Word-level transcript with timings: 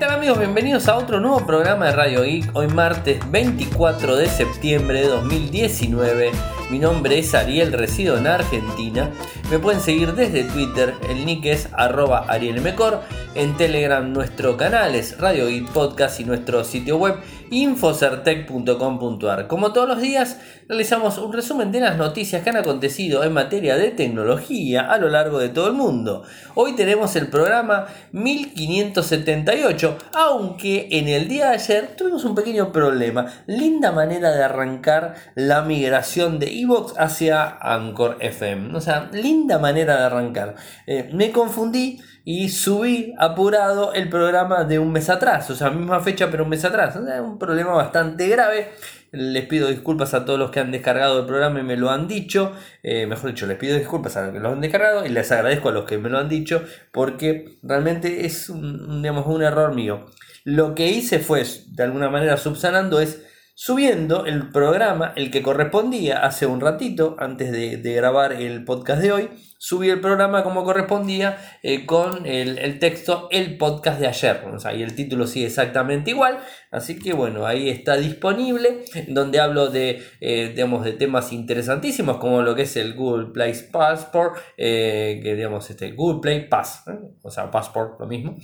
tal 0.00 0.12
amigos? 0.12 0.38
Bienvenidos 0.38 0.88
a 0.88 0.96
otro 0.96 1.20
nuevo 1.20 1.44
programa 1.44 1.84
de 1.84 1.92
Radio 1.92 2.22
Geek. 2.22 2.56
Hoy 2.56 2.68
martes 2.68 3.20
24 3.30 4.16
de 4.16 4.28
septiembre 4.28 5.02
de 5.02 5.08
2019. 5.08 6.30
Mi 6.70 6.78
nombre 6.78 7.18
es 7.18 7.34
Ariel, 7.34 7.74
resido 7.74 8.16
en 8.16 8.26
Argentina. 8.26 9.10
Me 9.50 9.58
pueden 9.58 9.82
seguir 9.82 10.14
desde 10.14 10.44
Twitter, 10.44 10.94
el 11.10 11.26
nick 11.26 11.44
es 11.44 11.68
arroba 11.74 12.24
arielmecor. 12.28 13.02
En 13.34 13.54
Telegram 13.58 14.10
nuestro 14.10 14.56
canal 14.56 14.94
es 14.94 15.18
Radio 15.18 15.48
Geek 15.48 15.68
Podcast 15.70 16.18
y 16.18 16.24
nuestro 16.24 16.64
sitio 16.64 16.96
web 16.96 17.16
infocertec.com.ar. 17.50 19.46
Como 19.48 19.72
todos 19.72 19.88
los 19.88 20.00
días, 20.00 20.38
realizamos 20.68 21.18
un 21.18 21.32
resumen 21.32 21.72
de 21.72 21.80
las 21.80 21.96
noticias 21.96 22.42
que 22.42 22.50
han 22.50 22.56
acontecido 22.56 23.24
en 23.24 23.32
materia 23.32 23.76
de 23.76 23.90
tecnología 23.90 24.82
a 24.82 24.98
lo 24.98 25.08
largo 25.08 25.38
de 25.38 25.48
todo 25.48 25.66
el 25.68 25.74
mundo. 25.74 26.22
Hoy 26.54 26.76
tenemos 26.76 27.16
el 27.16 27.26
programa 27.28 27.86
1578, 28.12 29.98
aunque 30.14 30.88
en 30.92 31.08
el 31.08 31.26
día 31.28 31.48
de 31.48 31.54
ayer 31.54 31.96
tuvimos 31.96 32.24
un 32.24 32.34
pequeño 32.34 32.72
problema. 32.72 33.26
Linda 33.46 33.92
manera 33.92 34.30
de 34.30 34.44
arrancar 34.44 35.14
la 35.34 35.62
migración 35.62 36.38
de 36.38 36.60
Evox 36.60 36.94
hacia 36.98 37.58
Anchor 37.60 38.16
FM. 38.20 38.76
O 38.76 38.80
sea, 38.80 39.10
linda 39.12 39.58
manera 39.58 39.96
de 39.96 40.04
arrancar. 40.04 40.54
Eh, 40.86 41.10
me 41.12 41.32
confundí 41.32 42.00
y 42.24 42.48
subí 42.48 43.14
apurado 43.18 43.92
el 43.92 44.08
programa 44.08 44.64
de 44.64 44.78
un 44.78 44.92
mes 44.92 45.08
atrás, 45.08 45.50
o 45.50 45.54
sea, 45.54 45.70
misma 45.70 46.00
fecha 46.00 46.30
pero 46.30 46.44
un 46.44 46.50
mes 46.50 46.64
atrás. 46.64 46.96
un 46.96 47.38
problema 47.38 47.72
bastante 47.72 48.28
grave. 48.28 48.68
Les 49.12 49.44
pido 49.46 49.68
disculpas 49.68 50.14
a 50.14 50.24
todos 50.24 50.38
los 50.38 50.52
que 50.52 50.60
han 50.60 50.70
descargado 50.70 51.20
el 51.20 51.26
programa 51.26 51.58
y 51.58 51.64
me 51.64 51.76
lo 51.76 51.90
han 51.90 52.06
dicho. 52.06 52.52
Eh, 52.82 53.06
mejor 53.06 53.30
dicho, 53.30 53.46
les 53.46 53.56
pido 53.56 53.76
disculpas 53.76 54.16
a 54.16 54.26
los 54.26 54.32
que 54.32 54.38
lo 54.38 54.50
han 54.50 54.60
descargado 54.60 55.04
y 55.04 55.08
les 55.08 55.32
agradezco 55.32 55.70
a 55.70 55.72
los 55.72 55.84
que 55.84 55.98
me 55.98 56.08
lo 56.08 56.18
han 56.18 56.28
dicho 56.28 56.62
porque 56.92 57.58
realmente 57.62 58.24
es 58.24 58.48
un, 58.48 59.02
digamos, 59.02 59.26
un 59.26 59.42
error 59.42 59.74
mío. 59.74 60.06
Lo 60.44 60.74
que 60.74 60.88
hice 60.88 61.18
fue, 61.18 61.44
de 61.68 61.82
alguna 61.82 62.08
manera 62.08 62.36
subsanando, 62.36 63.00
es 63.00 63.24
subiendo 63.54 64.24
el 64.24 64.48
programa, 64.48 65.12
el 65.16 65.30
que 65.30 65.42
correspondía 65.42 66.24
hace 66.24 66.46
un 66.46 66.60
ratito, 66.60 67.16
antes 67.18 67.52
de, 67.52 67.76
grabar 67.92 68.32
el 68.32 68.64
podcast 68.64 69.02
de 69.02 69.12
hoy, 69.12 69.28
subí 69.62 69.90
el 69.90 70.00
programa 70.00 70.42
como 70.42 70.64
correspondía 70.64 71.36
eh, 71.62 71.84
con 71.84 72.24
el, 72.24 72.78
texto 72.78 73.28
el 73.30 73.58
podcast 73.58 74.00
de 74.00 74.06
ayer. 74.06 74.42
O 74.50 74.58
sea, 74.58 74.72
y 74.72 74.82
el 74.82 74.94
título 74.94 75.26
sigue 75.26 75.46
exactamente 75.46 76.12
igual. 76.12 76.38
Así 76.70 76.98
que 76.98 77.12
bueno, 77.12 77.44
ahí 77.44 77.68
está 77.68 77.98
disponible, 77.98 78.84
donde 79.08 79.38
hablo 79.38 79.68
de, 79.68 80.02
eh, 80.22 80.52
digamos, 80.54 80.82
de 80.82 80.94
temas 80.94 81.30
interesantísimos 81.32 82.16
como 82.16 82.40
lo 82.40 82.54
que 82.54 82.62
es 82.62 82.74
el 82.76 82.94
Google 82.94 83.32
Play 83.34 83.52
Passport, 83.70 84.38
eh, 84.56 85.20
que 85.22 85.34
digamos, 85.34 85.68
este 85.68 85.92
Google 85.92 86.20
Play 86.22 86.48
Pass, 86.48 86.84
o 87.22 87.30
sea, 87.30 87.50
Passport, 87.50 88.00
lo 88.00 88.06
mismo. 88.06 88.36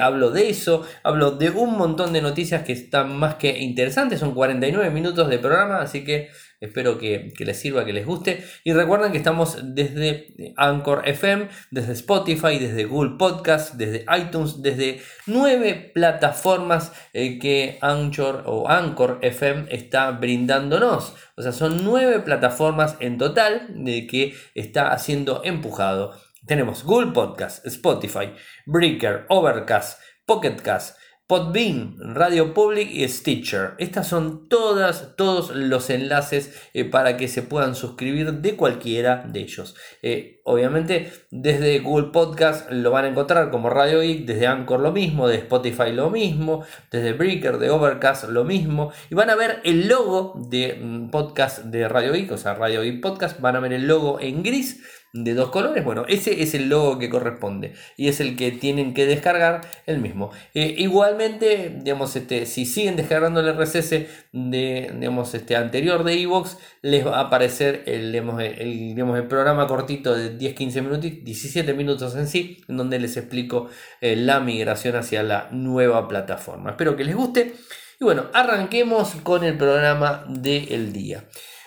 hablo 0.00 0.30
de 0.30 0.48
eso, 0.48 0.86
hablo 1.02 1.32
de 1.32 1.50
un 1.50 1.76
montón 1.76 2.14
de 2.14 2.22
noticias 2.22 2.62
que 2.62 2.72
están 2.72 3.14
más 3.18 3.34
que 3.34 3.58
interesantes, 3.58 4.20
son 4.20 4.32
40 4.32 4.90
minutos 4.90 5.28
de 5.28 5.38
programa, 5.38 5.82
así 5.82 6.02
que 6.02 6.30
espero 6.62 6.96
que, 6.96 7.32
les 7.38 7.60
sirva, 7.60 7.84
que 7.84 7.92
les 7.92 8.06
guste. 8.06 8.44
Y 8.64 8.72
recuerden 8.72 9.12
que 9.12 9.18
estamos 9.18 9.58
desde 9.62 10.54
Anchor 10.56 11.02
FM, 11.04 11.48
desde 11.70 11.92
Spotify, 11.92 12.58
desde 12.58 12.84
Google 12.84 13.16
Podcast, 13.18 13.74
desde 13.74 14.06
iTunes, 14.16 14.62
desde 14.62 15.02
nueve 15.26 15.90
plataformas 15.92 16.92
eh, 17.12 17.38
que 17.38 17.78
Anchor 17.80 18.44
o 18.46 18.68
Anchor 18.68 19.18
FM 19.22 19.66
está 19.70 20.12
brindándonos. 20.12 21.14
O 21.36 21.42
sea, 21.42 21.52
son 21.52 21.84
nueve 21.84 22.20
plataformas 22.20 22.96
en 23.00 23.18
total 23.18 23.66
de 23.74 24.06
que 24.06 24.34
está 24.54 24.96
siendo 24.98 25.42
empujado. 25.44 26.14
Tenemos 26.46 26.84
Google 26.84 27.12
Podcast, 27.12 27.66
Spotify, 27.66 28.32
Breaker, 28.66 29.26
Overcast, 29.28 30.00
Pocketcast, 30.26 30.96
Podbean, 31.32 31.96
Radio 32.14 32.52
Public 32.52 32.90
y 32.90 33.08
Stitcher. 33.08 33.70
Estas 33.78 34.06
son 34.06 34.50
todas, 34.50 35.16
todos 35.16 35.56
los 35.56 35.88
enlaces 35.88 36.54
eh, 36.74 36.84
para 36.84 37.16
que 37.16 37.26
se 37.26 37.40
puedan 37.40 37.74
suscribir 37.74 38.34
de 38.34 38.54
cualquiera 38.54 39.24
de 39.26 39.40
ellos. 39.40 39.74
Eh, 40.02 40.42
obviamente 40.44 41.10
desde 41.30 41.78
Google 41.78 42.08
Podcast 42.12 42.70
lo 42.70 42.90
van 42.90 43.06
a 43.06 43.08
encontrar 43.08 43.50
como 43.50 43.70
Radio 43.70 44.00
Geek, 44.00 44.26
desde 44.26 44.46
Anchor 44.46 44.80
lo 44.80 44.92
mismo, 44.92 45.26
de 45.26 45.36
Spotify 45.36 45.90
lo 45.90 46.10
mismo, 46.10 46.66
desde 46.90 47.14
Breaker, 47.14 47.56
de 47.56 47.70
Overcast 47.70 48.28
lo 48.28 48.44
mismo. 48.44 48.92
Y 49.08 49.14
van 49.14 49.30
a 49.30 49.34
ver 49.34 49.60
el 49.64 49.88
logo 49.88 50.34
de 50.50 50.78
mm, 50.82 51.08
podcast 51.08 51.64
de 51.64 51.88
Radio 51.88 52.12
Geek, 52.12 52.30
o 52.30 52.36
sea, 52.36 52.52
Radio 52.52 52.82
Geek 52.82 53.00
Podcast, 53.00 53.40
van 53.40 53.56
a 53.56 53.60
ver 53.60 53.72
el 53.72 53.86
logo 53.86 54.20
en 54.20 54.42
gris 54.42 54.82
de 55.12 55.34
dos 55.34 55.50
colores, 55.50 55.84
bueno, 55.84 56.06
ese 56.08 56.42
es 56.42 56.54
el 56.54 56.70
logo 56.70 56.98
que 56.98 57.10
corresponde 57.10 57.74
y 57.98 58.08
es 58.08 58.20
el 58.20 58.34
que 58.34 58.50
tienen 58.50 58.94
que 58.94 59.04
descargar 59.04 59.60
el 59.84 59.98
mismo. 59.98 60.30
Eh, 60.54 60.74
igualmente, 60.78 61.80
digamos, 61.82 62.16
este, 62.16 62.46
si 62.46 62.64
siguen 62.64 62.96
descargando 62.96 63.40
el 63.40 63.54
RSS 63.54 64.06
de, 64.32 64.90
digamos, 64.94 65.34
este, 65.34 65.54
anterior 65.54 66.04
de 66.04 66.14
Evox, 66.14 66.56
les 66.80 67.06
va 67.06 67.18
a 67.18 67.20
aparecer 67.26 67.82
el, 67.86 68.10
digamos, 68.10 68.40
el, 68.42 68.98
el 68.98 69.26
programa 69.28 69.66
cortito 69.66 70.14
de 70.14 70.38
10-15 70.38 70.82
minutos, 70.82 71.10
17 71.22 71.74
minutos 71.74 72.14
en 72.16 72.26
sí, 72.26 72.62
en 72.68 72.78
donde 72.78 72.98
les 72.98 73.16
explico 73.18 73.68
eh, 74.00 74.16
la 74.16 74.40
migración 74.40 74.96
hacia 74.96 75.22
la 75.22 75.48
nueva 75.50 76.08
plataforma. 76.08 76.70
Espero 76.70 76.96
que 76.96 77.04
les 77.04 77.14
guste. 77.14 77.54
Y 78.00 78.04
bueno, 78.04 78.24
arranquemos 78.32 79.14
con 79.22 79.44
el 79.44 79.58
programa 79.58 80.24
del 80.26 80.92
día. 80.92 81.24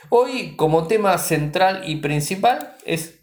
Hoy 0.10 0.56
como 0.56 0.88
tema 0.88 1.18
central 1.18 1.84
y 1.86 1.98
principal 1.98 2.76
es 2.86 3.15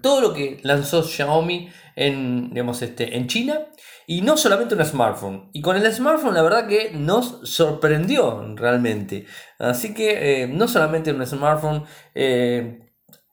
todo 0.00 0.20
lo 0.20 0.32
que 0.32 0.58
lanzó 0.62 1.02
Xiaomi 1.02 1.68
en, 1.96 2.50
digamos, 2.50 2.82
este, 2.82 3.16
en 3.16 3.26
China 3.26 3.66
y 4.06 4.22
no 4.22 4.36
solamente 4.36 4.74
un 4.74 4.84
smartphone. 4.84 5.50
Y 5.52 5.60
con 5.60 5.76
el 5.76 5.92
smartphone 5.92 6.34
la 6.34 6.42
verdad 6.42 6.68
que 6.68 6.90
nos 6.92 7.40
sorprendió 7.42 8.54
realmente. 8.54 9.26
Así 9.58 9.94
que 9.94 10.42
eh, 10.42 10.46
no 10.46 10.68
solamente 10.68 11.12
un 11.12 11.26
smartphone, 11.26 11.84
eh, 12.14 12.80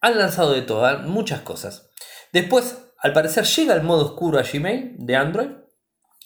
han 0.02 0.18
lanzado 0.18 0.54
de 0.54 0.64
todo, 0.64 1.00
muchas 1.04 1.42
cosas. 1.42 1.90
Después, 2.34 2.78
al 2.98 3.14
parecer 3.14 3.46
llega 3.46 3.76
el 3.76 3.84
modo 3.84 4.06
oscuro 4.06 4.40
a 4.40 4.44
Gmail 4.44 4.96
de 4.98 5.16
Android. 5.16 5.50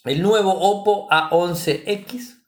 El 0.06 0.22
nuevo 0.22 0.52
Oppo 0.52 1.08
A11X. 1.10 2.46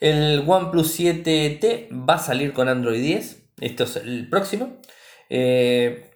El 0.00 0.44
OnePlus 0.46 0.98
7T 0.98 1.88
va 2.08 2.14
a 2.14 2.18
salir 2.18 2.52
con 2.52 2.68
Android 2.68 3.00
10. 3.00 3.52
Esto 3.60 3.84
es 3.84 3.96
el 3.96 4.28
próximo. 4.28 4.80
Eh, 5.28 6.09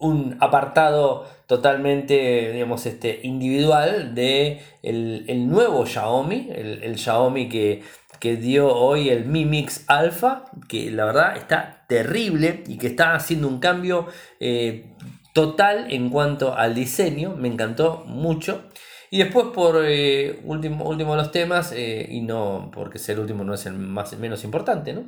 un 0.00 0.36
apartado 0.40 1.26
totalmente 1.46 2.52
digamos, 2.52 2.84
este, 2.86 3.20
individual 3.22 4.14
de 4.14 4.60
el, 4.82 5.48
nuevo 5.48 5.86
Xiaomi, 5.86 6.48
el, 6.54 6.98
Xiaomi 6.98 7.48
que, 7.48 7.82
que, 8.20 8.36
dio 8.36 8.68
hoy 8.74 9.08
el 9.08 9.24
Mi 9.24 9.44
Mix 9.44 9.84
Alpha, 9.86 10.44
que 10.68 10.90
la 10.90 11.06
verdad 11.06 11.36
está 11.36 11.84
terrible 11.88 12.64
y 12.66 12.76
que 12.76 12.88
está 12.88 13.14
haciendo 13.14 13.48
un 13.48 13.60
cambio 13.60 14.06
eh, 14.40 14.92
total 15.32 15.90
en 15.90 16.10
cuanto 16.10 16.54
al 16.54 16.74
diseño, 16.74 17.34
me 17.36 17.48
encantó 17.48 18.04
mucho. 18.06 18.64
Y 19.10 19.18
después, 19.18 19.46
por 19.54 19.82
eh, 19.86 20.40
último, 20.44 20.94
de 20.94 21.04
los 21.04 21.30
temas, 21.30 21.72
eh, 21.72 22.06
y 22.10 22.20
no 22.20 22.70
porque 22.74 22.98
ser 22.98 23.18
último 23.18 23.42
no 23.42 23.54
es 23.54 23.64
el 23.66 23.74
más, 23.74 24.16
menos 24.18 24.44
importante, 24.44 24.92
¿no? 24.92 25.04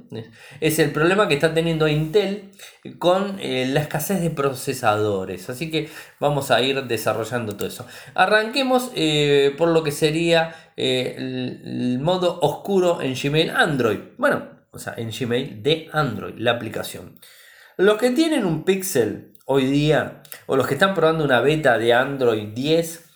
es, 0.61 0.79
el 0.79 0.91
problema 0.91 1.29
que 1.29 1.35
está 1.35 1.53
teniendo 1.53 1.87
Intel 1.87 2.51
con 2.99 3.39
eh, 3.41 3.67
la 3.69 3.81
escasez 3.81 4.23
de 4.23 4.31
procesadores. 4.31 5.51
Así 5.51 5.71
que 5.71 5.91
vamos 6.19 6.51
a 6.51 6.63
ir 6.63 6.83
desarrollando 6.85 7.57
todo 7.57 7.69
eso. 7.69 7.87
Arranquemos 8.15 8.91
por 9.59 9.69
lo 9.69 9.83
que 9.83 9.93
sería 9.93 10.55
el, 10.77 11.63
el 11.65 11.99
modo 11.99 12.39
oscuro 12.41 13.03
en 13.03 13.15
Gmail 13.15 13.51
Android. 13.51 13.99
Bueno, 14.17 14.45
o 14.71 14.79
sea, 14.79 14.95
en 14.97 15.11
Gmail 15.11 15.63
de 15.63 15.91
Android, 15.93 16.35
la 16.39 16.53
aplicación. 16.53 17.19
Los 17.77 17.99
que 17.99 18.11
tienen 18.11 18.45
un 18.45 18.65
Pixel 18.65 19.33
hoy 19.45 19.65
día, 19.67 20.23
o 20.47 20.57
los 20.57 20.67
que 20.67 20.75
están 20.75 20.95
probando 20.95 21.25
una 21.25 21.41
beta 21.41 21.77
de 21.77 21.93
Android 21.93 22.49
10, 22.55 23.10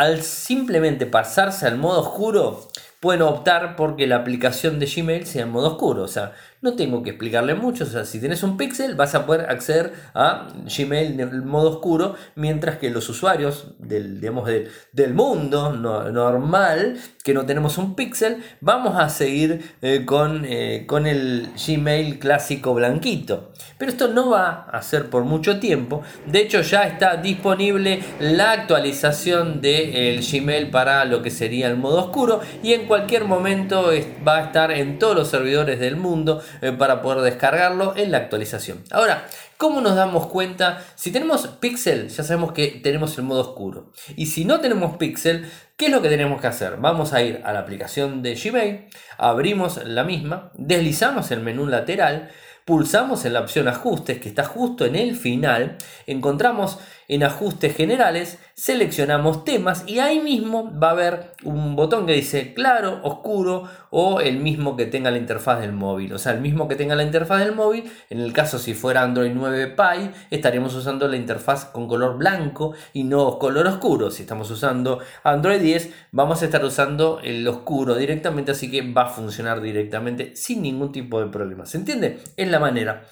al 0.00 0.22
simplemente 0.22 1.04
pasarse 1.04 1.66
al 1.66 1.76
modo 1.76 2.00
oscuro, 2.00 2.70
pueden 3.00 3.20
optar 3.20 3.76
porque 3.76 4.06
la 4.06 4.16
aplicación 4.16 4.78
de 4.78 4.86
Gmail 4.86 5.26
sea 5.26 5.42
en 5.42 5.50
modo 5.50 5.72
oscuro. 5.72 6.04
O 6.04 6.08
sea, 6.08 6.32
no 6.62 6.74
tengo 6.74 7.02
que 7.02 7.10
explicarle 7.10 7.54
mucho. 7.54 7.84
O 7.84 7.86
sea, 7.86 8.04
si 8.04 8.20
tienes 8.20 8.42
un 8.42 8.56
Pixel, 8.56 8.94
vas 8.94 9.14
a 9.14 9.24
poder 9.24 9.48
acceder 9.50 9.92
a 10.14 10.48
Gmail 10.64 11.18
en 11.18 11.46
modo 11.46 11.70
oscuro, 11.70 12.14
mientras 12.34 12.76
que 12.76 12.90
los 12.90 13.08
usuarios 13.08 13.68
del, 13.78 14.20
digamos, 14.20 14.48
del 14.92 15.14
mundo 15.14 15.72
normal, 15.72 16.98
que 17.24 17.32
no 17.32 17.46
tenemos 17.46 17.78
un 17.78 17.94
Pixel, 17.94 18.42
vamos 18.60 18.96
a 18.98 19.08
seguir 19.08 19.74
eh, 19.80 20.04
con, 20.04 20.44
eh, 20.44 20.84
con 20.86 21.06
el 21.06 21.48
Gmail 21.66 22.18
clásico 22.18 22.74
blanquito. 22.74 23.52
Pero 23.78 23.92
esto 23.92 24.08
no 24.08 24.30
va 24.30 24.66
a 24.70 24.82
ser 24.82 25.08
por 25.08 25.24
mucho 25.24 25.58
tiempo. 25.60 26.02
De 26.26 26.40
hecho, 26.40 26.60
ya 26.60 26.82
está 26.82 27.16
disponible 27.16 28.00
la 28.20 28.52
actualización 28.52 29.62
del 29.62 30.20
Gmail 30.20 30.70
para 30.70 31.04
lo 31.06 31.22
que 31.22 31.30
sería 31.30 31.68
el 31.68 31.76
modo 31.76 32.04
oscuro. 32.04 32.40
Y 32.62 32.74
en 32.74 32.86
cualquier 32.86 33.24
momento 33.24 33.90
va 34.26 34.38
a 34.38 34.44
estar 34.44 34.70
en 34.72 34.98
todos 34.98 35.16
los 35.16 35.28
servidores 35.28 35.80
del 35.80 35.96
mundo 35.96 36.42
eh, 36.60 36.72
para 36.72 37.02
poder 37.02 37.22
descargarlo 37.22 37.94
en 37.96 38.10
la 38.10 38.18
actualización. 38.18 38.84
Ahora, 38.90 39.26
¿cómo 39.56 39.80
nos 39.80 39.96
damos 39.96 40.26
cuenta? 40.26 40.82
Si 40.94 41.12
tenemos 41.12 41.46
Pixel, 41.46 42.08
ya 42.08 42.22
sabemos 42.24 42.52
que 42.52 42.80
tenemos 42.82 43.16
el 43.18 43.24
modo 43.24 43.40
oscuro. 43.40 43.92
Y 44.16 44.26
si 44.26 44.44
no 44.44 44.60
tenemos 44.60 44.96
Pixel, 44.96 45.50
¿qué 45.76 45.86
es 45.86 45.92
lo 45.92 46.02
que 46.02 46.08
tenemos 46.08 46.40
que 46.40 46.46
hacer? 46.46 46.76
Vamos 46.78 47.12
a 47.12 47.22
ir 47.22 47.40
a 47.44 47.52
la 47.52 47.60
aplicación 47.60 48.22
de 48.22 48.34
Gmail, 48.34 48.88
abrimos 49.18 49.84
la 49.84 50.04
misma, 50.04 50.50
deslizamos 50.54 51.30
el 51.30 51.40
menú 51.40 51.66
lateral, 51.66 52.30
pulsamos 52.64 53.24
en 53.24 53.32
la 53.32 53.40
opción 53.40 53.66
ajustes 53.68 54.20
que 54.20 54.28
está 54.28 54.44
justo 54.44 54.84
en 54.86 54.94
el 54.94 55.16
final, 55.16 55.76
encontramos 56.06 56.78
en 57.10 57.24
ajustes 57.24 57.74
generales, 57.74 58.38
seleccionamos 58.54 59.44
temas 59.44 59.82
y 59.84 59.98
ahí 59.98 60.20
mismo 60.20 60.72
va 60.78 60.90
a 60.90 60.92
haber 60.92 61.32
un 61.42 61.74
botón 61.74 62.06
que 62.06 62.12
dice 62.12 62.54
claro, 62.54 63.00
oscuro 63.02 63.68
o 63.90 64.20
el 64.20 64.38
mismo 64.38 64.76
que 64.76 64.86
tenga 64.86 65.10
la 65.10 65.18
interfaz 65.18 65.60
del 65.60 65.72
móvil. 65.72 66.12
O 66.12 66.18
sea, 66.20 66.32
el 66.32 66.40
mismo 66.40 66.68
que 66.68 66.76
tenga 66.76 66.94
la 66.94 67.02
interfaz 67.02 67.40
del 67.40 67.52
móvil, 67.52 67.90
en 68.10 68.20
el 68.20 68.32
caso 68.32 68.60
si 68.60 68.74
fuera 68.74 69.02
Android 69.02 69.32
9 69.34 69.74
Pie, 69.74 70.12
estaríamos 70.30 70.72
usando 70.76 71.08
la 71.08 71.16
interfaz 71.16 71.64
con 71.64 71.88
color 71.88 72.16
blanco 72.16 72.74
y 72.92 73.02
no 73.02 73.40
color 73.40 73.66
oscuro. 73.66 74.12
Si 74.12 74.22
estamos 74.22 74.48
usando 74.48 75.00
Android 75.24 75.60
10, 75.60 75.92
vamos 76.12 76.42
a 76.42 76.44
estar 76.44 76.64
usando 76.64 77.18
el 77.24 77.46
oscuro 77.48 77.96
directamente, 77.96 78.52
así 78.52 78.70
que 78.70 78.92
va 78.92 79.02
a 79.02 79.08
funcionar 79.08 79.60
directamente 79.60 80.36
sin 80.36 80.62
ningún 80.62 80.92
tipo 80.92 81.20
de 81.20 81.26
problema. 81.26 81.66
¿Se 81.66 81.76
entiende? 81.76 82.20
Es 82.36 82.48
la 82.48 82.60
manera. 82.60 83.02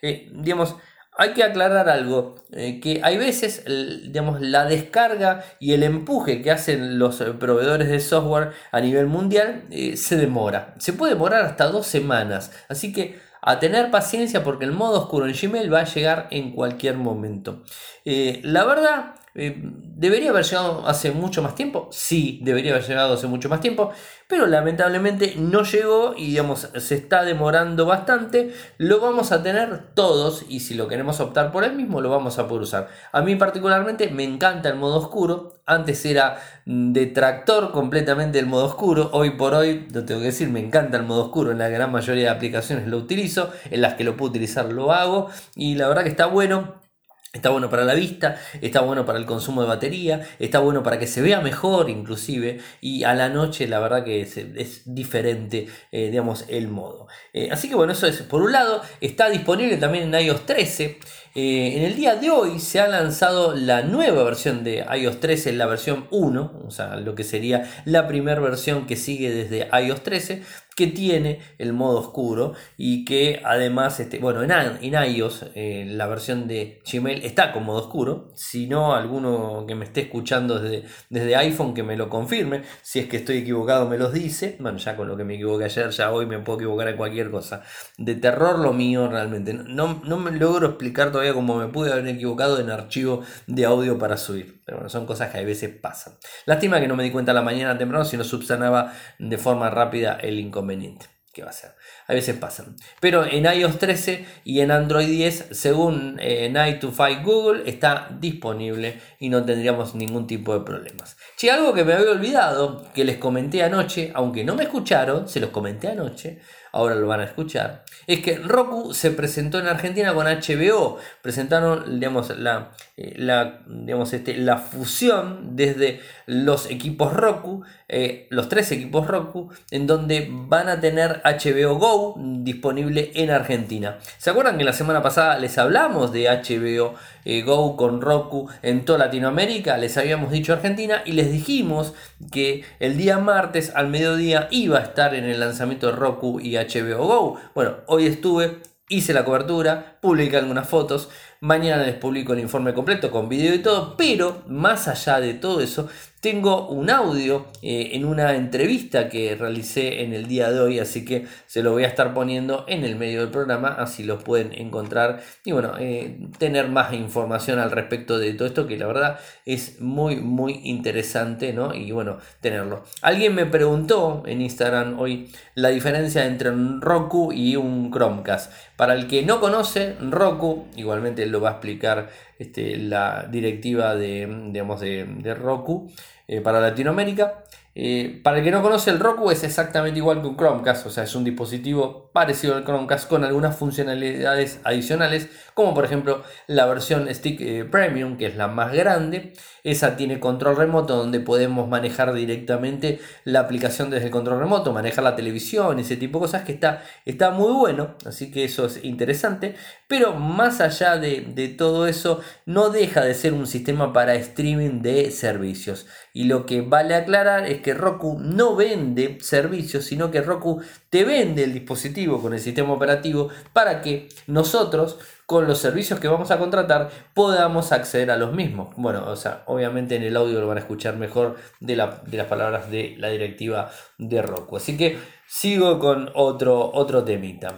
Eh, 0.00 0.30
digamos, 0.32 0.76
hay 1.18 1.32
que 1.34 1.42
aclarar 1.42 1.88
algo, 1.88 2.36
eh, 2.52 2.78
que 2.80 3.00
hay 3.02 3.18
veces, 3.18 3.64
digamos, 3.66 4.40
la 4.40 4.66
descarga 4.66 5.44
y 5.58 5.72
el 5.72 5.82
empuje 5.82 6.42
que 6.42 6.52
hacen 6.52 7.00
los 7.00 7.20
eh, 7.20 7.32
proveedores 7.32 7.88
de 7.88 7.98
software 7.98 8.52
a 8.70 8.80
nivel 8.80 9.08
mundial 9.08 9.64
eh, 9.70 9.96
se 9.96 10.16
demora. 10.16 10.76
Se 10.78 10.92
puede 10.92 11.14
demorar 11.14 11.44
hasta 11.44 11.66
dos 11.66 11.88
semanas. 11.88 12.52
Así 12.68 12.92
que 12.92 13.18
a 13.42 13.58
tener 13.58 13.90
paciencia 13.90 14.44
porque 14.44 14.64
el 14.64 14.70
modo 14.70 15.00
oscuro 15.00 15.26
en 15.26 15.34
Gmail 15.34 15.72
va 15.72 15.80
a 15.80 15.84
llegar 15.86 16.28
en 16.30 16.52
cualquier 16.52 16.96
momento. 16.96 17.64
la 18.04 18.64
verdad, 18.64 19.16
¿debería 19.34 20.30
haber 20.30 20.44
llegado 20.44 20.86
hace 20.86 21.10
mucho 21.12 21.42
más 21.42 21.54
tiempo? 21.54 21.88
Sí, 21.92 22.40
debería 22.42 22.72
haber 22.72 22.86
llegado 22.86 23.14
hace 23.14 23.26
mucho 23.26 23.48
más 23.48 23.60
tiempo 23.60 23.92
pero 24.28 24.46
lamentablemente 24.46 25.34
no 25.38 25.62
llegó 25.62 26.14
y 26.14 26.26
digamos 26.26 26.68
se 26.76 26.94
está 26.94 27.24
demorando 27.24 27.86
bastante. 27.86 28.52
Lo 28.76 29.00
vamos 29.00 29.32
a 29.32 29.42
tener 29.42 29.94
todos 29.94 30.44
y 30.50 30.60
si 30.60 30.74
lo 30.74 30.86
queremos 30.86 31.18
optar 31.20 31.50
por 31.50 31.64
el 31.64 31.74
mismo 31.74 32.02
lo 32.02 32.10
vamos 32.10 32.38
a 32.38 32.46
poder 32.46 32.62
usar. 32.62 32.88
A 33.10 33.22
mí 33.22 33.36
particularmente 33.36 34.08
me 34.10 34.24
encanta 34.24 34.68
el 34.68 34.76
modo 34.76 34.98
oscuro. 34.98 35.54
Antes 35.64 36.04
era 36.04 36.38
detractor 36.66 37.72
completamente 37.72 38.36
del 38.36 38.46
modo 38.46 38.66
oscuro. 38.66 39.08
Hoy 39.12 39.30
por 39.30 39.54
hoy, 39.54 39.88
lo 39.94 40.04
tengo 40.04 40.20
que 40.20 40.26
decir, 40.26 40.50
me 40.50 40.60
encanta 40.60 40.98
el 40.98 41.04
modo 41.04 41.24
oscuro. 41.24 41.50
En 41.50 41.58
la 41.58 41.70
gran 41.70 41.90
mayoría 41.90 42.24
de 42.24 42.30
aplicaciones 42.36 42.86
lo 42.86 42.98
utilizo. 42.98 43.50
En 43.70 43.80
las 43.80 43.94
que 43.94 44.04
lo 44.04 44.14
puedo 44.18 44.30
utilizar 44.30 44.70
lo 44.70 44.92
hago. 44.92 45.30
Y 45.56 45.76
la 45.76 45.88
verdad 45.88 46.02
que 46.02 46.10
está 46.10 46.26
bueno. 46.26 46.87
Está 47.30 47.50
bueno 47.50 47.68
para 47.68 47.84
la 47.84 47.92
vista, 47.92 48.40
está 48.62 48.80
bueno 48.80 49.04
para 49.04 49.18
el 49.18 49.26
consumo 49.26 49.60
de 49.60 49.68
batería, 49.68 50.26
está 50.38 50.60
bueno 50.60 50.82
para 50.82 50.98
que 50.98 51.06
se 51.06 51.20
vea 51.20 51.42
mejor 51.42 51.90
inclusive 51.90 52.58
y 52.80 53.04
a 53.04 53.14
la 53.14 53.28
noche 53.28 53.68
la 53.68 53.80
verdad 53.80 54.02
que 54.02 54.22
es, 54.22 54.82
diferente, 54.86 55.68
eh, 55.92 56.08
digamos, 56.08 56.46
el 56.48 56.68
modo. 56.68 57.06
Eh, 57.34 57.50
así 57.52 57.68
que 57.68 57.74
bueno, 57.74 57.92
eso 57.92 58.06
es 58.06 58.22
por 58.22 58.40
un 58.40 58.52
lado, 58.52 58.80
está 59.02 59.28
disponible 59.28 59.76
también 59.76 60.14
en 60.14 60.26
iOS 60.26 60.46
13. 60.46 61.00
Eh, 61.40 61.76
en 61.76 61.84
el 61.84 61.94
día 61.94 62.16
de 62.16 62.30
hoy 62.30 62.58
se 62.58 62.80
ha 62.80 62.88
lanzado 62.88 63.54
la 63.54 63.82
nueva 63.82 64.24
versión 64.24 64.64
de 64.64 64.84
iOS 64.92 65.20
13, 65.20 65.52
la 65.52 65.66
versión 65.66 66.08
1, 66.10 66.62
o 66.66 66.70
sea, 66.72 66.96
lo 66.96 67.14
que 67.14 67.22
sería 67.22 67.70
la 67.84 68.08
primera 68.08 68.40
versión 68.40 68.88
que 68.88 68.96
sigue 68.96 69.30
desde 69.30 69.68
iOS 69.72 70.02
13, 70.02 70.42
que 70.78 70.86
tiene 70.86 71.40
el 71.58 71.72
modo 71.72 71.98
oscuro 71.98 72.52
y 72.76 73.04
que 73.04 73.42
además, 73.44 73.98
este, 73.98 74.20
bueno, 74.20 74.44
en, 74.44 74.52
en 74.52 75.16
iOS 75.16 75.46
eh, 75.56 75.84
la 75.88 76.06
versión 76.06 76.46
de 76.46 76.80
Gmail 76.88 77.24
está 77.24 77.52
con 77.52 77.64
modo 77.64 77.80
oscuro. 77.80 78.30
Si 78.36 78.68
no, 78.68 78.94
alguno 78.94 79.64
que 79.66 79.74
me 79.74 79.84
esté 79.84 80.02
escuchando 80.02 80.60
desde, 80.60 80.84
desde 81.10 81.34
iPhone 81.34 81.74
que 81.74 81.82
me 81.82 81.96
lo 81.96 82.08
confirme. 82.08 82.62
Si 82.82 83.00
es 83.00 83.08
que 83.08 83.16
estoy 83.16 83.38
equivocado, 83.38 83.88
me 83.88 83.98
los 83.98 84.12
dice. 84.12 84.56
Bueno, 84.60 84.78
ya 84.78 84.94
con 84.96 85.08
lo 85.08 85.16
que 85.16 85.24
me 85.24 85.34
equivoqué 85.34 85.64
ayer, 85.64 85.90
ya 85.90 86.12
hoy 86.12 86.26
me 86.26 86.38
puedo 86.38 86.60
equivocar 86.60 86.86
en 86.86 86.96
cualquier 86.96 87.32
cosa. 87.32 87.64
De 87.96 88.14
terror 88.14 88.60
lo 88.60 88.72
mío 88.72 89.08
realmente. 89.08 89.54
No, 89.54 90.00
no 90.04 90.16
me 90.16 90.30
logro 90.30 90.68
explicar 90.68 91.10
todavía 91.10 91.27
cómo 91.34 91.56
me 91.56 91.68
pude 91.68 91.92
haber 91.92 92.06
equivocado 92.08 92.60
en 92.60 92.70
archivo 92.70 93.22
de 93.46 93.64
audio 93.64 93.98
para 93.98 94.16
subir. 94.16 94.62
Pero 94.64 94.78
bueno, 94.78 94.90
son 94.90 95.06
cosas 95.06 95.30
que 95.30 95.38
a 95.38 95.42
veces 95.42 95.70
pasan. 95.70 96.14
Lástima 96.46 96.80
que 96.80 96.88
no 96.88 96.96
me 96.96 97.04
di 97.04 97.10
cuenta 97.10 97.32
la 97.32 97.42
mañana 97.42 97.76
temprano, 97.78 98.04
si 98.04 98.16
no 98.16 98.24
subsanaba 98.24 98.92
de 99.18 99.38
forma 99.38 99.70
rápida 99.70 100.18
el 100.20 100.38
inconveniente. 100.38 101.06
¿Qué 101.38 101.44
va 101.44 101.50
a 101.50 101.52
ser? 101.52 101.70
A 102.08 102.14
veces 102.14 102.36
pasan. 102.36 102.74
Pero 103.00 103.24
en 103.24 103.44
iOS 103.44 103.78
13 103.78 104.26
y 104.42 104.60
en 104.60 104.72
Android 104.72 105.06
10, 105.06 105.50
según 105.52 106.16
eh, 106.20 106.48
Night 106.50 106.80
to 106.80 106.90
Fight 106.90 107.22
Google, 107.22 107.62
está 107.70 108.08
disponible 108.18 108.98
y 109.20 109.28
no 109.28 109.44
tendríamos 109.44 109.94
ningún 109.94 110.26
tipo 110.26 110.52
de 110.52 110.64
problemas. 110.64 111.16
Si 111.36 111.48
algo 111.48 111.74
que 111.74 111.84
me 111.84 111.92
había 111.92 112.10
olvidado, 112.10 112.90
que 112.92 113.04
les 113.04 113.18
comenté 113.18 113.62
anoche, 113.62 114.10
aunque 114.14 114.42
no 114.42 114.56
me 114.56 114.64
escucharon, 114.64 115.28
se 115.28 115.38
los 115.38 115.50
comenté 115.50 115.86
anoche, 115.88 116.40
ahora 116.72 116.94
lo 116.94 117.06
van 117.06 117.20
a 117.20 117.24
escuchar, 117.24 117.84
es 118.06 118.20
que 118.20 118.38
Roku 118.38 118.94
se 118.94 119.10
presentó 119.10 119.58
en 119.58 119.66
Argentina 119.66 120.14
con 120.14 120.26
HBO. 120.26 120.98
Presentaron, 121.22 122.00
digamos, 122.00 122.36
la, 122.38 122.72
eh, 122.96 123.14
la, 123.16 123.60
digamos, 123.66 124.12
este, 124.12 124.36
la 124.36 124.58
fusión 124.58 125.56
desde 125.56 126.00
los 126.28 126.70
equipos 126.70 127.14
Roku, 127.14 127.62
eh, 127.88 128.26
los 128.28 128.50
tres 128.50 128.70
equipos 128.70 129.06
Roku, 129.06 129.48
en 129.70 129.86
donde 129.86 130.28
van 130.30 130.68
a 130.68 130.78
tener 130.78 131.22
HBO 131.24 131.76
Go 131.76 132.14
disponible 132.18 133.12
en 133.14 133.30
Argentina. 133.30 133.98
¿Se 134.18 134.28
acuerdan 134.28 134.58
que 134.58 134.64
la 134.64 134.74
semana 134.74 135.02
pasada 135.02 135.38
les 135.38 135.56
hablamos 135.56 136.12
de 136.12 136.28
HBO 136.28 136.94
eh, 137.24 137.42
Go 137.42 137.78
con 137.78 138.02
Roku 138.02 138.50
en 138.60 138.84
toda 138.84 138.98
Latinoamérica? 138.98 139.78
Les 139.78 139.96
habíamos 139.96 140.30
dicho 140.30 140.52
Argentina 140.52 141.00
y 141.06 141.12
les 141.12 141.32
dijimos 141.32 141.94
que 142.30 142.62
el 142.78 142.98
día 142.98 143.16
martes 143.16 143.72
al 143.74 143.88
mediodía 143.88 144.48
iba 144.50 144.78
a 144.78 144.82
estar 144.82 145.14
en 145.14 145.24
el 145.24 145.40
lanzamiento 145.40 145.86
de 145.86 145.92
Roku 145.92 146.40
y 146.40 146.56
HBO 146.56 147.06
Go. 147.06 147.40
Bueno, 147.54 147.76
hoy 147.86 148.04
estuve, 148.04 148.58
hice 148.90 149.14
la 149.14 149.24
cobertura, 149.24 149.96
publiqué 150.02 150.36
algunas 150.36 150.68
fotos. 150.68 151.08
Mañana 151.40 151.84
les 151.84 151.94
publico 151.94 152.32
el 152.32 152.40
informe 152.40 152.74
completo 152.74 153.10
con 153.10 153.28
video 153.28 153.54
y 153.54 153.60
todo, 153.60 153.96
pero 153.96 154.42
más 154.48 154.88
allá 154.88 155.20
de 155.20 155.34
todo 155.34 155.60
eso, 155.60 155.88
tengo 156.20 156.68
un 156.68 156.90
audio 156.90 157.46
eh, 157.62 157.90
en 157.92 158.04
una 158.04 158.34
entrevista 158.34 159.08
que 159.08 159.36
realicé 159.36 160.02
en 160.02 160.12
el 160.12 160.26
día 160.26 160.50
de 160.50 160.60
hoy, 160.60 160.78
así 160.78 161.04
que 161.04 161.26
se 161.46 161.62
lo 161.62 161.72
voy 161.72 161.84
a 161.84 161.88
estar 161.88 162.12
poniendo 162.14 162.64
en 162.68 162.84
el 162.84 162.96
medio 162.96 163.20
del 163.20 163.30
programa, 163.30 163.68
así 163.68 164.02
lo 164.02 164.18
pueden 164.18 164.52
encontrar 164.52 165.20
y 165.44 165.52
bueno, 165.52 165.74
eh, 165.78 166.18
tener 166.38 166.68
más 166.68 166.92
información 166.92 167.58
al 167.58 167.70
respecto 167.70 168.18
de 168.18 168.34
todo 168.34 168.48
esto, 168.48 168.66
que 168.66 168.76
la 168.76 168.86
verdad 168.86 169.20
es 169.46 169.80
muy, 169.80 170.16
muy 170.16 170.60
interesante, 170.64 171.52
¿no? 171.52 171.74
Y 171.74 171.92
bueno, 171.92 172.18
tenerlo. 172.40 172.84
Alguien 173.02 173.34
me 173.34 173.46
preguntó 173.46 174.22
en 174.26 174.40
Instagram 174.40 174.98
hoy 174.98 175.30
la 175.54 175.68
diferencia 175.68 176.26
entre 176.26 176.50
un 176.50 176.80
Roku 176.80 177.32
y 177.32 177.56
un 177.56 177.90
Chromecast. 177.90 178.52
Para 178.78 178.94
el 178.94 179.08
que 179.08 179.24
no 179.24 179.40
conoce, 179.40 179.96
Roku, 180.00 180.68
igualmente 180.76 181.26
lo 181.26 181.40
va 181.40 181.48
a 181.48 181.52
explicar 181.54 182.10
este, 182.38 182.76
la 182.76 183.26
directiva 183.28 183.96
de, 183.96 184.50
digamos, 184.52 184.78
de, 184.78 185.34
Roku 185.34 185.90
eh, 186.28 186.40
para 186.40 186.60
Latinoamérica. 186.60 187.42
Eh, 187.80 188.20
para 188.24 188.38
el 188.38 188.44
que 188.44 188.50
no 188.50 188.60
conoce, 188.60 188.90
el 188.90 188.98
Roku 188.98 189.30
es 189.30 189.44
exactamente 189.44 190.00
igual 190.00 190.20
que 190.20 190.26
un 190.26 190.36
Chromecast, 190.36 190.86
o 190.86 190.90
sea, 190.90 191.04
es 191.04 191.14
un 191.14 191.22
dispositivo 191.22 192.10
parecido 192.12 192.56
al 192.56 192.64
Chromecast 192.64 193.08
con 193.08 193.22
algunas 193.22 193.54
funcionalidades 193.54 194.58
adicionales, 194.64 195.28
como 195.54 195.74
por 195.74 195.84
ejemplo 195.84 196.24
la 196.48 196.66
versión 196.66 197.06
Stick 197.14 197.40
eh, 197.40 197.64
Premium, 197.64 198.16
que 198.16 198.26
es 198.26 198.36
la 198.36 198.48
más 198.48 198.72
grande. 198.72 199.32
Esa 199.62 199.96
tiene 199.96 200.18
control 200.18 200.56
remoto 200.56 200.96
donde 200.96 201.20
podemos 201.20 201.68
manejar 201.68 202.12
directamente 202.14 202.98
la 203.22 203.40
aplicación 203.40 203.90
desde 203.90 204.06
el 204.06 204.10
control 204.10 204.40
remoto, 204.40 204.72
manejar 204.72 205.04
la 205.04 205.14
televisión, 205.14 205.78
ese 205.78 205.96
tipo 205.96 206.18
de 206.18 206.22
cosas 206.24 206.42
que 206.42 206.52
está, 206.52 206.82
está 207.04 207.30
muy 207.30 207.52
bueno, 207.52 207.94
así 208.04 208.32
que 208.32 208.42
eso 208.42 208.66
es 208.66 208.82
interesante. 208.82 209.54
Pero 209.88 210.12
más 210.14 210.60
allá 210.60 210.98
de, 210.98 211.22
de 211.22 211.48
todo 211.48 211.86
eso, 211.86 212.20
no 212.44 212.68
deja 212.68 213.00
de 213.00 213.14
ser 213.14 213.32
un 213.32 213.46
sistema 213.46 213.92
para 213.92 214.14
streaming 214.14 214.82
de 214.82 215.10
servicios. 215.10 215.86
Y 216.12 216.24
lo 216.24 216.44
que 216.44 216.60
vale 216.60 216.94
aclarar 216.94 217.46
es 217.46 217.62
que 217.62 217.72
Roku 217.72 218.18
no 218.20 218.54
vende 218.54 219.18
servicios, 219.22 219.86
sino 219.86 220.10
que 220.10 220.20
Roku 220.20 220.60
te 220.90 221.04
vende 221.04 221.44
el 221.44 221.54
dispositivo 221.54 222.20
con 222.20 222.34
el 222.34 222.40
sistema 222.40 222.72
operativo 222.74 223.30
para 223.54 223.80
que 223.80 224.08
nosotros 224.26 224.98
con 225.28 225.46
los 225.46 225.58
servicios 225.58 226.00
que 226.00 226.08
vamos 226.08 226.30
a 226.30 226.38
contratar 226.38 226.90
podamos 227.12 227.72
acceder 227.72 228.10
a 228.10 228.16
los 228.16 228.32
mismos. 228.32 228.74
Bueno, 228.76 229.04
o 229.10 229.16
sea, 229.16 229.42
obviamente 229.44 229.96
en 229.96 230.02
el 230.02 230.16
audio 230.16 230.40
lo 230.40 230.48
van 230.48 230.56
a 230.56 230.60
escuchar 230.60 230.96
mejor 230.96 231.36
de, 231.60 231.76
de 232.06 232.16
las 232.16 232.26
palabras 232.26 232.70
de 232.70 232.94
la 232.98 233.08
directiva 233.08 233.70
de 233.98 234.22
Roku. 234.22 234.56
Así 234.56 234.76
que 234.76 234.98
sigo 235.26 235.78
con 235.78 236.10
otro, 236.14 236.70
otro 236.72 237.04
temita. 237.04 237.54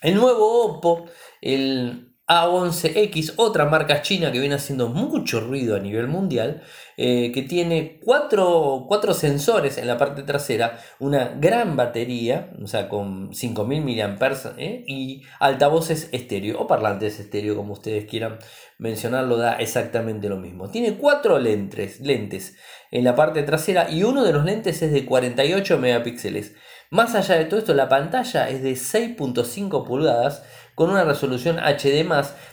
El 0.00 0.14
nuevo 0.14 0.64
Oppo, 0.64 1.06
el 1.40 2.16
A11X, 2.28 3.34
otra 3.36 3.66
marca 3.66 4.02
china 4.02 4.32
que 4.32 4.40
viene 4.40 4.56
haciendo 4.56 4.88
mucho 4.88 5.38
ruido 5.38 5.76
a 5.76 5.78
nivel 5.78 6.08
mundial, 6.08 6.62
eh, 6.96 7.30
que 7.32 7.42
tiene 7.42 8.00
cuatro, 8.04 8.88
sensores 9.14 9.78
en 9.78 9.86
la 9.86 9.96
parte 9.96 10.24
trasera, 10.24 10.80
una 10.98 11.28
gran 11.38 11.76
batería, 11.76 12.50
o 12.60 12.66
sea, 12.66 12.88
con 12.88 13.32
5000 13.32 13.80
mAh 13.80 14.54
¿eh? 14.58 14.82
y 14.88 15.22
altavoces 15.38 16.08
estéreo 16.10 16.58
o 16.58 16.66
parlantes 16.66 17.20
estéreo, 17.20 17.54
como 17.54 17.74
ustedes 17.74 18.06
quieran 18.06 18.38
mencionarlo, 18.78 19.36
da 19.36 19.54
exactamente 19.60 20.28
lo 20.28 20.36
mismo. 20.36 20.68
Tiene 20.68 20.96
cuatro 20.96 21.38
lentes, 21.38 22.00
lentes 22.00 22.56
en 22.90 23.04
la 23.04 23.14
parte 23.14 23.44
trasera 23.44 23.88
y 23.88 24.02
uno 24.02 24.24
de 24.24 24.32
los 24.32 24.44
lentes 24.44 24.82
es 24.82 24.92
de 24.92 25.06
48 25.06 25.78
megapíxeles. 25.78 26.56
Más 26.90 27.14
allá 27.14 27.36
de 27.36 27.46
todo 27.46 27.58
esto, 27.58 27.74
la 27.74 27.88
pantalla 27.88 28.48
es 28.48 28.62
de 28.62 28.72
6.5 28.72 29.84
pulgadas 29.84 30.44
con 30.76 30.90
una 30.90 31.04
resolución 31.04 31.58
HD+, 31.58 32.06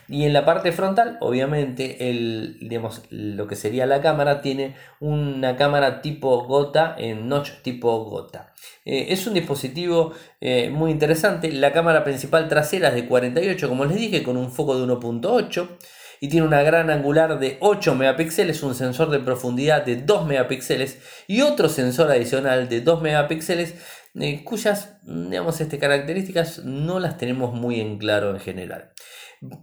y 0.08 0.24
en 0.24 0.32
la 0.32 0.46
parte 0.46 0.72
frontal, 0.72 1.18
obviamente, 1.20 2.10
el, 2.10 2.58
digamos, 2.62 3.04
lo 3.10 3.48
que 3.48 3.58
sería 3.58 3.86
la 3.86 4.02
cámara 4.02 4.42
tiene 4.42 4.76
una 5.02 5.58
cámara 5.58 6.02
tipo 6.02 6.46
gota, 6.46 6.96
en 6.98 7.28
notch 7.28 7.52
tipo 7.64 8.06
gota. 8.06 8.54
Eh, 8.86 9.08
es 9.10 9.28
un 9.28 9.34
dispositivo 9.34 10.14
eh, 10.40 10.70
muy 10.70 10.90
interesante, 10.90 11.52
la 11.52 11.74
cámara 11.74 12.06
principal 12.06 12.48
trasera 12.48 12.88
es 12.88 12.96
de 12.96 13.08
48, 13.08 13.68
como 13.68 13.84
les 13.84 13.98
dije, 13.98 14.24
con 14.24 14.38
un 14.38 14.52
foco 14.52 14.78
de 14.80 14.92
1.8 14.92 15.68
y 16.22 16.30
tiene 16.30 16.48
una 16.48 16.62
gran 16.62 16.90
angular 16.90 17.38
de 17.38 17.58
8 17.60 17.96
megapíxeles, 17.96 18.64
un 18.64 18.74
sensor 18.74 19.10
de 19.10 19.20
profundidad 19.20 19.86
de 19.86 19.98
2 19.98 20.26
megapíxeles 20.26 21.00
y 21.28 21.42
otro 21.42 21.68
sensor 21.68 22.10
adicional 22.10 22.70
de 22.70 22.80
2 22.80 23.02
megapíxeles 23.02 23.76
eh, 24.16 24.44
cuyas 24.44 24.98
digamos, 25.06 25.60
este, 25.60 25.80
características 25.80 26.64
no 26.64 27.00
las 27.00 27.18
tenemos 27.18 27.54
muy 27.54 27.80
en 27.80 27.98
claro 27.98 28.32
en 28.32 28.40
general. 28.40 28.92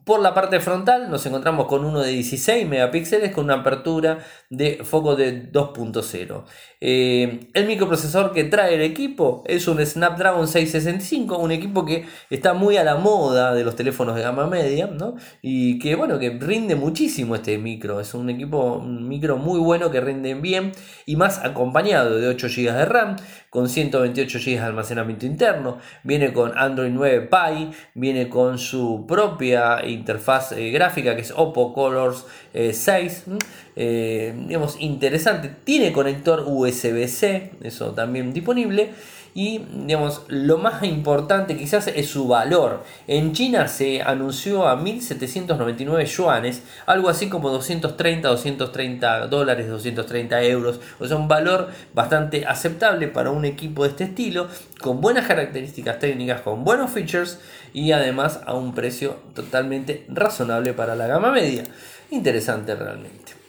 Por 0.04 0.20
la 0.20 0.34
parte 0.34 0.60
frontal 0.60 1.10
nos 1.10 1.24
encontramos 1.24 1.66
con 1.66 1.86
uno 1.86 2.02
de 2.02 2.10
16 2.10 2.68
megapíxeles 2.68 3.32
con 3.32 3.44
una 3.44 3.54
apertura 3.54 4.18
de 4.50 4.80
foco 4.84 5.16
de 5.16 5.50
2.0. 5.50 6.44
Eh, 6.82 7.48
el 7.54 7.66
microprocesador 7.66 8.34
que 8.34 8.44
trae 8.44 8.74
el 8.74 8.82
equipo 8.82 9.42
es 9.46 9.66
un 9.68 9.84
Snapdragon 9.84 10.46
665, 10.46 11.38
un 11.38 11.50
equipo 11.50 11.86
que 11.86 12.04
está 12.28 12.52
muy 12.52 12.76
a 12.76 12.84
la 12.84 12.96
moda 12.96 13.54
de 13.54 13.64
los 13.64 13.74
teléfonos 13.74 14.16
de 14.16 14.22
gama 14.22 14.46
media, 14.46 14.86
¿no? 14.86 15.14
Y 15.40 15.78
que 15.78 15.94
bueno, 15.94 16.18
que 16.18 16.28
rinde 16.38 16.74
muchísimo 16.74 17.34
este 17.34 17.56
micro. 17.56 18.00
Es 18.00 18.12
un 18.12 18.28
equipo, 18.28 18.74
un 18.74 19.08
micro 19.08 19.38
muy 19.38 19.60
bueno 19.60 19.90
que 19.90 20.02
rinde 20.02 20.34
bien 20.34 20.72
y 21.06 21.16
más 21.16 21.38
acompañado 21.38 22.18
de 22.18 22.28
8 22.28 22.48
GB 22.48 22.72
de 22.74 22.84
RAM 22.84 23.16
con 23.50 23.68
128 23.68 24.38
GB 24.38 24.44
de 24.44 24.58
almacenamiento 24.60 25.26
interno. 25.26 25.78
Viene 26.04 26.32
con 26.32 26.56
Android 26.56 26.90
9 26.90 27.28
Pie, 27.28 27.70
viene 27.94 28.28
con 28.28 28.58
su 28.58 29.04
propia 29.06 29.84
interfaz 29.84 30.52
eh, 30.52 30.70
gráfica 30.70 31.14
que 31.16 31.22
es 31.22 31.32
Oppo 31.36 31.74
Colors 31.74 32.24
6. 32.52 33.24
Eh, 33.26 33.38
eh, 33.76 34.34
digamos, 34.46 34.76
interesante. 34.80 35.50
Tiene 35.64 35.92
conector 35.92 36.44
USB-C, 36.46 37.52
eso 37.62 37.90
también 37.92 38.32
disponible. 38.32 38.90
Y 39.34 39.58
digamos, 39.58 40.22
lo 40.28 40.58
más 40.58 40.82
importante 40.82 41.56
quizás 41.56 41.86
es 41.86 42.08
su 42.08 42.26
valor. 42.26 42.84
En 43.06 43.32
China 43.32 43.68
se 43.68 44.02
anunció 44.02 44.66
a 44.66 44.76
1.799 44.76 46.04
yuanes, 46.06 46.62
algo 46.86 47.08
así 47.08 47.28
como 47.28 47.50
230, 47.50 48.28
230 48.28 49.28
dólares, 49.28 49.68
230 49.68 50.42
euros. 50.42 50.80
O 50.98 51.06
sea, 51.06 51.16
un 51.16 51.28
valor 51.28 51.68
bastante 51.94 52.44
aceptable 52.46 53.08
para 53.08 53.30
un 53.30 53.44
equipo 53.44 53.84
de 53.84 53.90
este 53.90 54.04
estilo, 54.04 54.48
con 54.80 55.00
buenas 55.00 55.26
características 55.26 55.98
técnicas, 56.00 56.40
con 56.40 56.64
buenos 56.64 56.90
features 56.90 57.38
y 57.72 57.92
además 57.92 58.40
a 58.46 58.54
un 58.54 58.74
precio 58.74 59.16
totalmente 59.34 60.06
razonable 60.08 60.72
para 60.72 60.96
la 60.96 61.06
gama 61.06 61.30
media. 61.30 61.62
Interesante 62.10 62.74
realmente. 62.74 63.40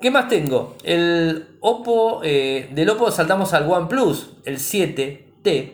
¿Qué 0.00 0.10
más 0.10 0.28
tengo? 0.28 0.76
El 0.84 1.46
Oppo, 1.60 2.20
eh, 2.22 2.68
del 2.72 2.90
Oppo 2.90 3.10
saltamos 3.10 3.54
al 3.54 3.70
OnePlus, 3.70 4.36
el 4.44 4.58
7T, 5.44 5.72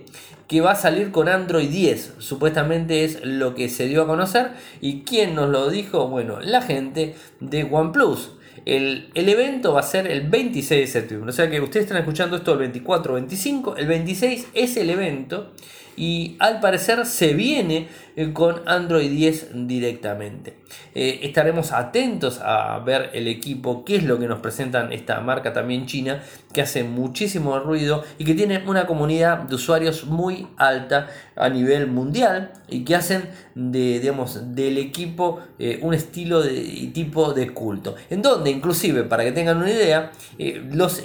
que 0.48 0.60
va 0.60 0.72
a 0.72 0.76
salir 0.76 1.10
con 1.10 1.28
Android 1.28 1.68
10. 1.68 2.14
Supuestamente 2.18 3.04
es 3.04 3.24
lo 3.24 3.54
que 3.54 3.68
se 3.68 3.86
dio 3.86 4.02
a 4.02 4.06
conocer. 4.06 4.52
¿Y 4.80 5.02
quién 5.02 5.34
nos 5.34 5.48
lo 5.48 5.70
dijo? 5.70 6.08
Bueno, 6.08 6.40
la 6.40 6.62
gente 6.62 7.14
de 7.40 7.64
OnePlus. 7.70 8.32
El, 8.66 9.10
el, 9.14 9.28
evento 9.28 9.72
va 9.72 9.80
a 9.80 9.84
ser 9.84 10.06
el 10.06 10.28
26 10.28 10.80
de 10.80 10.86
septiembre. 10.86 11.30
O 11.30 11.32
sea 11.32 11.48
que 11.48 11.60
ustedes 11.60 11.86
están 11.86 11.98
escuchando 11.98 12.36
esto 12.36 12.52
el 12.52 12.58
24 12.58 13.14
25. 13.14 13.76
El 13.76 13.86
26 13.86 14.48
es 14.52 14.76
el 14.76 14.90
evento 14.90 15.52
y 15.96 16.36
al 16.40 16.60
parecer 16.60 17.06
se 17.06 17.32
viene 17.32 17.88
eh, 18.16 18.32
con 18.32 18.62
Android 18.66 19.10
10 19.10 19.66
directamente. 19.66 20.59
Eh, 20.94 21.20
estaremos 21.22 21.72
atentos 21.72 22.40
a 22.42 22.78
ver 22.80 23.10
el 23.12 23.28
equipo, 23.28 23.84
qué 23.84 23.96
es 23.96 24.04
lo 24.04 24.18
que 24.18 24.26
nos 24.26 24.40
presentan 24.40 24.92
esta 24.92 25.20
marca 25.20 25.52
también 25.52 25.86
china, 25.86 26.22
que 26.52 26.62
hace 26.62 26.82
muchísimo 26.82 27.58
ruido 27.60 28.04
y 28.18 28.24
que 28.24 28.34
tiene 28.34 28.64
una 28.66 28.86
comunidad 28.86 29.38
de 29.38 29.54
usuarios 29.54 30.04
muy 30.04 30.48
alta 30.56 31.08
a 31.36 31.48
nivel 31.48 31.86
mundial 31.86 32.52
y 32.68 32.84
que 32.84 32.96
hacen 32.96 33.30
de, 33.54 34.00
digamos, 34.00 34.54
del 34.54 34.78
equipo 34.78 35.40
eh, 35.58 35.78
un 35.82 35.94
estilo 35.94 36.44
y 36.48 36.88
tipo 36.88 37.32
de 37.32 37.50
culto. 37.50 37.94
En 38.08 38.22
donde, 38.22 38.50
inclusive, 38.50 39.04
para 39.04 39.24
que 39.24 39.32
tengan 39.32 39.58
una 39.58 39.70
idea, 39.70 40.10
los, 40.38 41.02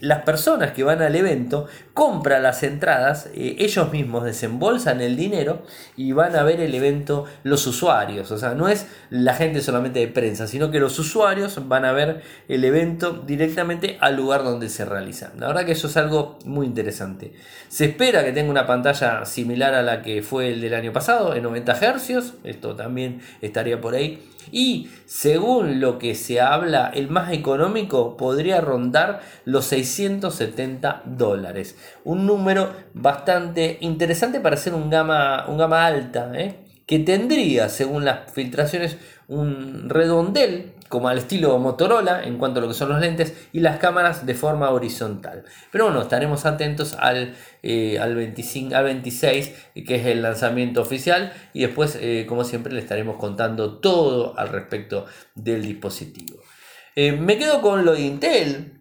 las 0.00 0.22
personas 0.22 0.72
que 0.72 0.82
van 0.82 1.00
al 1.02 1.14
evento 1.14 1.66
compran 1.94 2.42
las 2.42 2.62
entradas, 2.62 3.28
ellos 3.34 3.92
mismos 3.92 4.24
desembolsan 4.24 5.00
el 5.00 5.16
dinero 5.16 5.62
y 5.96 6.12
van 6.12 6.36
a 6.36 6.42
ver 6.42 6.60
el 6.60 6.74
evento 6.74 7.24
los 7.44 7.66
usuarios. 7.66 8.30
O 8.30 8.38
sea, 8.38 8.54
no 8.54 8.68
es 8.68 8.86
la 9.10 9.34
gente 9.34 9.60
solamente 9.60 10.00
de 10.00 10.08
prensa, 10.08 10.46
sino 10.46 10.70
que 10.70 10.80
los 10.80 10.98
usuarios 10.98 11.68
van 11.68 11.84
a 11.84 11.92
ver 11.92 12.22
el 12.48 12.64
evento 12.64 13.12
directamente 13.12 13.96
al 14.00 14.16
lugar 14.16 14.44
donde 14.44 14.68
se 14.68 14.84
realiza. 14.84 15.32
La 15.38 15.48
verdad 15.48 15.64
que 15.64 15.72
eso 15.72 15.86
es 15.86 15.96
algo 15.96 16.38
muy 16.44 16.66
interesante. 16.66 17.32
Se 17.68 17.86
espera 17.86 18.24
que 18.24 18.32
tenga 18.32 18.50
una 18.50 18.66
pantalla 18.66 19.24
similar 19.24 19.74
a 19.74 19.82
la 19.82 20.02
que 20.02 20.22
fue 20.22 20.52
el 20.52 20.60
del 20.60 20.74
año 20.74 20.92
pasado, 20.92 21.34
en 21.34 21.42
90 21.42 21.74
Hz. 21.74 22.34
Esto 22.44 22.76
también 22.76 23.20
estaría 23.40 23.80
por 23.80 23.94
ahí. 23.94 24.22
Y 24.50 24.90
según 25.06 25.80
lo 25.80 25.98
que 25.98 26.14
se 26.14 26.40
habla, 26.40 26.90
el 26.92 27.08
más 27.08 27.32
económico 27.32 28.16
podría 28.16 28.60
rondar 28.60 29.20
los 29.44 29.66
670 29.66 31.02
dólares. 31.04 31.76
Un 32.04 32.26
número 32.26 32.72
bastante 32.94 33.78
interesante 33.80 34.40
para 34.40 34.56
ser 34.56 34.74
un 34.74 34.90
gama, 34.90 35.46
un 35.48 35.58
gama 35.58 35.86
alta, 35.86 36.32
¿eh? 36.34 36.61
Que 36.92 36.98
tendría, 36.98 37.70
según 37.70 38.04
las 38.04 38.30
filtraciones, 38.32 38.98
un 39.26 39.88
redondel 39.88 40.74
como 40.90 41.08
al 41.08 41.16
estilo 41.16 41.58
Motorola 41.58 42.22
en 42.22 42.36
cuanto 42.36 42.58
a 42.58 42.62
lo 42.62 42.68
que 42.68 42.74
son 42.74 42.90
los 42.90 43.00
lentes 43.00 43.32
y 43.54 43.60
las 43.60 43.78
cámaras 43.78 44.26
de 44.26 44.34
forma 44.34 44.68
horizontal. 44.68 45.42
Pero 45.70 45.86
bueno, 45.86 46.02
estaremos 46.02 46.44
atentos 46.44 46.94
al, 46.98 47.34
eh, 47.62 47.98
al, 47.98 48.14
25, 48.14 48.76
al 48.76 48.84
26, 48.84 49.54
que 49.86 49.94
es 49.94 50.04
el 50.04 50.20
lanzamiento 50.20 50.82
oficial, 50.82 51.32
y 51.54 51.62
después, 51.62 51.96
eh, 51.98 52.26
como 52.28 52.44
siempre, 52.44 52.74
le 52.74 52.80
estaremos 52.80 53.16
contando 53.16 53.78
todo 53.78 54.38
al 54.38 54.50
respecto 54.50 55.06
del 55.34 55.62
dispositivo. 55.62 56.42
Eh, 56.94 57.12
me 57.12 57.38
quedo 57.38 57.62
con 57.62 57.86
lo 57.86 57.94
de 57.94 58.02
Intel, 58.02 58.71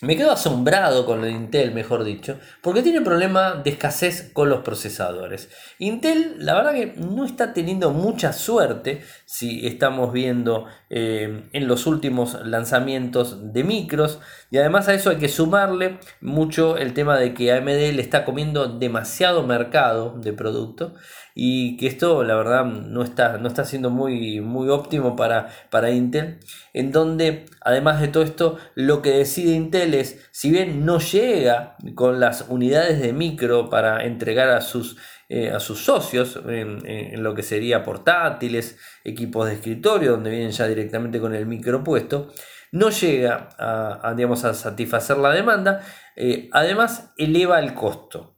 me 0.00 0.16
quedo 0.16 0.30
asombrado 0.30 1.04
con 1.04 1.20
lo 1.20 1.28
Intel, 1.28 1.72
mejor 1.72 2.04
dicho, 2.04 2.38
porque 2.62 2.82
tiene 2.82 3.00
problema 3.00 3.54
de 3.54 3.70
escasez 3.70 4.30
con 4.32 4.48
los 4.48 4.60
procesadores. 4.60 5.50
Intel, 5.78 6.36
la 6.38 6.54
verdad 6.54 6.72
que 6.72 6.94
no 6.96 7.24
está 7.24 7.52
teniendo 7.52 7.90
mucha 7.90 8.32
suerte 8.32 9.02
si 9.24 9.66
estamos 9.66 10.12
viendo 10.12 10.66
eh, 10.88 11.48
en 11.52 11.66
los 11.66 11.86
últimos 11.86 12.38
lanzamientos 12.46 13.52
de 13.52 13.64
micros. 13.64 14.20
Y 14.50 14.56
además 14.56 14.88
a 14.88 14.94
eso 14.94 15.10
hay 15.10 15.16
que 15.16 15.28
sumarle 15.28 15.98
mucho 16.20 16.78
el 16.78 16.94
tema 16.94 17.18
de 17.18 17.34
que 17.34 17.52
AMD 17.52 17.68
le 17.68 18.00
está 18.00 18.24
comiendo 18.24 18.66
demasiado 18.66 19.46
mercado 19.46 20.14
de 20.18 20.32
producto 20.32 20.94
y 21.34 21.76
que 21.76 21.86
esto 21.86 22.24
la 22.24 22.34
verdad 22.34 22.64
no 22.64 23.02
está, 23.02 23.38
no 23.38 23.46
está 23.46 23.64
siendo 23.64 23.90
muy, 23.90 24.40
muy 24.40 24.70
óptimo 24.70 25.16
para, 25.16 25.48
para 25.70 25.90
Intel, 25.90 26.38
en 26.72 26.92
donde 26.92 27.44
además 27.60 28.00
de 28.00 28.08
todo 28.08 28.22
esto 28.22 28.58
lo 28.74 29.02
que 29.02 29.10
decide 29.10 29.52
Intel 29.52 29.94
es, 29.94 30.26
si 30.32 30.50
bien 30.50 30.86
no 30.86 30.98
llega 30.98 31.76
con 31.94 32.18
las 32.18 32.46
unidades 32.48 33.00
de 33.00 33.12
micro 33.12 33.68
para 33.68 34.04
entregar 34.04 34.48
a 34.48 34.62
sus, 34.62 34.96
eh, 35.28 35.50
a 35.50 35.60
sus 35.60 35.84
socios 35.84 36.40
en, 36.48 37.22
lo 37.22 37.34
que 37.34 37.42
sería 37.42 37.84
portátiles, 37.84 38.78
equipos 39.04 39.46
de 39.46 39.54
escritorio, 39.54 40.12
donde 40.12 40.30
vienen 40.30 40.52
ya 40.52 40.66
directamente 40.66 41.20
con 41.20 41.34
el 41.34 41.44
micro 41.44 41.84
puesto, 41.84 42.32
no 42.72 42.90
llega 42.90 43.48
a, 43.58 44.14
digamos, 44.14 44.44
a 44.44 44.54
satisfacer 44.54 45.18
la 45.18 45.30
demanda, 45.30 45.82
eh, 46.16 46.48
además 46.52 47.12
eleva 47.16 47.58
el 47.60 47.74
costo. 47.74 48.37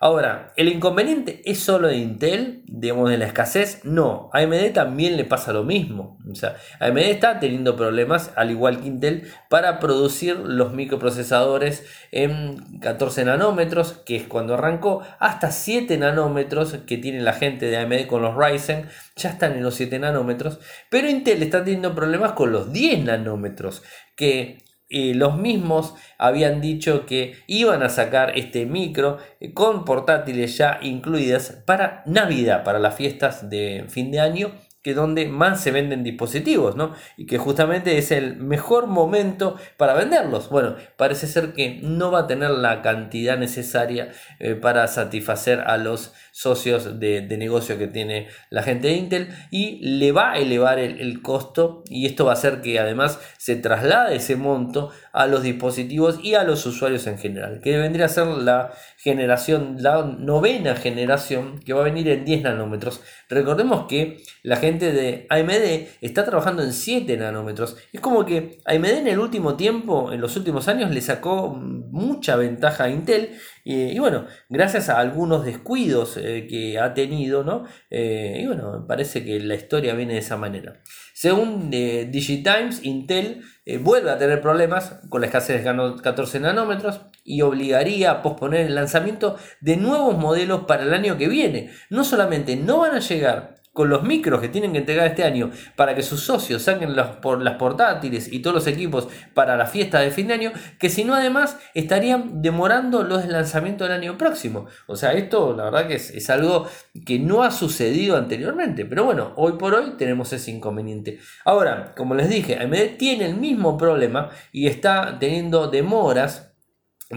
Ahora, 0.00 0.52
¿el 0.54 0.68
inconveniente 0.68 1.42
es 1.44 1.58
solo 1.58 1.88
de 1.88 1.96
Intel, 1.96 2.62
digamos, 2.66 3.10
de 3.10 3.18
la 3.18 3.26
escasez? 3.26 3.84
No, 3.84 4.30
AMD 4.32 4.72
también 4.72 5.16
le 5.16 5.24
pasa 5.24 5.52
lo 5.52 5.64
mismo. 5.64 6.18
O 6.30 6.36
sea, 6.36 6.54
AMD 6.78 6.98
está 6.98 7.40
teniendo 7.40 7.74
problemas, 7.74 8.30
al 8.36 8.52
igual 8.52 8.80
que 8.80 8.86
Intel, 8.86 9.28
para 9.48 9.80
producir 9.80 10.36
los 10.36 10.72
microprocesadores 10.72 11.84
en 12.12 12.78
14 12.78 13.24
nanómetros, 13.24 13.94
que 14.06 14.14
es 14.14 14.28
cuando 14.28 14.54
arrancó, 14.54 15.02
hasta 15.18 15.50
7 15.50 15.98
nanómetros 15.98 16.74
que 16.86 16.96
tiene 16.98 17.20
la 17.20 17.32
gente 17.32 17.66
de 17.66 17.78
AMD 17.78 18.06
con 18.06 18.22
los 18.22 18.36
Ryzen, 18.36 18.86
ya 19.16 19.30
están 19.30 19.54
en 19.54 19.64
los 19.64 19.74
7 19.74 19.98
nanómetros, 19.98 20.60
pero 20.90 21.10
Intel 21.10 21.42
está 21.42 21.64
teniendo 21.64 21.96
problemas 21.96 22.32
con 22.32 22.52
los 22.52 22.72
10 22.72 23.04
nanómetros, 23.04 23.82
que 24.14 24.58
los 24.90 25.36
mismos 25.36 25.94
habían 26.16 26.60
dicho 26.60 27.04
que 27.04 27.34
iban 27.46 27.82
a 27.82 27.88
sacar 27.88 28.38
este 28.38 28.64
micro 28.64 29.18
eh, 29.40 29.52
con 29.52 29.84
portátiles 29.84 30.56
ya 30.56 30.78
incluidas 30.82 31.62
para 31.66 32.02
Navidad, 32.06 32.64
para 32.64 32.78
las 32.78 32.94
fiestas 32.94 33.50
de 33.50 33.84
fin 33.88 34.10
de 34.10 34.20
año 34.20 34.52
que 34.88 34.94
donde 34.94 35.28
más 35.28 35.60
se 35.60 35.70
venden 35.70 36.02
dispositivos, 36.02 36.74
¿no? 36.74 36.94
Y 37.18 37.26
que 37.26 37.36
justamente 37.36 37.98
es 37.98 38.10
el 38.10 38.36
mejor 38.36 38.86
momento 38.86 39.56
para 39.76 39.92
venderlos. 39.92 40.48
Bueno, 40.48 40.76
parece 40.96 41.26
ser 41.26 41.52
que 41.52 41.78
no 41.82 42.10
va 42.10 42.20
a 42.20 42.26
tener 42.26 42.48
la 42.52 42.80
cantidad 42.80 43.36
necesaria 43.36 44.12
eh, 44.38 44.54
para 44.54 44.86
satisfacer 44.86 45.60
a 45.60 45.76
los 45.76 46.14
socios 46.32 47.00
de, 47.00 47.26
negocio 47.36 47.76
que 47.76 47.88
tiene 47.88 48.28
la 48.48 48.62
gente 48.62 48.88
de 48.88 48.94
Intel 48.94 49.28
y 49.50 49.80
le 49.98 50.12
va 50.12 50.32
a 50.32 50.38
elevar 50.38 50.78
el, 50.78 51.20
costo 51.20 51.82
y 51.90 52.06
esto 52.06 52.24
va 52.24 52.30
a 52.30 52.34
hacer 52.34 52.62
que 52.62 52.78
además 52.78 53.20
se 53.36 53.56
traslade 53.56 54.16
ese 54.16 54.36
monto 54.36 54.90
a 55.12 55.26
los 55.26 55.42
dispositivos 55.42 56.20
y 56.22 56.34
a 56.34 56.44
los 56.44 56.64
usuarios 56.64 57.06
en 57.08 57.18
general, 57.18 57.60
que 57.60 57.76
vendría 57.76 58.06
a 58.06 58.08
ser 58.08 58.26
la 58.26 58.72
generación, 58.96 59.76
la 59.80 60.04
novena 60.04 60.76
generación 60.76 61.58
que 61.58 61.72
va 61.72 61.80
a 61.80 61.84
venir 61.84 62.08
en 62.08 62.24
10 62.24 62.42
nanómetros. 62.42 63.00
Recordemos 63.28 63.86
que 63.88 64.18
la 64.42 64.56
gente 64.56 64.77
de 64.86 65.26
AMD 65.28 65.88
está 66.00 66.24
trabajando 66.24 66.62
en 66.62 66.72
7 66.72 67.16
nanómetros. 67.16 67.76
Es 67.92 68.00
como 68.00 68.24
que 68.24 68.60
AMD 68.64 68.86
en 68.86 69.08
el 69.08 69.18
último 69.18 69.56
tiempo, 69.56 70.12
en 70.12 70.20
los 70.20 70.36
últimos 70.36 70.68
años, 70.68 70.90
le 70.90 71.00
sacó 71.00 71.50
mucha 71.50 72.36
ventaja 72.36 72.84
a 72.84 72.90
Intel 72.90 73.30
y, 73.70 73.98
bueno, 73.98 74.24
gracias 74.48 74.88
a 74.88 74.98
algunos 74.98 75.44
descuidos 75.44 76.16
eh, 76.16 76.46
que 76.48 76.78
ha 76.78 76.94
tenido, 76.94 77.44
¿no? 77.44 77.64
Eh, 77.90 78.40
y 78.42 78.46
bueno, 78.46 78.86
parece 78.88 79.22
que 79.22 79.40
la 79.40 79.56
historia 79.56 79.92
viene 79.92 80.14
de 80.14 80.20
esa 80.20 80.38
manera. 80.38 80.80
Según 81.12 81.68
eh, 81.72 82.08
Digitimes, 82.10 82.82
Intel 82.82 83.42
vuelve 83.80 84.10
a 84.10 84.16
tener 84.16 84.40
problemas 84.40 85.00
con 85.10 85.20
la 85.20 85.26
escasez 85.26 85.62
de 85.62 86.02
14 86.02 86.40
nanómetros 86.40 87.02
y 87.24 87.42
obligaría 87.42 88.10
a 88.10 88.22
posponer 88.22 88.66
el 88.66 88.74
lanzamiento 88.74 89.36
de 89.60 89.76
nuevos 89.76 90.16
modelos 90.16 90.64
para 90.64 90.84
el 90.84 90.94
año 90.94 91.18
que 91.18 91.28
viene. 91.28 91.70
No 91.90 92.04
solamente 92.04 92.56
no 92.56 92.78
van 92.78 92.94
a 92.94 93.00
llegar 93.00 93.57
con 93.78 93.90
los 93.90 94.02
micros 94.02 94.40
que 94.40 94.48
tienen 94.48 94.72
que 94.72 94.78
entregar 94.78 95.06
este 95.06 95.22
año 95.22 95.52
para 95.76 95.94
que 95.94 96.02
sus 96.02 96.20
socios 96.20 96.62
saquen 96.62 96.96
por 97.22 97.40
las 97.40 97.54
portátiles 97.54 98.26
y 98.32 98.40
todos 98.40 98.52
los 98.52 98.66
equipos 98.66 99.06
para 99.34 99.56
la 99.56 99.66
fiesta 99.66 100.00
de 100.00 100.10
fin 100.10 100.26
de 100.26 100.34
año, 100.34 100.52
que 100.80 100.90
si 100.90 101.04
no 101.04 101.14
además 101.14 101.56
estarían 101.74 102.42
demorando 102.42 103.04
los 103.04 103.28
lanzamientos 103.28 103.86
del 103.88 103.96
año 103.96 104.18
próximo. 104.18 104.66
O 104.88 104.96
sea, 104.96 105.12
esto 105.12 105.54
la 105.54 105.62
verdad 105.66 105.86
que 105.86 105.94
es, 105.94 106.28
algo 106.28 106.66
que 107.06 107.20
no 107.20 107.44
ha 107.44 107.52
sucedido 107.52 108.16
anteriormente, 108.16 108.84
pero 108.84 109.04
bueno, 109.04 109.32
hoy 109.36 109.52
por 109.52 109.74
hoy 109.74 109.92
tenemos 109.96 110.32
ese 110.32 110.50
inconveniente. 110.50 111.20
Ahora, 111.44 111.94
como 111.96 112.16
les 112.16 112.28
dije, 112.28 112.58
AMD 112.60 112.96
tiene 112.98 113.26
el 113.26 113.36
mismo 113.36 113.78
problema 113.78 114.30
y 114.50 114.66
está 114.66 115.20
teniendo 115.20 115.68
demoras 115.68 116.52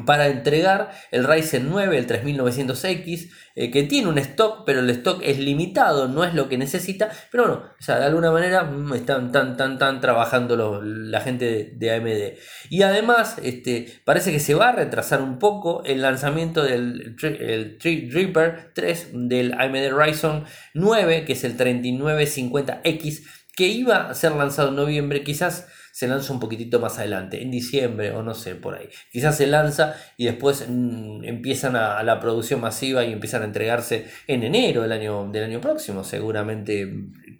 para 0.05 0.27
entregar 0.27 0.91
el 1.11 1.25
Ryzen 1.25 1.69
9, 1.69 1.97
el 1.97 2.07
3900X, 2.07 3.29
eh, 3.55 3.71
que 3.71 3.83
tiene 3.83 4.07
un 4.07 4.17
stock, 4.19 4.63
pero 4.65 4.79
el 4.79 4.89
stock 4.89 5.21
es 5.21 5.37
limitado, 5.37 6.07
no 6.07 6.23
es 6.23 6.33
lo 6.33 6.47
que 6.47 6.57
necesita, 6.57 7.09
pero 7.29 7.43
bueno, 7.45 7.63
o 7.77 7.83
sea, 7.83 7.99
de 7.99 8.05
alguna 8.05 8.31
manera 8.31 8.63
mm, 8.63 8.93
están 8.93 9.33
tan, 9.33 9.57
tan, 9.57 9.77
tan 9.77 9.99
trabajando 9.99 10.81
la 10.81 11.19
gente 11.19 11.73
de, 11.75 11.91
AMD. 11.91 12.37
Y 12.69 12.83
además, 12.83 13.37
este, 13.43 14.01
parece 14.05 14.31
que 14.31 14.39
se 14.39 14.53
va 14.53 14.69
a 14.69 14.71
retrasar 14.71 15.21
un 15.21 15.39
poco 15.39 15.83
el 15.83 16.01
lanzamiento 16.01 16.63
del 16.63 17.17
el 17.21 17.77
Reaper 18.11 18.71
3 18.73 19.09
del 19.13 19.53
AMD 19.53 19.91
Ryzen 19.91 20.45
9, 20.73 21.25
que 21.25 21.33
es 21.33 21.43
el 21.43 21.57
3950X, 21.57 23.23
que 23.57 23.67
iba 23.67 24.09
a 24.09 24.13
ser 24.15 24.31
lanzado 24.31 24.69
en 24.69 24.75
noviembre, 24.75 25.23
quizás 25.23 25.67
se 25.91 26.07
lanza 26.07 26.33
un 26.33 26.39
poquitito 26.39 26.79
más 26.79 26.97
adelante, 26.99 27.41
en 27.41 27.51
diciembre 27.51 28.11
o 28.11 28.23
no 28.23 28.33
sé, 28.33 28.55
por 28.55 28.75
ahí. 28.75 28.89
Quizás 29.11 29.37
se 29.37 29.47
lanza 29.47 29.95
y 30.17 30.25
después 30.25 30.65
mm, 30.67 31.23
empiezan 31.23 31.75
a, 31.75 32.01
la 32.03 32.19
producción 32.19 32.61
masiva 32.61 33.03
y 33.03 33.13
empiezan 33.13 33.41
a 33.43 33.45
entregarse 33.45 34.07
en 34.27 34.43
enero 34.43 34.81
del 34.81 34.91
año, 34.91 35.29
del 35.31 35.43
año 35.43 35.61
próximo, 35.61 36.03
seguramente, 36.03 36.87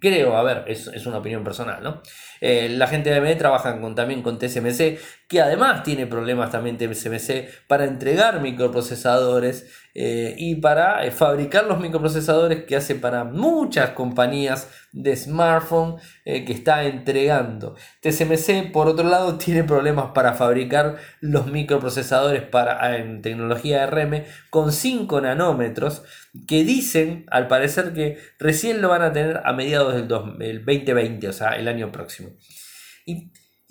creo, 0.00 0.36
a 0.36 0.42
ver, 0.42 0.64
es, 0.66 0.86
es 0.88 1.06
una 1.06 1.18
opinión 1.18 1.44
personal, 1.44 1.82
¿no? 1.82 2.02
Eh, 2.40 2.68
la 2.68 2.88
gente 2.88 3.08
de 3.08 3.18
AMD 3.18 3.38
trabaja 3.38 3.80
con, 3.80 3.94
también 3.94 4.20
con 4.20 4.36
TSMC, 4.36 4.98
que 5.28 5.40
además 5.40 5.84
tiene 5.84 6.08
problemas 6.08 6.50
también 6.50 6.76
TSMC 6.76 7.46
para 7.68 7.84
entregar 7.84 8.40
microprocesadores 8.40 9.70
eh, 9.94 10.34
y 10.38 10.56
para 10.56 11.04
eh, 11.04 11.10
fabricar 11.10 11.66
los 11.66 11.80
microprocesadores 11.80 12.64
que 12.64 12.76
hace 12.76 12.94
para 12.94 13.24
muchas 13.24 13.90
compañías 13.90 14.68
de 14.92 15.16
smartphone 15.16 15.96
que 16.24 16.52
está 16.52 16.84
entregando. 16.84 17.76
TSMC, 18.00 18.72
por 18.72 18.88
otro 18.88 19.08
lado, 19.08 19.38
tiene 19.38 19.64
problemas 19.64 20.12
para 20.14 20.34
fabricar 20.34 20.96
los 21.20 21.46
microprocesadores 21.46 22.42
para, 22.42 22.96
en 22.96 23.22
tecnología 23.22 23.86
RM 23.86 24.24
con 24.50 24.72
5 24.72 25.20
nanómetros 25.20 26.02
que 26.46 26.64
dicen, 26.64 27.26
al 27.30 27.46
parecer, 27.48 27.92
que 27.92 28.18
recién 28.38 28.80
lo 28.80 28.88
van 28.88 29.02
a 29.02 29.12
tener 29.12 29.40
a 29.44 29.52
mediados 29.52 29.94
del 29.94 30.08
2020, 30.08 31.28
o 31.28 31.32
sea, 31.32 31.50
el 31.50 31.68
año 31.68 31.92
próximo. 31.92 32.30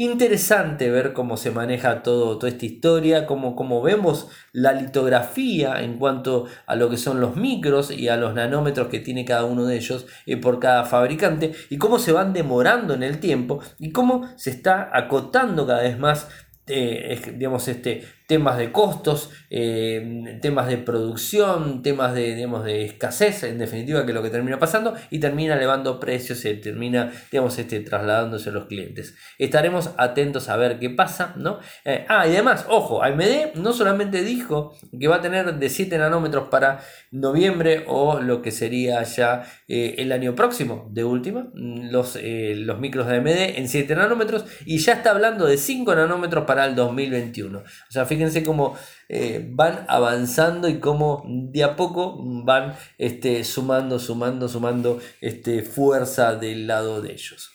Interesante 0.04 0.90
ver 0.90 1.14
cómo 1.14 1.38
se 1.38 1.52
maneja 1.52 2.04
todo, 2.04 2.38
toda 2.38 2.50
esta 2.50 2.66
historia, 2.66 3.26
cómo, 3.26 3.56
cómo, 3.56 3.82
vemos 3.82 4.30
la 4.52 4.74
litografía 4.74 5.82
en 5.82 5.98
cuanto 5.98 6.48
a 6.66 6.76
lo 6.76 6.90
que 6.90 6.98
son 6.98 7.20
los 7.20 7.36
micros 7.36 7.92
y 7.92 8.10
a 8.10 8.18
los 8.18 8.34
nanómetros 8.34 8.88
que 8.88 9.00
tiene 9.00 9.26
cada 9.26 9.46
uno 9.46 9.66
de 9.66 9.76
ellos 9.78 10.06
eh, 10.26 10.38
por 10.38 10.60
cada 10.60 10.86
fabricante 10.86 11.54
y 11.70 11.78
cómo 11.78 12.00
se 12.00 12.12
van 12.12 12.34
demorando 12.34 12.94
en 12.94 13.04
el 13.04 13.20
tiempo 13.20 13.62
y 13.80 13.92
cómo 13.92 14.30
se 14.38 14.50
está 14.50 14.90
acotando 14.94 15.68
cada 15.68 15.84
vez 15.84 15.98
más 16.00 16.28
eh, 16.68 17.20
digamos, 17.38 17.68
este, 17.68 18.04
temas 18.32 18.58
de 18.58 18.72
costos, 18.72 19.30
eh, 19.50 20.39
temas 20.41 20.70
de 20.70 20.78
producción, 20.78 21.84
temas 21.84 22.13
de, 22.13 22.34
digamos, 22.34 22.63
de 22.63 22.86
escasez, 22.86 23.44
en 23.44 23.58
definitiva, 23.58 24.06
que 24.06 24.12
es 24.12 24.15
lo 24.15 24.24
que 24.24 24.30
termina 24.30 24.58
pasando, 24.58 24.96
y 25.10 25.20
termina 25.20 25.56
elevando 25.56 26.00
precios, 26.00 26.39
se 26.39 26.54
termina, 26.54 27.12
digamos, 27.30 27.60
este, 27.60 27.82
trasladándose 27.82 28.48
a 28.48 28.54
los 28.54 28.67
clientes. 28.67 29.15
Estaremos 29.38 29.89
atentos 29.98 30.48
a 30.48 30.56
ver 30.56 30.80
qué 30.80 30.89
pasa, 30.89 31.34
¿no? 31.36 31.60
Eh, 31.84 32.06
ah, 32.08 32.26
y 32.26 32.32
además, 32.32 32.65
ojo, 32.70 33.04
AMD 33.04 33.56
no 33.56 33.74
solamente 33.74 34.24
dijo 34.24 34.78
que 34.98 35.10
va 35.10 35.17
a 35.17 35.22
tener 35.22 35.54
de 35.54 35.67
7 35.70 35.98
nanómetros 35.98 36.48
para 36.48 36.80
noviembre 37.12 37.84
o 37.88 38.22
lo 38.22 38.41
que 38.41 38.52
sería 38.52 39.04
ya 39.04 39.44
eh, 39.67 39.96
el 39.98 40.13
año 40.13 40.36
próximo, 40.36 40.88
de 40.89 41.04
última, 41.04 41.50
los, 41.54 42.17
los 42.24 42.80
micros 42.80 43.08
de 43.08 43.17
AMD 43.17 43.58
en 43.58 43.67
7 43.67 43.94
nanómetros, 43.94 44.46
y 44.65 44.78
ya 44.78 44.94
está 44.94 45.12
hablando 45.12 45.48
de 45.48 45.58
5 45.58 45.96
nanómetros 45.96 46.46
para 46.46 46.63
el 46.63 46.76
2021. 46.76 47.58
O 47.60 47.63
sea, 47.89 48.06
fíjense 48.06 48.20
fíjense 48.21 48.45
cómo 48.45 48.75
eh, 49.10 49.43
van 49.51 49.86
avanzando 49.88 50.69
y 50.69 50.79
cómo 50.79 51.23
de 51.25 51.63
a 51.63 51.75
poco 51.75 52.17
van 52.19 52.75
este, 52.99 53.43
sumando, 53.43 53.97
sumando, 53.97 54.47
sumando 54.47 54.99
este, 55.21 55.63
fuerza 55.63 56.36
del 56.36 56.67
lado 56.67 57.01
de 57.01 57.13
ellos. 57.13 57.51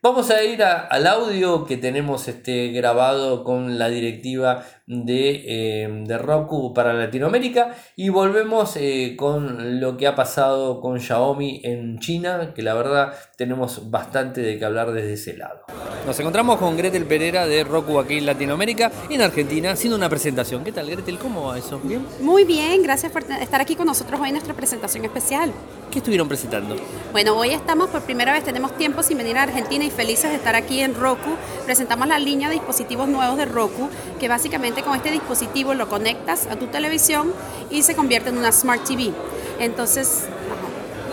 Vamos 0.00 0.30
a 0.30 0.44
ir 0.44 0.62
al 0.62 1.08
audio 1.08 1.66
que 1.66 1.76
tenemos 1.76 2.28
este, 2.28 2.68
grabado 2.68 3.42
con 3.42 3.80
la 3.80 3.88
directiva 3.88 4.64
de, 4.86 5.42
eh, 5.44 5.88
de 6.06 6.18
Roku 6.18 6.72
para 6.72 6.92
Latinoamérica 6.92 7.74
y 7.96 8.08
volvemos 8.08 8.76
eh, 8.76 9.16
con 9.18 9.80
lo 9.80 9.96
que 9.96 10.06
ha 10.06 10.14
pasado 10.14 10.80
con 10.80 11.00
Xiaomi 11.00 11.62
en 11.64 11.98
China, 11.98 12.52
que 12.54 12.62
la 12.62 12.74
verdad 12.74 13.12
tenemos 13.36 13.90
bastante 13.90 14.40
de 14.40 14.56
que 14.56 14.64
hablar 14.64 14.92
desde 14.92 15.14
ese 15.14 15.36
lado. 15.36 15.62
Nos 16.06 16.18
encontramos 16.20 16.58
con 16.58 16.76
Gretel 16.76 17.04
Pereira 17.04 17.48
de 17.48 17.64
Roku 17.64 17.98
aquí 17.98 18.18
en 18.18 18.26
Latinoamérica, 18.26 18.92
en 19.10 19.20
Argentina, 19.20 19.72
haciendo 19.72 19.96
una 19.96 20.08
presentación. 20.08 20.62
¿Qué 20.62 20.70
tal 20.70 20.88
Gretel? 20.88 21.18
¿Cómo 21.18 21.48
va 21.48 21.58
eso? 21.58 21.80
¿Bien? 21.80 22.06
Muy 22.20 22.44
bien, 22.44 22.84
gracias 22.84 23.10
por 23.10 23.24
estar 23.24 23.60
aquí 23.60 23.74
con 23.74 23.86
nosotros 23.86 24.20
hoy 24.20 24.28
en 24.28 24.34
nuestra 24.34 24.54
presentación 24.54 25.04
especial. 25.04 25.52
¿Qué 25.90 25.98
estuvieron 25.98 26.28
presentando? 26.28 26.76
Bueno, 27.12 27.34
hoy 27.36 27.50
estamos 27.50 27.90
por 27.90 28.02
primera 28.02 28.32
vez, 28.32 28.44
tenemos 28.44 28.76
tiempo 28.76 29.02
sin 29.02 29.18
venir 29.18 29.36
a 29.38 29.42
Argentina 29.42 29.84
felices 29.90 30.30
de 30.30 30.36
estar 30.36 30.54
aquí 30.54 30.80
en 30.80 30.94
Roku. 30.94 31.30
Presentamos 31.64 32.08
la 32.08 32.18
línea 32.18 32.48
de 32.48 32.54
dispositivos 32.54 33.08
nuevos 33.08 33.36
de 33.36 33.44
Roku, 33.44 33.88
que 34.18 34.28
básicamente 34.28 34.82
con 34.82 34.96
este 34.96 35.10
dispositivo 35.10 35.74
lo 35.74 35.88
conectas 35.88 36.46
a 36.46 36.56
tu 36.56 36.66
televisión 36.66 37.32
y 37.70 37.82
se 37.82 37.94
convierte 37.94 38.30
en 38.30 38.38
una 38.38 38.52
Smart 38.52 38.84
TV. 38.84 39.12
Entonces, 39.58 40.24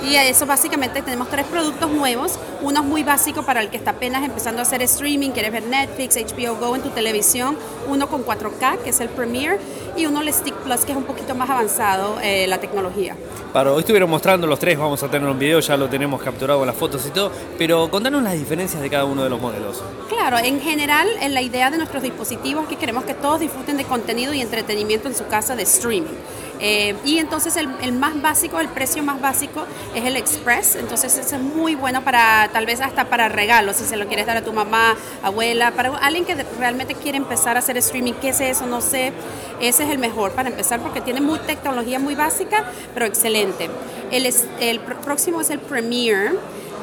Y 0.06 0.16
eso 0.18 0.46
básicamente 0.46 1.02
tenemos 1.02 1.30
tres 1.30 1.48
productos 1.48 1.90
nuevos. 1.90 2.38
Uno 2.62 2.82
es 2.82 2.86
muy 2.86 3.04
básico 3.04 3.42
para 3.42 3.62
el 3.62 3.70
que 3.70 3.78
está 3.78 3.92
apenas 3.92 4.24
empezando 4.24 4.60
a 4.60 4.62
hacer 4.62 4.84
streaming, 4.84 5.32
quieres 5.32 5.52
ver 5.52 5.64
Netflix, 5.64 6.16
HBO 6.16 6.58
Go 6.58 6.76
en 6.76 6.84
tu 6.84 6.90
televisión. 6.90 7.58
Uno 7.88 8.08
con 8.08 8.24
4K, 8.24 8.84
que 8.84 8.92
es 8.92 9.00
el 9.00 9.10
Premiere. 9.10 9.58
Y 9.98 10.06
uno 10.06 10.22
el 10.22 10.32
Stick 10.32 10.54
Plus, 10.58 10.86
que 10.86 10.92
es 10.92 10.98
un 10.98 11.06
poquito 11.06 11.34
más 11.34 11.50
avanzado 11.50 12.20
eh, 12.22 12.46
la 12.48 12.60
tecnología. 12.60 13.16
Para 13.52 13.72
hoy 13.72 13.80
estuvieron 13.80 14.10
mostrando 14.10 14.46
los 14.46 14.60
tres, 14.60 14.78
vamos 14.78 15.02
a 15.02 15.08
tener 15.10 15.28
un 15.28 15.40
video, 15.40 15.62
ya 15.62 15.78
lo 15.78 15.88
tenemos 15.88 16.22
capturado 16.22 16.60
con 16.60 16.68
las 16.68 16.76
fotos 16.76 17.04
y 17.08 17.10
todo. 17.10 17.32
Pero 17.58 17.90
contanos 17.90 18.22
las 18.22 18.34
diferencias 18.34 18.82
de 18.82 18.90
cada 18.90 19.06
uno 19.06 19.24
de 19.24 19.30
los 19.30 19.42
modelos. 19.42 19.82
Claro, 20.10 20.38
en 20.38 20.60
general, 20.60 21.08
en 21.22 21.34
la 21.34 21.42
idea 21.42 21.72
de 21.72 21.78
nuestros 21.78 22.04
dispositivos 22.04 22.64
es 22.64 22.70
que 22.70 22.76
queremos 22.76 23.06
que 23.06 23.16
todos 23.16 23.40
disfruten 23.40 23.78
de 23.78 23.86
contenido 23.86 24.34
y 24.34 24.42
entretenimiento 24.42 25.08
en 25.08 25.16
su 25.16 25.26
casa 25.28 25.56
de 25.56 25.64
streaming. 25.64 26.14
Eh, 26.60 26.96
y 27.04 27.20
entonces 27.20 27.58
el, 27.58 27.94
más 27.94 28.22
básico, 28.22 28.60
el 28.60 28.70
precio 28.70 29.04
más 29.04 29.20
básico 29.20 29.66
es 29.94 30.06
el 30.06 30.16
Express, 30.16 30.76
entonces 30.76 31.18
ese 31.18 31.36
es 31.36 31.42
muy 31.42 31.76
bueno 31.76 32.04
para 32.04 32.50
tal 32.54 32.66
vez 32.66 32.82
hasta 32.82 33.06
para 33.06 33.28
regalos, 33.28 33.76
si 33.78 33.84
se 33.84 33.98
lo 33.98 34.08
quieres 34.08 34.26
dar 34.26 34.38
a 34.38 34.42
tu 34.42 34.54
mamá, 34.54 34.96
abuela, 35.22 35.72
para 35.72 35.98
alguien 35.98 36.26
que 36.26 36.36
realmente 36.58 36.96
quiere 36.96 37.18
empezar 37.18 37.58
a 37.58 37.60
hacer 37.60 37.78
streaming, 37.78 38.14
¿qué 38.14 38.30
es 38.30 38.40
eso? 38.40 38.66
No 38.66 38.82
sé, 38.82 39.12
ese 39.60 39.84
es 39.84 39.90
el 39.90 39.98
mejor 39.98 40.32
para 40.32 40.50
empezar 40.50 40.80
porque 40.80 41.02
tiene 41.02 41.22
muy 41.22 41.40
tecnología 41.40 42.00
muy 42.00 42.16
básica, 42.16 42.64
pero 42.94 43.06
excelente. 43.06 43.70
El, 44.12 44.32
el 44.60 44.80
próximo 44.80 45.42
es 45.42 45.50
el 45.50 45.60
Premiere. 45.60 46.34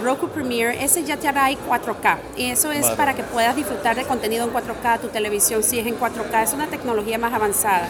Roku 0.03 0.29
Premiere, 0.29 0.83
ese 0.83 1.05
ya 1.05 1.17
te 1.17 1.29
hará 1.29 1.49
4K. 1.49 2.19
Y 2.37 2.51
eso 2.51 2.73
es 2.73 2.87
para 2.91 3.15
que 3.15 3.23
puedas 3.23 3.55
disfrutar 3.55 3.95
de 3.95 4.03
contenido 4.03 4.45
en 4.45 4.53
4K, 4.53 5.01
tu 5.01 5.09
televisión 5.09 5.63
si 5.63 5.79
es 5.79 5.87
en 5.87 5.97
4K, 5.99 6.43
es 6.43 6.53
una 6.53 6.67
tecnología 6.67 7.19
más 7.19 7.33
avanzada. 7.33 7.89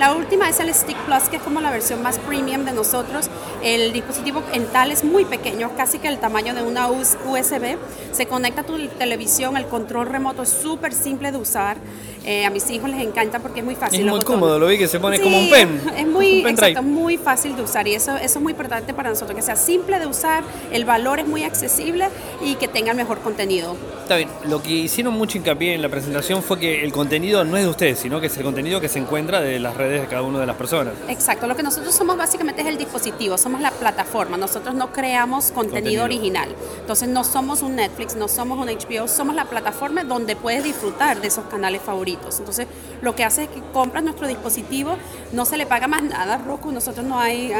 La 0.00 0.14
última 0.14 0.48
es 0.48 0.58
el 0.60 0.72
Stick 0.72 0.96
Plus, 1.04 1.28
que 1.28 1.36
es 1.36 1.42
como 1.42 1.60
la 1.60 1.70
versión 1.70 2.02
más 2.02 2.18
premium 2.18 2.64
de 2.64 2.72
nosotros. 2.72 3.28
El 3.62 3.92
dispositivo 3.92 4.42
en 4.54 4.64
tal 4.68 4.92
es 4.92 5.04
muy 5.04 5.26
pequeño, 5.26 5.76
casi 5.76 5.98
que 5.98 6.08
el 6.08 6.18
tamaño 6.18 6.54
de 6.54 6.62
una 6.62 6.88
USB. 6.88 7.76
Se 8.10 8.24
conecta 8.24 8.62
a 8.62 8.64
tu 8.64 8.78
televisión, 8.88 9.58
el 9.58 9.66
control 9.66 10.06
remoto 10.06 10.42
es 10.42 10.48
súper 10.48 10.94
simple 10.94 11.32
de 11.32 11.36
usar. 11.36 11.76
Eh, 12.24 12.44
a 12.44 12.50
mis 12.50 12.68
hijos 12.70 12.90
les 12.90 13.00
encanta 13.00 13.38
porque 13.38 13.60
es 13.60 13.64
muy 13.64 13.74
fácil. 13.74 14.00
Es 14.00 14.06
muy 14.06 14.20
cómodo, 14.20 14.58
lo 14.58 14.66
vi 14.66 14.76
que 14.76 14.88
se 14.88 15.00
pone 15.00 15.20
como 15.20 15.38
un 15.38 15.50
pen. 15.50 15.80
Es 15.96 16.06
muy, 16.06 16.44
exacto, 16.46 16.82
muy 16.82 17.16
fácil 17.16 17.56
de 17.56 17.62
usar 17.62 17.88
y 17.88 17.94
eso, 17.94 18.16
eso 18.16 18.38
es 18.38 18.42
muy 18.42 18.52
importante 18.52 18.92
para 18.92 19.10
nosotros, 19.10 19.34
que 19.34 19.42
sea 19.42 19.56
simple 19.56 19.98
de 19.98 20.06
usar, 20.06 20.44
el 20.72 20.84
valor 20.84 21.18
es 21.20 21.26
muy 21.26 21.44
accesible 21.44 22.08
y 22.42 22.56
que 22.56 22.68
tenga 22.68 22.90
el 22.90 22.96
mejor 22.96 23.20
contenido. 23.20 23.76
Está 24.02 24.16
bien, 24.16 24.28
lo 24.44 24.62
que 24.62 24.70
hicieron 24.70 25.14
mucho 25.14 25.38
hincapié 25.38 25.74
en 25.74 25.82
la 25.82 25.88
presentación 25.88 26.42
fue 26.42 26.58
que 26.58 26.84
el 26.84 26.92
contenido 26.92 27.44
no 27.44 27.56
es 27.56 27.64
de 27.64 27.70
ustedes, 27.70 27.98
sino 28.00 28.20
que 28.20 28.26
es 28.26 28.36
el 28.36 28.42
contenido 28.42 28.80
que 28.80 28.88
se 28.88 28.98
encuentra 28.98 29.40
de 29.40 29.58
las 29.60 29.76
redes 29.76 30.02
de 30.02 30.08
cada 30.08 30.22
una 30.22 30.40
de 30.40 30.46
las 30.46 30.56
personas. 30.56 30.94
Exacto, 31.08 31.46
lo 31.46 31.56
que 31.56 31.62
nosotros 31.62 31.94
somos 31.94 32.16
básicamente 32.16 32.62
es 32.62 32.68
el 32.68 32.76
dispositivo, 32.76 33.38
somos 33.38 33.60
la 33.60 33.70
plataforma, 33.70 34.36
nosotros 34.36 34.74
no 34.74 34.92
creamos 34.92 35.52
contenido, 35.52 36.04
original. 36.04 36.54
Entonces 36.80 37.08
no 37.08 37.24
somos 37.24 37.62
un 37.62 37.76
Netflix, 37.76 38.16
no 38.16 38.28
somos 38.28 38.58
un 38.58 38.66
HBO, 38.66 39.08
somos 39.08 39.34
la 39.34 39.44
plataforma 39.44 40.04
donde 40.04 40.36
puedes 40.36 40.64
disfrutar 40.64 41.20
de 41.20 41.28
esos 41.28 41.44
canales 41.44 41.80
favoritos. 41.80 42.09
Entonces 42.18 42.66
lo 43.02 43.14
que 43.14 43.24
hace 43.24 43.44
es 43.44 43.48
que 43.48 43.60
compras 43.72 44.02
nuestro 44.02 44.26
dispositivo, 44.26 44.96
no 45.32 45.44
se 45.44 45.56
le 45.56 45.66
paga 45.66 45.88
más 45.88 46.02
nada, 46.02 46.38
Roku, 46.38 46.72
nosotros 46.72 47.04
no 47.06 47.18
hay 47.18 47.52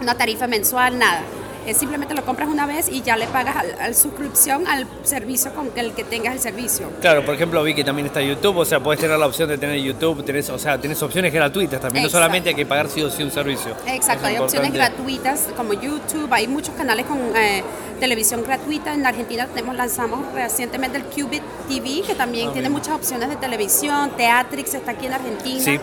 una 0.00 0.14
tarifa 0.16 0.46
mensual, 0.46 0.98
nada 0.98 1.22
es 1.66 1.76
simplemente 1.76 2.14
lo 2.14 2.24
compras 2.24 2.48
una 2.48 2.66
vez 2.66 2.88
y 2.88 3.02
ya 3.02 3.16
le 3.16 3.26
pagas 3.26 3.56
al, 3.80 3.94
suscripción 3.94 4.66
al 4.66 4.86
servicio 5.02 5.54
con 5.54 5.70
el 5.76 5.92
que 5.92 6.04
tengas 6.04 6.34
el 6.34 6.40
servicio. 6.40 6.90
Claro, 7.00 7.24
por 7.24 7.34
ejemplo, 7.34 7.62
vi 7.62 7.74
que 7.74 7.84
también 7.84 8.06
está 8.06 8.22
YouTube, 8.22 8.58
o 8.58 8.64
sea, 8.64 8.80
puedes 8.80 9.00
tener 9.00 9.18
la 9.18 9.26
opción 9.26 9.48
de 9.48 9.58
tener 9.58 9.78
YouTube, 9.78 10.24
tenés, 10.24 10.50
o 10.50 10.58
sea, 10.58 10.78
tienes 10.78 11.02
opciones 11.02 11.32
gratuitas 11.32 11.80
también, 11.80 12.04
no 12.04 12.10
solamente 12.10 12.50
hay 12.50 12.54
que 12.54 12.66
pagar 12.66 12.88
sí 12.88 13.02
o 13.02 13.10
sí 13.10 13.22
un 13.22 13.30
servicio. 13.30 13.74
Exacto, 13.86 14.26
hay 14.26 14.38
opciones 14.38 14.72
gratuitas 14.72 15.48
como 15.56 15.72
YouTube, 15.72 16.28
hay 16.32 16.48
muchos 16.48 16.74
canales 16.74 17.06
con 17.06 17.18
eh, 17.36 17.62
televisión 18.00 18.42
gratuita. 18.42 18.94
En 18.94 19.06
Argentina 19.06 19.46
tenemos, 19.46 19.76
lanzamos 19.76 20.32
recientemente 20.34 20.98
el 20.98 21.04
Qubit 21.04 21.42
TV, 21.68 22.02
que 22.06 22.14
también 22.14 22.48
ah, 22.48 22.52
tiene 22.52 22.68
muchas 22.68 22.94
opciones 22.94 23.28
de 23.28 23.36
televisión, 23.36 24.10
Teatrix 24.16 24.74
está 24.74 24.92
aquí 24.92 25.06
en 25.06 25.12
Argentina. 25.12 25.64
Sí. 25.64 25.80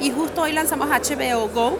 Y 0.00 0.10
justo 0.10 0.42
hoy 0.42 0.52
lanzamos 0.52 0.88
HBO 0.88 1.48
Go, 1.48 1.78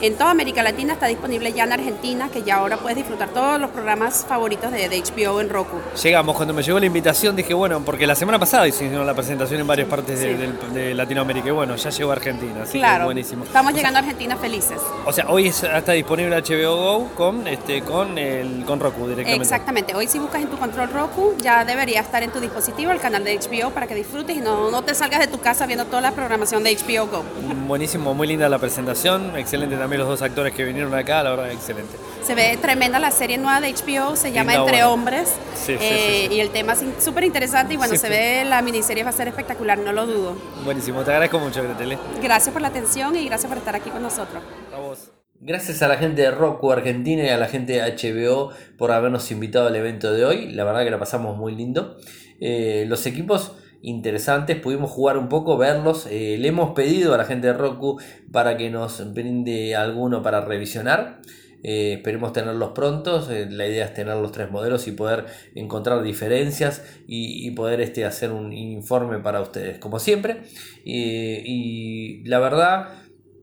en 0.00 0.14
toda 0.14 0.30
América 0.30 0.62
Latina, 0.62 0.94
está 0.94 1.06
disponible 1.06 1.52
ya 1.52 1.64
en 1.64 1.72
Argentina, 1.72 2.28
que 2.32 2.42
ya 2.42 2.56
ahora 2.56 2.78
puedes 2.78 2.96
disfrutar 2.96 3.28
todos 3.30 3.60
los 3.60 3.70
programas 3.70 4.24
favoritos 4.26 4.72
de, 4.72 4.88
HBO 4.90 5.40
en 5.40 5.48
Roku. 5.48 5.76
Llegamos, 6.02 6.36
cuando 6.36 6.52
me 6.54 6.62
llegó 6.62 6.78
la 6.78 6.86
invitación 6.86 7.36
dije, 7.36 7.54
bueno, 7.54 7.82
porque 7.84 8.06
la 8.06 8.14
semana 8.14 8.38
pasada 8.38 8.66
hicieron 8.66 9.06
la 9.06 9.14
presentación 9.14 9.60
en 9.60 9.66
varias 9.66 9.88
partes 9.88 10.18
de, 10.20 10.94
Latinoamérica 10.94 11.48
y 11.48 11.52
bueno, 11.52 11.76
ya 11.76 11.90
llegó 11.90 12.10
a 12.10 12.14
Argentina, 12.14 12.62
así 12.62 12.78
claro, 12.78 13.00
que 13.00 13.04
buenísimo. 13.06 13.44
Estamos 13.44 13.72
llegando 13.74 13.98
a 13.98 14.02
Argentina 14.02 14.36
felices. 14.36 14.80
O 15.04 15.12
sea, 15.12 15.26
hoy 15.28 15.48
está 15.48 15.92
disponible 15.92 16.36
HBO 16.40 16.76
Go 16.76 17.08
con, 17.14 17.46
este, 17.46 17.82
con, 17.82 18.18
el, 18.18 18.64
con 18.64 18.80
Roku 18.80 19.08
directamente. 19.08 19.42
Exactamente, 19.42 19.94
hoy 19.94 20.06
si 20.06 20.18
buscas 20.18 20.42
en 20.42 20.48
tu 20.48 20.56
control 20.56 20.90
Roku 20.90 21.34
ya 21.38 21.64
debería 21.64 22.00
estar 22.00 22.22
en 22.22 22.30
tu 22.30 22.40
dispositivo 22.40 22.90
el 22.90 23.00
canal 23.00 23.24
de 23.24 23.38
HBO 23.38 23.70
para 23.70 23.86
que 23.86 23.94
disfrutes 23.94 24.36
y 24.36 24.40
no, 24.40 24.70
no 24.70 24.82
te 24.82 24.94
salgas 24.94 25.20
de 25.20 25.28
tu 25.28 25.38
casa 25.38 25.66
viendo 25.66 25.84
toda 25.86 26.00
la 26.00 26.12
programación 26.12 26.64
de 26.64 26.76
HBO 26.76 27.06
Go. 27.06 27.24
Buenísimo, 27.66 28.14
muy 28.14 28.26
linda 28.26 28.48
la 28.48 28.58
presentación, 28.58 29.36
excelente 29.36 29.76
también 29.76 29.89
los 29.98 30.08
dos 30.08 30.22
actores 30.22 30.54
que 30.54 30.64
vinieron 30.64 30.94
acá, 30.94 31.22
la 31.22 31.30
verdad, 31.30 31.50
excelente. 31.50 31.96
Se 32.22 32.34
ve 32.34 32.58
tremenda 32.60 32.98
la 32.98 33.10
serie 33.10 33.38
nueva 33.38 33.60
de 33.60 33.72
HBO, 33.72 34.16
se 34.16 34.32
llama 34.32 34.54
Entre 34.54 34.84
Hombres. 34.84 35.32
Eh, 35.68 36.28
y 36.30 36.40
el 36.40 36.50
tema 36.50 36.72
es 36.72 36.84
súper 36.98 37.24
interesante 37.24 37.74
y 37.74 37.76
bueno, 37.76 37.96
se 37.96 38.08
ve 38.08 38.44
la 38.44 38.62
miniserie 38.62 39.04
va 39.04 39.10
a 39.10 39.12
ser 39.12 39.28
espectacular, 39.28 39.78
no 39.78 39.92
lo 39.92 40.06
dudo. 40.06 40.36
Buenísimo, 40.64 41.02
te 41.02 41.10
agradezco 41.10 41.38
mucho, 41.38 41.62
Gretele. 41.62 41.98
Gracias 42.22 42.52
por 42.52 42.62
la 42.62 42.68
atención 42.68 43.16
y 43.16 43.26
gracias 43.26 43.48
por 43.48 43.58
estar 43.58 43.74
aquí 43.74 43.90
con 43.90 44.02
nosotros. 44.02 44.42
A 44.74 44.78
vos. 44.78 45.10
Gracias 45.42 45.80
a 45.80 45.88
la 45.88 45.96
gente 45.96 46.20
de 46.20 46.30
Roku 46.30 46.70
Argentina 46.70 47.24
y 47.24 47.28
a 47.28 47.38
la 47.38 47.48
gente 47.48 47.72
de 47.72 47.80
HBO 47.80 48.50
por 48.76 48.92
habernos 48.92 49.30
invitado 49.30 49.68
al 49.68 49.76
evento 49.76 50.12
de 50.12 50.26
hoy. 50.26 50.52
La 50.52 50.64
verdad 50.64 50.84
que 50.84 50.90
la 50.90 50.98
pasamos 50.98 51.38
muy 51.38 51.54
lindo. 51.54 51.96
Eh, 52.40 52.84
los 52.86 53.06
equipos 53.06 53.52
interesantes, 53.82 54.56
pudimos 54.56 54.90
jugar 54.90 55.16
un 55.16 55.28
poco, 55.28 55.56
verlos. 55.56 56.06
Eh, 56.10 56.36
le 56.38 56.48
hemos 56.48 56.72
pedido 56.72 57.14
a 57.14 57.18
la 57.18 57.24
gente 57.24 57.46
de 57.48 57.52
Roku 57.54 58.00
para 58.32 58.56
que 58.56 58.70
nos 58.70 59.12
brinde 59.14 59.74
alguno 59.74 60.22
para 60.22 60.40
revisionar. 60.40 61.20
Eh, 61.62 61.94
esperemos 61.94 62.32
tenerlos 62.32 62.70
prontos. 62.70 63.30
Eh, 63.30 63.46
la 63.50 63.66
idea 63.66 63.84
es 63.84 63.94
tener 63.94 64.16
los 64.16 64.32
tres 64.32 64.50
modelos 64.50 64.86
y 64.88 64.92
poder 64.92 65.26
encontrar 65.54 66.02
diferencias 66.02 66.82
y, 67.06 67.50
poder 67.52 67.80
este, 67.80 68.04
hacer 68.04 68.32
un 68.32 68.52
informe 68.52 69.18
para 69.18 69.40
ustedes, 69.40 69.78
como 69.78 69.98
siempre. 69.98 70.42
y 70.84 72.22
la 72.24 72.38
verdad, 72.38 72.88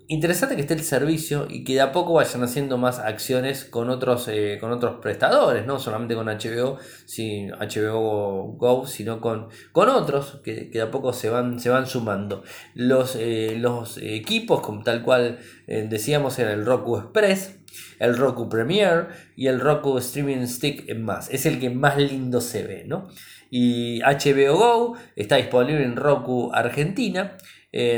interesante 0.09 0.55
que 0.55 0.61
esté 0.61 0.73
el 0.73 0.83
servicio 0.83 1.47
y 1.49 1.63
que 1.63 1.73
de 1.73 1.81
a 1.81 1.91
poco 1.91 2.13
vayan 2.13 2.43
haciendo 2.43 2.77
más 2.77 2.99
acciones 2.99 3.65
con 3.65 3.89
otros, 3.89 4.27
eh, 4.27 4.57
con 4.59 4.71
otros 4.71 4.99
prestadores, 5.01 5.65
no 5.65 5.79
solamente 5.79 6.15
con 6.15 6.27
HBO, 6.27 6.77
sin 7.05 7.51
HBO 7.51 8.53
Go, 8.57 8.85
sino 8.87 9.19
con, 9.19 9.49
con 9.71 9.89
otros 9.89 10.39
que, 10.43 10.69
de 10.71 10.81
a 10.81 10.91
poco 10.91 11.13
se 11.13 11.29
van, 11.29 11.59
se 11.59 11.69
van 11.69 11.87
sumando. 11.87 12.43
Los, 12.73 13.15
eh, 13.15 13.55
los 13.57 13.97
equipos, 13.97 14.61
como 14.61 14.83
tal 14.83 15.03
cual 15.03 15.39
eh, 15.67 15.85
decíamos, 15.89 16.39
eran 16.39 16.59
el 16.59 16.65
Roku 16.65 16.97
Express, 16.97 17.59
el 17.99 18.17
Roku 18.17 18.47
Premiere 18.47 19.07
y 19.35 19.47
el 19.47 19.59
Roku 19.59 19.97
Streaming 19.97 20.45
Stick 20.47 20.87
en 20.89 21.03
más. 21.03 21.29
Es 21.29 21.45
el 21.45 21.59
que 21.59 21.69
más 21.69 21.97
lindo 21.97 22.39
se 22.39 22.63
ve, 22.63 22.85
¿no? 22.87 23.09
Y 23.49 24.01
HBO 24.01 24.57
Go 24.57 24.97
está 25.15 25.37
disponible 25.37 25.83
en 25.83 25.95
Roku 25.95 26.51
Argentina 26.53 27.37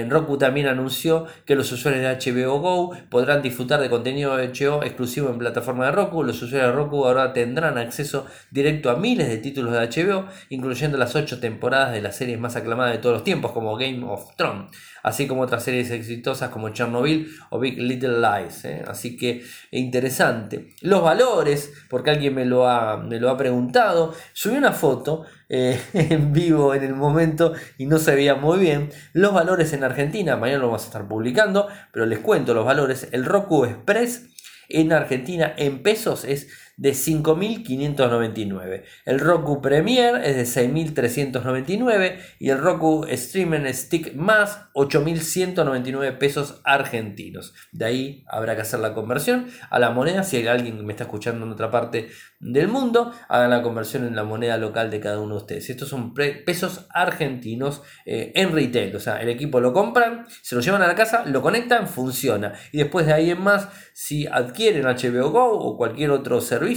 Roku 0.10 0.38
también 0.38 0.68
anunció 0.68 1.26
que 1.46 1.56
los 1.56 1.72
usuarios 1.72 2.02
de 2.02 2.34
HBO 2.34 2.60
Go 2.60 2.98
podrán 3.10 3.42
disfrutar 3.42 3.80
de 3.80 3.90
contenido 3.90 4.36
de 4.36 4.48
HBO 4.48 4.84
exclusivo 4.84 5.30
en 5.30 5.38
plataforma 5.38 5.86
de 5.86 5.92
Roku. 5.92 6.24
Los 6.24 6.42
usuarios 6.42 6.72
de 6.72 6.76
Roku 6.76 7.06
ahora 7.06 7.34
tendrán 7.34 7.78
acceso 7.78 8.26
directo 8.52 8.90
a 8.90 8.96
miles 8.96 9.30
de 9.30 9.38
títulos 9.38 9.72
de 9.72 9.80
HBO, 9.80 10.26
incluyendo 10.50 10.98
las 10.98 11.16
8 11.16 11.40
temporadas 11.40 11.94
de 11.94 12.02
las 12.02 12.18
series 12.18 12.40
más 12.40 12.56
aclamadas 12.56 12.94
de 12.94 12.98
todos 12.98 13.14
los 13.14 13.24
tiempos, 13.24 13.52
como 13.52 13.78
Game 13.78 14.04
of 14.06 14.36
Thrones, 14.36 14.72
así 15.04 15.28
como 15.28 15.44
otras 15.44 15.64
series 15.64 15.92
exitosas 15.92 16.50
como 16.50 16.70
Chernobyl 16.70 17.30
o 17.52 17.60
Big 17.60 17.78
Little 17.78 18.20
Lies. 18.20 18.66
¿eh? 18.66 18.84
Así 18.88 19.18
que 19.18 19.44
interesante. 19.72 20.70
Los 20.82 21.04
valores, 21.04 21.72
porque 21.90 22.10
alguien 22.10 22.34
me 22.34 22.46
lo 22.46 22.68
ha, 22.68 22.98
me 22.98 23.20
lo 23.20 23.30
ha 23.30 23.38
preguntado, 23.38 24.14
subí 24.34 24.58
una 24.58 24.72
foto 24.72 25.26
eh, 25.50 25.82
en 25.94 26.32
vivo 26.32 26.74
en 26.74 26.84
el 26.84 26.96
momento 26.96 27.54
y 27.78 27.88
no 27.88 27.98
se 27.98 28.16
veía 28.16 28.36
muy 28.36 28.60
bien. 28.60 28.92
Los 29.14 29.34
valores 29.34 29.74
en 29.74 29.84
Argentina, 29.84 30.38
mañana 30.38 30.60
lo 30.60 30.68
vamos 30.68 30.84
a 30.84 30.86
estar 30.86 31.08
publicando, 31.08 31.68
pero 31.92 32.06
les 32.06 32.20
cuento 32.20 32.54
los 32.54 32.66
valores. 32.66 33.10
El 33.12 33.26
Roku 33.26 33.66
Express 33.66 34.28
en 34.70 34.94
Argentina 34.94 35.54
en 35.58 35.82
pesos 35.82 36.24
es 36.24 36.48
de 36.80 36.92
5.599. 36.92 38.84
El 39.06 39.20
Roku 39.20 39.62
Premier 39.62 40.16
es 40.24 40.38
de 40.38 40.44
6.399 40.44 42.20
y 42.40 42.50
el 42.50 42.58
Roku 42.58 43.06
Streaming 43.06 43.66
Stick 43.74 44.16
más 44.16 44.70
8.199 44.74 46.18
pesos 46.18 46.62
argentinos. 46.64 47.54
De 47.74 47.84
ahí 47.84 48.24
habrá 48.30 48.56
que 48.56 48.62
hacer 48.62 48.80
la 48.80 48.94
conversión 48.94 49.48
a 49.70 49.78
la 49.78 49.90
moneda. 49.90 50.24
Si 50.24 50.38
hay 50.38 50.48
alguien 50.48 50.78
que 50.78 50.84
me 50.84 50.94
está 50.94 51.04
escuchando 51.04 51.46
en 51.46 51.52
otra 51.52 51.70
parte 51.70 52.12
del 52.40 52.70
mundo, 52.70 53.12
hagan 53.28 53.50
la 53.50 53.62
conversión 53.62 54.08
en 54.08 54.16
la 54.16 54.24
moneda 54.24 54.58
local 54.58 54.90
de 54.90 55.02
cada 55.02 55.20
uno 55.20 55.36
de 55.36 55.42
ustedes. 55.42 55.70
Estos 55.70 55.90
son 55.90 56.14
pesos 56.14 56.88
argentinos 56.92 57.82
eh, 58.06 58.32
en 58.36 58.54
retail. 58.54 58.96
O 58.96 59.02
sea, 59.02 59.22
el 59.22 59.28
equipo 59.28 59.60
lo 59.60 59.74
compran, 59.74 60.28
se 60.42 60.56
lo 60.56 60.62
llevan 60.62 60.82
a 60.82 60.88
la 60.88 60.96
casa, 60.96 61.26
lo 61.26 61.42
conectan, 61.42 61.90
funciona. 61.90 62.54
Y 62.72 62.78
después 62.78 63.06
de 63.06 63.12
ahí 63.12 63.32
en 63.32 63.42
más, 63.42 63.68
si 63.92 64.28
adquieren 64.28 64.86
HBO 64.86 65.32
Go 65.32 65.60
o 65.60 65.76
cualquier 65.76 66.12
otro 66.12 66.40
servicio, 66.40 66.69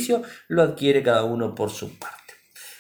lo 0.48 0.62
adquiere 0.62 1.02
cada 1.02 1.24
uno 1.24 1.54
por 1.54 1.70
su 1.70 1.98
parte. 1.98 2.34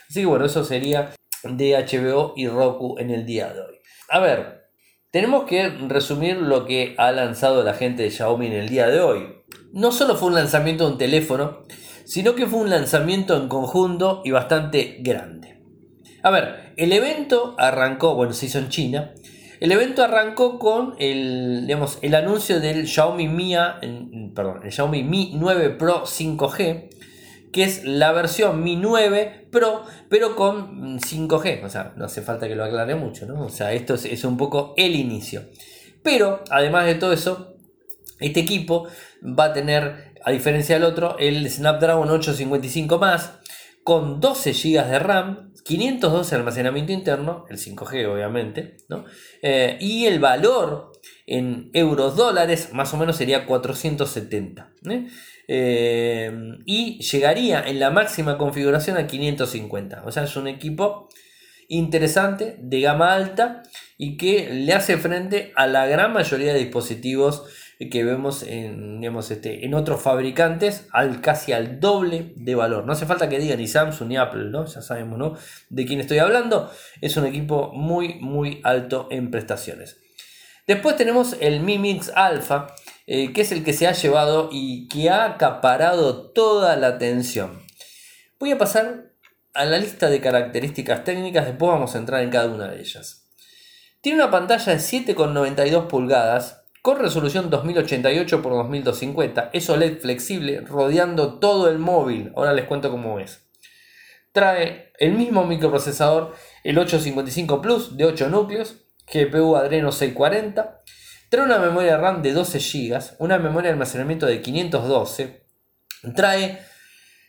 Así 0.08 0.20
que 0.20 0.26
bueno, 0.26 0.44
eso 0.44 0.64
sería 0.64 1.12
de 1.44 1.72
HBO 1.72 2.34
y 2.36 2.48
Roku 2.48 2.98
en 2.98 3.10
el 3.10 3.26
día 3.26 3.52
de 3.52 3.60
hoy. 3.60 3.74
A 4.08 4.20
ver, 4.20 4.68
tenemos 5.10 5.44
que 5.44 5.68
resumir 5.88 6.36
lo 6.36 6.64
que 6.64 6.94
ha 6.98 7.12
lanzado 7.12 7.62
la 7.62 7.74
gente 7.74 8.02
de 8.02 8.10
Xiaomi 8.10 8.46
en 8.46 8.52
el 8.54 8.68
día 8.68 8.88
de 8.88 9.00
hoy. 9.00 9.42
No 9.72 9.92
solo 9.92 10.16
fue 10.16 10.28
un 10.28 10.34
lanzamiento 10.34 10.86
de 10.86 10.92
un 10.92 10.98
teléfono, 10.98 11.64
sino 12.04 12.34
que 12.34 12.46
fue 12.46 12.60
un 12.60 12.70
lanzamiento 12.70 13.36
en 13.36 13.48
conjunto 13.48 14.22
y 14.24 14.30
bastante 14.30 14.98
grande. 15.00 15.62
A 16.22 16.30
ver, 16.30 16.72
el 16.76 16.92
evento 16.92 17.54
arrancó, 17.58 18.14
bueno, 18.14 18.32
se 18.32 18.46
hizo 18.46 18.58
en 18.58 18.68
China. 18.68 19.14
El 19.60 19.72
evento 19.72 20.02
arrancó 20.02 20.58
con 20.58 20.94
el, 20.98 21.66
digamos, 21.66 21.98
el 22.02 22.14
anuncio 22.14 22.60
del 22.60 22.86
Xiaomi 22.86 23.28
Mi, 23.28 23.54
perdón, 24.34 24.60
el 24.64 24.72
Xiaomi 24.72 25.02
Mi 25.02 25.32
9 25.34 25.70
Pro 25.70 26.04
5G, 26.04 26.88
que 27.52 27.64
es 27.64 27.84
la 27.84 28.12
versión 28.12 28.64
Mi 28.64 28.76
9 28.76 29.48
Pro, 29.50 29.84
pero 30.08 30.34
con 30.34 30.98
5G. 30.98 31.64
O 31.64 31.68
sea, 31.68 31.92
no 31.96 32.06
hace 32.06 32.22
falta 32.22 32.48
que 32.48 32.56
lo 32.56 32.64
aclare 32.64 32.94
mucho, 32.94 33.26
¿no? 33.26 33.44
O 33.44 33.50
sea, 33.50 33.72
esto 33.72 33.94
es, 33.94 34.24
un 34.24 34.36
poco 34.36 34.74
el 34.76 34.96
inicio. 34.96 35.44
Pero, 36.02 36.42
además 36.50 36.86
de 36.86 36.94
todo 36.94 37.12
eso, 37.12 37.54
este 38.18 38.40
equipo 38.40 38.88
va 39.22 39.46
a 39.46 39.52
tener, 39.52 40.14
a 40.24 40.30
diferencia 40.30 40.76
del 40.76 40.84
otro, 40.84 41.16
el 41.18 41.48
Snapdragon 41.48 42.08
855 42.08 42.98
más, 42.98 43.34
con 43.84 44.20
12 44.20 44.52
GB 44.52 44.88
de 44.88 44.98
RAM, 44.98 45.52
512 45.64 46.30
de 46.30 46.36
almacenamiento 46.36 46.92
interno, 46.92 47.44
el 47.50 47.58
5G 47.58 48.06
obviamente, 48.06 48.78
¿no? 48.88 49.04
Eh, 49.42 49.76
y 49.80 50.06
el 50.06 50.18
valor 50.18 50.92
en 51.26 51.70
euros 51.72 52.16
dólares 52.16 52.70
más 52.72 52.92
o 52.94 52.96
menos 52.96 53.16
sería 53.16 53.46
470. 53.46 54.72
Eh, 54.88 55.08
y 55.48 56.98
llegaría 57.00 57.62
en 57.66 57.80
la 57.80 57.90
máxima 57.90 58.38
configuración 58.38 58.96
a 58.96 59.06
550. 59.06 60.02
O 60.04 60.12
sea, 60.12 60.24
es 60.24 60.36
un 60.36 60.48
equipo 60.48 61.08
interesante, 61.68 62.56
de 62.60 62.80
gama 62.80 63.14
alta 63.14 63.62
y 63.96 64.16
que 64.16 64.50
le 64.52 64.72
hace 64.74 64.98
frente 64.98 65.52
a 65.56 65.66
la 65.66 65.86
gran 65.86 66.12
mayoría 66.12 66.52
de 66.52 66.58
dispositivos 66.58 67.44
que 67.90 68.04
vemos 68.04 68.42
en, 68.42 69.00
digamos, 69.00 69.30
este, 69.30 69.64
en 69.64 69.74
otros 69.74 70.02
fabricantes 70.02 70.86
al 70.92 71.20
casi 71.20 71.52
al 71.52 71.80
doble 71.80 72.32
de 72.36 72.54
valor. 72.54 72.84
No 72.84 72.92
hace 72.92 73.06
falta 73.06 73.28
que 73.28 73.38
diga 73.38 73.56
ni 73.56 73.66
Samsung 73.66 74.08
ni 74.08 74.16
Apple, 74.16 74.50
¿no? 74.50 74.66
Ya 74.66 74.82
sabemos, 74.82 75.18
¿no? 75.18 75.34
De 75.68 75.86
quién 75.86 76.00
estoy 76.00 76.18
hablando. 76.18 76.70
Es 77.00 77.16
un 77.16 77.26
equipo 77.26 77.72
muy, 77.72 78.14
muy 78.20 78.60
alto 78.64 79.08
en 79.10 79.30
prestaciones. 79.30 79.98
Después 80.66 80.96
tenemos 80.96 81.36
el 81.40 81.60
Mi 81.60 81.78
Mix 81.78 82.10
Alpha, 82.14 82.74
eh, 83.06 83.32
que 83.32 83.42
es 83.42 83.52
el 83.52 83.64
que 83.64 83.72
se 83.72 83.86
ha 83.86 83.92
llevado 83.92 84.48
y 84.52 84.88
que 84.88 85.10
ha 85.10 85.24
acaparado 85.24 86.30
toda 86.30 86.76
la 86.76 86.88
atención. 86.88 87.62
Voy 88.38 88.52
a 88.52 88.58
pasar 88.58 89.12
a 89.54 89.64
la 89.64 89.78
lista 89.78 90.08
de 90.08 90.20
características 90.20 91.04
técnicas, 91.04 91.46
después 91.46 91.70
vamos 91.70 91.94
a 91.94 91.98
entrar 91.98 92.22
en 92.22 92.30
cada 92.30 92.48
una 92.48 92.68
de 92.68 92.80
ellas. 92.80 93.28
Tiene 94.00 94.22
una 94.22 94.30
pantalla 94.30 94.72
de 94.72 94.78
7,92 94.78 95.86
pulgadas 95.86 96.62
con 96.82 96.98
resolución 96.98 97.48
2088 97.50 98.36
x 98.36 98.42
2250, 98.42 99.50
es 99.52 99.70
OLED 99.70 100.00
flexible 100.00 100.60
rodeando 100.62 101.38
todo 101.38 101.68
el 101.68 101.78
móvil. 101.78 102.32
Ahora 102.34 102.52
les 102.52 102.64
cuento 102.64 102.90
cómo 102.90 103.20
es. 103.20 103.46
Trae 104.32 104.92
el 104.98 105.12
mismo 105.12 105.44
microprocesador, 105.44 106.34
el 106.64 106.78
855 106.78 107.60
Plus 107.62 107.96
de 107.96 108.06
8 108.06 108.28
núcleos, 108.30 108.78
GPU 109.06 109.54
Adreno 109.54 109.92
640, 109.92 110.82
trae 111.32 111.46
una 111.46 111.58
memoria 111.58 111.96
RAM 111.96 112.20
de 112.20 112.34
12 112.34 112.58
GB, 112.58 113.16
una 113.18 113.38
memoria 113.38 113.68
de 113.68 113.72
almacenamiento 113.72 114.26
de 114.26 114.42
512, 114.42 115.46
trae, 116.14 116.58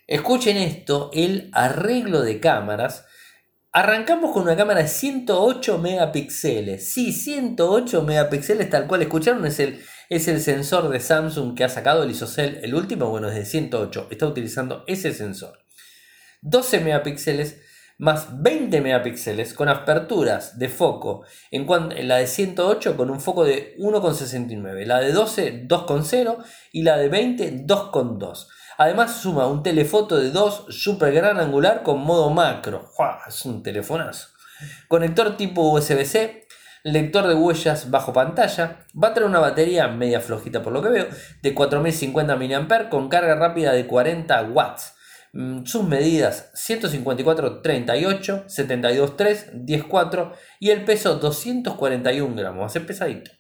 escuchen 0.08 0.58
esto, 0.58 1.10
el 1.14 1.50
arreglo 1.54 2.22
de 2.22 2.42
cámaras. 2.42 3.06
Arrancamos 3.72 4.34
con 4.34 4.44
una 4.44 4.58
cámara 4.58 4.82
de 4.82 4.90
108 4.90 5.78
megapíxeles. 5.78 6.92
Sí, 6.92 7.14
108 7.14 8.04
megapíxeles, 8.04 8.70
tal 8.70 8.88
cual 8.88 9.04
escucharon, 9.04 9.46
es 9.46 9.62
el, 9.62 9.82
es 10.10 10.28
el 10.28 10.42
sensor 10.42 10.90
de 10.90 11.00
Samsung 11.00 11.56
que 11.56 11.64
ha 11.64 11.70
sacado 11.70 12.04
el 12.04 12.12
ISOCELL, 12.12 12.60
el 12.62 12.76
último, 12.76 13.08
bueno, 13.08 13.30
es 13.30 13.36
de 13.36 13.46
108, 13.46 14.10
está 14.12 14.28
utilizando 14.28 14.84
ese 14.86 15.14
sensor. 15.14 15.60
12 16.42 16.82
megapíxeles 16.82 17.62
más 18.04 18.44
20 18.44 18.82
megapíxeles 18.82 19.54
con 19.54 19.70
aperturas 19.70 20.60
de 20.60 20.68
foco 20.68 21.24
en, 21.52 21.66
la 22.06 22.18
de 22.18 22.28
108 22.28 22.98
con 22.98 23.10
un 23.10 23.22
foco 23.22 23.46
de 23.46 23.78
1,69, 23.78 24.86
la 24.86 25.00
de 25.00 25.14
12 25.14 25.70
2,0 25.70 26.44
y 26.74 26.84
la 26.84 26.98
de 26.98 27.08
20 27.08 27.66
2,2. 27.66 28.48
Además 28.78 29.22
suma 29.22 29.48
un 29.48 29.64
telefoto 29.64 30.18
de 30.18 30.32
2 30.32 30.66
super 30.68 31.14
gran 31.14 31.40
angular 31.40 31.82
con 31.82 32.02
modo 32.02 32.30
macro. 32.30 32.92
Es 33.26 33.46
un 33.46 33.64
telefonazo. 33.64 34.28
Conector 34.90 35.38
tipo 35.38 35.72
USB-C, 35.72 36.46
lector 36.84 37.26
de 37.26 37.36
huellas 37.36 37.90
bajo 37.90 38.12
pantalla, 38.12 38.80
va 39.02 39.10
a 39.10 39.14
tener 39.14 39.30
una 39.30 39.40
batería 39.40 39.88
media 39.88 40.20
flojita 40.20 40.62
por 40.62 40.74
lo 40.74 40.82
que 40.82 40.90
veo, 40.90 41.08
de 41.42 41.54
4050 41.54 42.36
mAh 42.36 42.90
con 42.90 43.08
carga 43.08 43.36
rápida 43.36 43.72
de 43.72 43.88
40 43.88 44.44
watts. 44.52 44.96
Mm, 45.34 45.66
sus 45.66 45.84
medidas 45.84 46.52
154,38, 46.54 48.46
72,3, 48.46 49.52
10,4 49.66 50.32
y 50.60 50.70
el 50.70 50.86
peso 50.86 51.16
241 51.16 52.36
gramos, 52.36 52.66
hace 52.68 52.82
pesadito. 52.82 53.32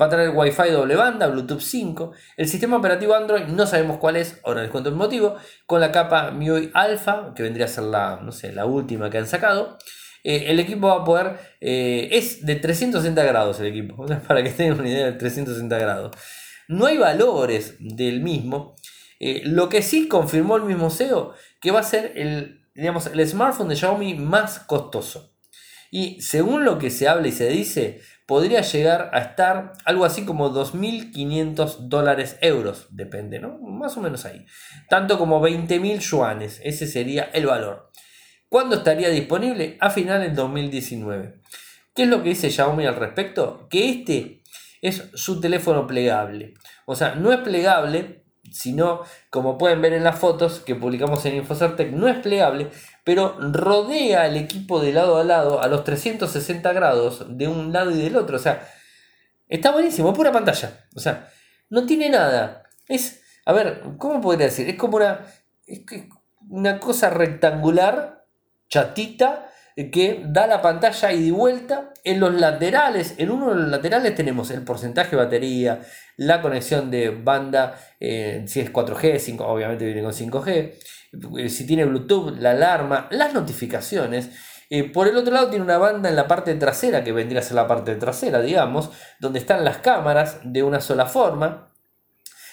Va 0.00 0.06
a 0.06 0.08
tener 0.10 0.30
Wi-Fi 0.30 0.70
doble 0.70 0.94
banda, 0.94 1.26
Bluetooth 1.28 1.60
5. 1.60 2.12
El 2.36 2.48
sistema 2.48 2.76
operativo 2.76 3.14
Android 3.14 3.44
no 3.44 3.66
sabemos 3.66 3.98
cuál 3.98 4.16
es, 4.16 4.40
ahora 4.44 4.62
les 4.62 4.70
cuento 4.70 4.90
el 4.90 4.96
motivo. 4.96 5.36
Con 5.66 5.80
la 5.80 5.90
capa 5.90 6.30
MIUI 6.30 6.70
Alpha, 6.74 7.32
que 7.34 7.42
vendría 7.42 7.66
a 7.66 7.68
ser 7.68 7.84
la, 7.84 8.20
no 8.22 8.32
sé, 8.32 8.52
la 8.52 8.64
última 8.66 9.10
que 9.10 9.18
han 9.18 9.26
sacado. 9.26 9.78
Eh, 10.24 10.46
el 10.48 10.60
equipo 10.60 10.86
va 10.88 11.02
a 11.02 11.04
poder, 11.04 11.38
eh, 11.60 12.08
es 12.12 12.44
de 12.44 12.56
360 12.56 13.22
grados 13.24 13.58
el 13.60 13.66
equipo, 13.66 14.06
para 14.28 14.42
que 14.42 14.50
tengan 14.50 14.80
una 14.80 14.88
idea 14.88 15.06
de 15.06 15.12
360 15.12 15.78
grados. 15.78 16.16
No 16.68 16.86
hay 16.86 16.96
valores 16.96 17.76
del 17.80 18.20
mismo, 18.20 18.76
eh, 19.24 19.42
lo 19.44 19.68
que 19.68 19.82
sí 19.82 20.08
confirmó 20.08 20.56
el 20.56 20.64
mismo 20.64 20.90
SEO, 20.90 21.32
que 21.60 21.70
va 21.70 21.78
a 21.78 21.84
ser 21.84 22.14
el, 22.16 22.60
digamos, 22.74 23.06
el 23.06 23.24
smartphone 23.24 23.68
de 23.68 23.76
Xiaomi 23.76 24.14
más 24.14 24.58
costoso. 24.58 25.32
Y 25.92 26.20
según 26.20 26.64
lo 26.64 26.80
que 26.80 26.90
se 26.90 27.06
habla 27.06 27.28
y 27.28 27.32
se 27.32 27.48
dice, 27.48 28.00
podría 28.26 28.62
llegar 28.62 29.10
a 29.12 29.20
estar 29.20 29.74
algo 29.84 30.04
así 30.04 30.24
como 30.24 30.52
2.500 30.52 31.86
dólares 31.86 32.36
euros, 32.40 32.88
depende, 32.90 33.38
¿no? 33.38 33.60
Más 33.60 33.96
o 33.96 34.00
menos 34.00 34.24
ahí. 34.24 34.44
Tanto 34.88 35.18
como 35.18 35.40
20.000 35.40 36.00
yuanes, 36.00 36.60
ese 36.64 36.88
sería 36.88 37.30
el 37.32 37.46
valor. 37.46 37.92
¿Cuándo 38.48 38.74
estaría 38.74 39.08
disponible? 39.10 39.76
A 39.78 39.90
finales 39.90 40.30
de 40.30 40.34
2019. 40.34 41.36
¿Qué 41.94 42.02
es 42.02 42.08
lo 42.08 42.24
que 42.24 42.30
dice 42.30 42.50
Xiaomi 42.50 42.86
al 42.86 42.96
respecto? 42.96 43.68
Que 43.70 43.88
este 43.88 44.42
es 44.80 45.10
su 45.14 45.40
teléfono 45.40 45.86
plegable. 45.86 46.54
O 46.86 46.96
sea, 46.96 47.14
no 47.14 47.32
es 47.32 47.38
plegable 47.38 48.21
sino 48.52 49.02
como 49.30 49.58
pueden 49.58 49.80
ver 49.82 49.92
en 49.92 50.04
las 50.04 50.18
fotos 50.18 50.60
que 50.60 50.74
publicamos 50.74 51.24
en 51.26 51.36
Infocertec, 51.36 51.92
no 51.92 52.08
es 52.08 52.18
plegable, 52.18 52.70
pero 53.04 53.36
rodea 53.40 54.26
el 54.26 54.36
equipo 54.36 54.80
de 54.80 54.92
lado 54.92 55.18
a 55.18 55.24
lado 55.24 55.62
a 55.62 55.68
los 55.68 55.84
360 55.84 56.72
grados 56.72 57.24
de 57.28 57.48
un 57.48 57.72
lado 57.72 57.90
y 57.90 58.00
del 58.00 58.16
otro. 58.16 58.36
O 58.36 58.40
sea, 58.40 58.68
está 59.48 59.70
buenísimo, 59.72 60.12
pura 60.12 60.32
pantalla. 60.32 60.86
O 60.94 61.00
sea, 61.00 61.28
no 61.70 61.86
tiene 61.86 62.08
nada. 62.08 62.64
Es, 62.88 63.22
a 63.44 63.52
ver, 63.52 63.82
¿cómo 63.98 64.20
podría 64.20 64.46
decir? 64.46 64.68
Es 64.68 64.76
como 64.76 64.96
una, 64.98 65.26
una 66.48 66.78
cosa 66.78 67.10
rectangular, 67.10 68.24
chatita, 68.68 69.48
que 69.74 70.22
da 70.26 70.46
la 70.46 70.62
pantalla 70.62 71.12
y 71.12 71.26
de 71.26 71.32
vuelta. 71.32 71.91
En 72.04 72.18
los 72.18 72.34
laterales, 72.34 73.14
en 73.18 73.30
uno 73.30 73.50
de 73.50 73.60
los 73.60 73.68
laterales 73.68 74.14
tenemos 74.14 74.50
el 74.50 74.62
porcentaje 74.62 75.10
de 75.10 75.22
batería, 75.22 75.80
la 76.16 76.42
conexión 76.42 76.90
de 76.90 77.10
banda, 77.10 77.78
eh, 78.00 78.42
si 78.46 78.60
es 78.60 78.72
4G, 78.72 79.18
5, 79.18 79.46
obviamente 79.46 79.84
viene 79.84 80.02
con 80.02 80.12
5G, 80.12 80.72
eh, 81.38 81.48
si 81.48 81.66
tiene 81.66 81.84
Bluetooth, 81.84 82.36
la 82.38 82.50
alarma, 82.52 83.08
las 83.10 83.34
notificaciones. 83.34 84.30
Eh, 84.68 84.90
por 84.90 85.06
el 85.06 85.16
otro 85.16 85.32
lado 85.32 85.50
tiene 85.50 85.64
una 85.64 85.78
banda 85.78 86.08
en 86.08 86.16
la 86.16 86.26
parte 86.26 86.54
trasera, 86.56 87.04
que 87.04 87.12
vendría 87.12 87.40
a 87.40 87.44
ser 87.44 87.54
la 87.54 87.68
parte 87.68 87.94
trasera, 87.94 88.40
digamos, 88.40 88.90
donde 89.20 89.38
están 89.38 89.64
las 89.64 89.78
cámaras 89.78 90.40
de 90.44 90.62
una 90.62 90.80
sola 90.80 91.06
forma 91.06 91.71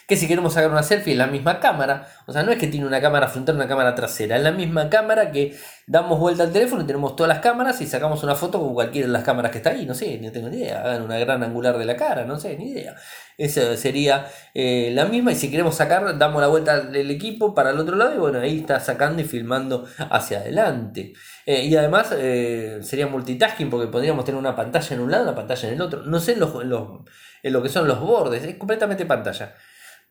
que 0.10 0.16
si 0.16 0.28
queremos 0.28 0.54
sacar 0.54 0.72
una 0.72 0.82
selfie 0.82 1.14
es 1.14 1.20
la 1.20 1.28
misma 1.28 1.60
cámara, 1.60 2.08
o 2.26 2.34
sea, 2.34 2.42
no 2.42 2.52
es 2.52 2.58
que 2.58 2.66
tiene 2.66 2.88
una 2.88 3.00
cámara 3.00 3.28
frontal 3.28 3.56
una 3.56 3.68
cámara 3.68 3.94
trasera, 3.94 4.38
es 4.38 4.42
la 4.42 4.52
misma 4.52 4.90
cámara 4.90 5.32
que 5.32 5.56
damos 5.86 6.18
vuelta 6.18 6.42
al 6.42 6.52
teléfono 6.52 6.82
y 6.82 6.88
tenemos 6.88 7.16
todas 7.16 7.28
las 7.28 7.40
cámaras 7.44 7.80
y 7.80 7.86
sacamos 7.86 8.24
una 8.24 8.34
foto 8.34 8.60
con 8.60 8.74
cualquiera 8.74 9.06
de 9.06 9.14
las 9.14 9.24
cámaras 9.24 9.52
que 9.52 9.60
está 9.60 9.70
ahí, 9.70 9.86
no 9.86 9.94
sé, 9.94 10.18
no 10.20 10.32
tengo 10.32 10.50
ni 10.50 10.58
idea, 10.58 10.82
hagan 10.82 11.04
una 11.04 11.20
gran 11.20 11.44
angular 11.44 11.78
de 11.78 11.86
la 11.86 11.96
cara, 11.96 12.26
no 12.26 12.40
sé, 12.40 12.58
ni 12.58 12.72
idea. 12.72 12.96
Esa 13.38 13.78
sería 13.78 14.26
eh, 14.56 14.90
la 14.96 15.06
misma 15.06 15.32
y 15.32 15.36
si 15.36 15.52
queremos 15.52 15.76
sacar, 15.76 16.18
damos 16.18 16.42
la 16.42 16.48
vuelta 16.48 16.82
del 16.82 17.12
equipo 17.12 17.54
para 17.54 17.70
el 17.70 17.78
otro 17.78 17.96
lado 17.96 18.16
y 18.16 18.18
bueno, 18.18 18.40
ahí 18.40 18.62
está 18.62 18.80
sacando 18.80 19.22
y 19.22 19.26
filmando 19.26 19.86
hacia 20.10 20.40
adelante. 20.40 21.14
Eh, 21.46 21.66
y 21.66 21.76
además 21.76 22.16
eh, 22.18 22.80
sería 22.82 23.06
multitasking 23.06 23.70
porque 23.70 23.88
podríamos 23.88 24.26
tener 24.26 24.40
una 24.40 24.56
pantalla 24.56 24.96
en 24.96 25.02
un 25.02 25.12
lado 25.12 25.24
una 25.24 25.36
pantalla 25.36 25.70
en 25.70 25.76
el 25.76 25.82
otro. 25.82 26.02
No 26.02 26.20
sé 26.20 26.34
en, 26.34 26.40
los, 26.40 26.52
en 26.64 27.54
lo 27.54 27.62
que 27.62 27.70
son 27.70 27.88
los 27.88 28.00
bordes, 28.00 28.44
es 28.44 28.56
completamente 28.56 29.06
pantalla. 29.06 29.54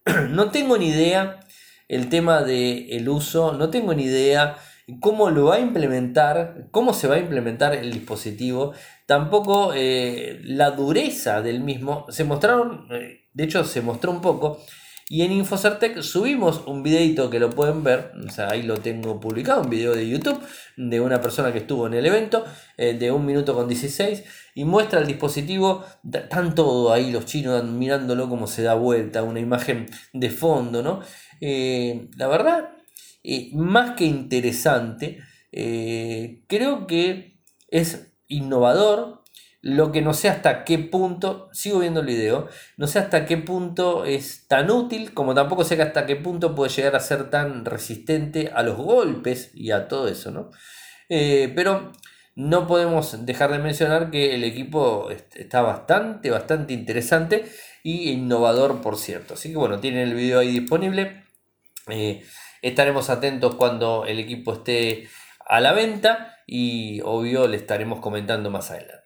no 0.31 0.51
tengo 0.51 0.79
ni 0.79 0.89
idea 0.89 1.41
el 1.89 2.09
tema 2.09 2.43
del 2.43 3.09
uso, 3.09 3.53
no 3.53 3.71
tengo 3.71 3.95
ni 3.95 4.05
idea 4.05 4.57
cómo 5.01 5.31
lo 5.31 5.47
va 5.47 5.57
a 5.57 5.61
implementar, 5.61 6.69
cómo 6.71 6.93
se 6.93 7.09
va 7.09 7.17
a 7.17 7.19
implementar 7.19 7.75
el 7.75 7.93
dispositivo, 7.93 8.73
tampoco 9.07 9.73
eh, 9.75 10.41
la 10.45 10.71
dureza 10.71 11.43
del 11.43 11.61
mismo. 11.61 12.07
Se 12.09 12.25
mostraron, 12.25 12.87
eh, 12.91 13.27
de 13.33 13.45
hecho 13.45 13.65
se 13.65 13.83
mostró 13.83 14.11
un 14.11 14.21
poco, 14.21 14.61
y 15.11 15.23
en 15.23 15.33
Infocertec 15.33 16.03
subimos 16.03 16.63
un 16.67 16.83
videito 16.83 17.31
que 17.31 17.41
lo 17.41 17.49
pueden 17.49 17.83
ver, 17.83 18.13
o 18.27 18.31
sea, 18.31 18.51
ahí 18.51 18.63
lo 18.63 18.77
tengo 18.77 19.19
publicado, 19.19 19.63
un 19.63 19.71
video 19.71 19.95
de 19.95 20.07
YouTube 20.07 20.39
de 20.77 21.01
una 21.01 21.19
persona 21.21 21.51
que 21.51 21.61
estuvo 21.61 21.87
en 21.87 21.95
el 21.95 22.05
evento, 22.05 22.45
eh, 22.77 22.93
de 22.93 23.11
un 23.11 23.25
minuto 23.25 23.55
con 23.55 23.69
16, 23.69 24.25
y 24.55 24.65
muestra 24.65 25.01
el 25.01 25.07
dispositivo, 25.07 25.83
están 26.13 26.55
todo 26.55 26.93
ahí 26.93 27.11
los 27.11 27.25
chinos 27.25 27.65
mirándolo 27.65 28.29
como 28.29 28.47
se 28.47 28.63
da 28.63 28.75
vuelta, 28.75 29.23
una 29.23 29.41
imagen 29.41 29.87
de 30.13 30.29
fondo, 30.29 30.83
¿no? 30.83 31.01
Eh, 31.41 32.09
la 32.17 32.29
verdad, 32.29 32.71
eh, 33.25 33.51
más 33.55 33.97
que 33.97 34.05
interesante, 34.05 35.21
creo 35.51 36.87
que 36.87 37.41
es 37.69 38.13
innovador, 38.27 39.18
lo 39.61 39.91
que 39.91 40.03
no 40.03 40.15
sé 40.15 40.29
hasta 40.29 40.65
qué 40.65 40.79
punto, 40.79 41.49
sigo 41.53 41.81
viendo 41.81 42.01
el 42.01 42.07
video, 42.07 42.49
no 42.77 42.87
sé 42.87 42.99
hasta 43.01 43.27
qué 43.27 43.37
punto 43.39 44.05
es 44.05 44.47
tan 44.47 44.71
útil, 44.71 45.13
como 45.15 45.35
tampoco 45.35 45.65
sé 45.65 45.81
hasta 45.83 46.07
qué 46.07 46.17
punto 46.17 46.55
puede 46.55 46.71
llegar 46.71 46.97
a 46.97 47.01
ser 47.01 47.31
tan 47.31 47.65
resistente 47.65 48.51
a 48.55 48.63
los 48.63 48.77
golpes 48.77 49.51
y 49.55 49.73
a 49.73 49.89
todo 49.89 50.09
eso, 50.09 50.31
¿no? 50.31 50.51
Eh, 51.09 51.53
pero 51.57 51.93
no 52.37 52.69
podemos 52.69 53.27
dejar 53.27 53.51
de 53.51 53.59
mencionar 53.59 54.11
que 54.11 54.37
el 54.37 54.45
equipo 54.45 55.11
está 55.11 55.61
bastante, 55.63 56.31
bastante 56.31 56.73
interesante 56.73 57.51
y 57.83 58.11
innovador, 58.11 58.81
por 58.81 58.97
cierto. 58.97 59.35
Así 59.35 59.51
que 59.51 59.57
bueno, 59.57 59.81
tienen 59.81 60.09
el 60.09 60.15
video 60.15 60.39
ahí 60.39 60.53
disponible. 60.53 61.25
Eh, 61.89 62.23
estaremos 62.63 63.11
atentos 63.11 63.57
cuando 63.57 64.05
el 64.07 64.21
equipo 64.21 64.53
esté 64.53 65.09
a 65.47 65.61
la 65.61 65.73
venta 65.73 66.37
y 66.47 67.01
obvio 67.01 67.49
le 67.49 67.57
estaremos 67.57 68.01
comentando 68.01 68.51
más 68.51 68.71
adelante. 68.71 68.98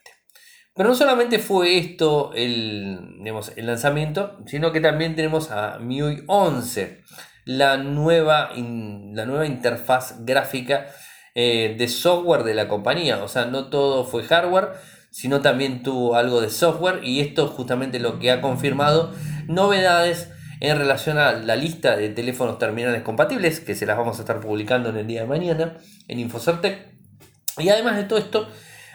Pero 0.75 0.89
no 0.89 0.95
solamente 0.95 1.39
fue 1.39 1.79
esto 1.79 2.33
el, 2.35 3.21
el 3.57 3.67
lanzamiento, 3.67 4.39
sino 4.47 4.73
que 4.73 4.81
también 4.81 5.15
tenemos 5.15 5.51
a 5.51 5.79
MIUI 5.79 6.25
11, 6.27 7.03
la 7.45 7.77
nueva, 7.77 8.51
la 8.55 9.27
nueva 9.27 9.47
interfaz 9.47 10.25
gráfica 10.25 10.87
eh, 11.35 11.77
de 11.79 11.89
software 11.89 12.43
de 12.45 12.55
la 12.55 12.69
compañía. 12.69 13.23
O 13.23 13.29
sea, 13.29 13.45
no 13.47 13.67
todo 13.67 14.05
fue 14.05 14.23
hardware, 14.23 14.71
sino 15.11 15.43
también 15.43 15.83
tuvo 15.83 16.15
algo 16.15 16.41
de 16.41 16.49
software 16.49 17.01
y 17.05 17.21
esto 17.21 17.49
justamente 17.49 17.99
lo 17.99 18.19
que 18.19 18.31
ha 18.31 18.41
confirmado 18.41 19.13
novedades 19.47 20.31
en 20.61 20.79
relación 20.79 21.19
a 21.19 21.33
la 21.33 21.57
lista 21.57 21.97
de 21.97 22.09
teléfonos 22.09 22.59
terminales 22.59 23.03
compatibles 23.03 23.61
que 23.61 23.75
se 23.75 23.85
las 23.85 23.99
vamos 23.99 24.19
a 24.19 24.23
estar 24.23 24.41
publicando 24.41 24.89
en 24.89 24.97
el 24.97 25.07
día 25.07 25.23
de 25.23 25.27
mañana 25.27 25.77
en 26.09 26.19
Infocertec. 26.19 26.93
Y 27.59 27.69
además 27.69 27.97
de 27.97 28.05
todo 28.05 28.19
esto, 28.19 28.49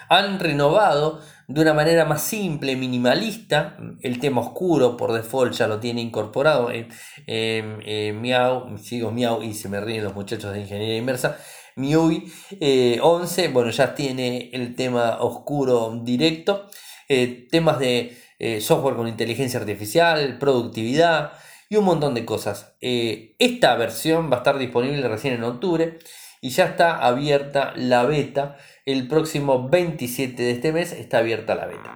han 0.09 0.39
renovado 0.39 1.21
de 1.47 1.61
una 1.61 1.73
manera 1.73 2.05
más 2.05 2.23
simple, 2.23 2.75
minimalista. 2.75 3.77
El 4.01 4.19
tema 4.19 4.41
oscuro 4.41 4.97
por 4.97 5.13
default 5.13 5.53
ya 5.53 5.67
lo 5.67 5.79
tiene 5.79 6.01
incorporado 6.01 6.69
en, 6.71 8.21
Miau, 8.21 8.77
sigo 8.77 9.11
Miau 9.11 9.41
y 9.41 9.53
se 9.53 9.69
me 9.69 9.79
ríen 9.79 10.03
los 10.03 10.13
muchachos 10.13 10.53
de 10.53 10.61
ingeniería 10.61 10.97
inversa. 10.97 11.37
MIUI 11.77 12.31
11, 13.01 13.45
eh, 13.45 13.47
bueno, 13.49 13.69
ya 13.69 13.93
tiene 13.95 14.49
el 14.51 14.75
tema 14.75 15.19
oscuro 15.21 16.01
directo. 16.03 16.67
Eh, 17.07 17.47
temas 17.49 17.79
de 17.79 18.17
eh, 18.39 18.59
software 18.59 18.95
con 18.95 19.07
inteligencia 19.07 19.59
artificial, 19.59 20.37
productividad 20.39 21.31
y 21.69 21.77
un 21.77 21.85
montón 21.85 22.13
de 22.13 22.25
cosas. 22.25 22.75
esta 22.81 23.75
versión 23.75 24.29
va 24.31 24.35
a 24.35 24.39
estar 24.39 24.57
disponible 24.57 25.07
recién 25.07 25.35
en 25.35 25.43
octubre 25.43 25.99
y 26.41 26.49
ya 26.49 26.65
está 26.65 26.97
abierta 27.05 27.73
la 27.75 28.03
beta 28.05 28.57
el 28.85 29.07
próximo 29.07 29.67
27 29.69 30.41
de 30.41 30.51
este 30.51 30.71
mes 30.71 30.93
está 30.93 31.19
abierta 31.19 31.55
la 31.55 31.65
beta. 31.65 31.93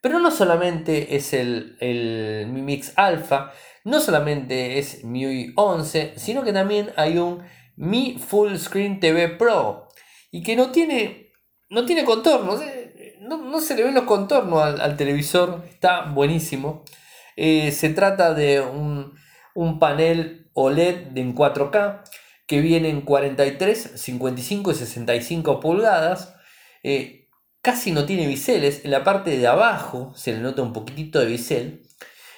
Pero 0.00 0.18
no 0.18 0.30
solamente 0.30 1.16
es 1.16 1.32
el, 1.32 1.76
el 1.80 2.46
Mi 2.48 2.62
Mix 2.62 2.92
Alpha, 2.96 3.52
no 3.84 4.00
solamente 4.00 4.78
es 4.78 5.04
MIUI 5.04 5.52
11, 5.56 6.14
sino 6.16 6.42
que 6.42 6.52
también 6.52 6.92
hay 6.96 7.18
un 7.18 7.42
Mi 7.76 8.18
Full 8.18 8.56
Screen 8.56 9.00
TV 9.00 9.28
Pro 9.28 9.88
y 10.30 10.42
que 10.42 10.56
no 10.56 10.70
tiene, 10.70 11.32
no 11.68 11.84
tiene 11.84 12.04
contornos, 12.04 12.60
no, 13.20 13.60
se 13.60 13.76
le 13.76 13.84
ven 13.84 13.94
los 13.94 14.04
contornos 14.04 14.80
al, 14.80 14.96
televisor, 14.96 15.62
está 15.68 16.06
buenísimo. 16.06 16.84
Eh, 17.36 17.72
se 17.72 17.90
trata 17.90 18.34
de 18.34 18.60
un, 18.60 19.14
un 19.54 19.78
panel 19.78 20.50
OLED 20.54 21.16
en 21.16 21.34
4K 21.34 22.02
que 22.46 22.60
vienen 22.60 23.02
43, 23.02 23.92
55 23.94 24.70
y 24.70 24.74
65 24.74 25.60
pulgadas. 25.60 26.34
Eh, 26.82 27.28
casi 27.62 27.92
no 27.92 28.04
tiene 28.04 28.26
biseles. 28.26 28.84
En 28.84 28.90
la 28.90 29.04
parte 29.04 29.36
de 29.36 29.46
abajo 29.46 30.12
se 30.14 30.32
le 30.32 30.40
nota 30.40 30.62
un 30.62 30.72
poquitito 30.72 31.20
de 31.20 31.26
bisel. 31.26 31.82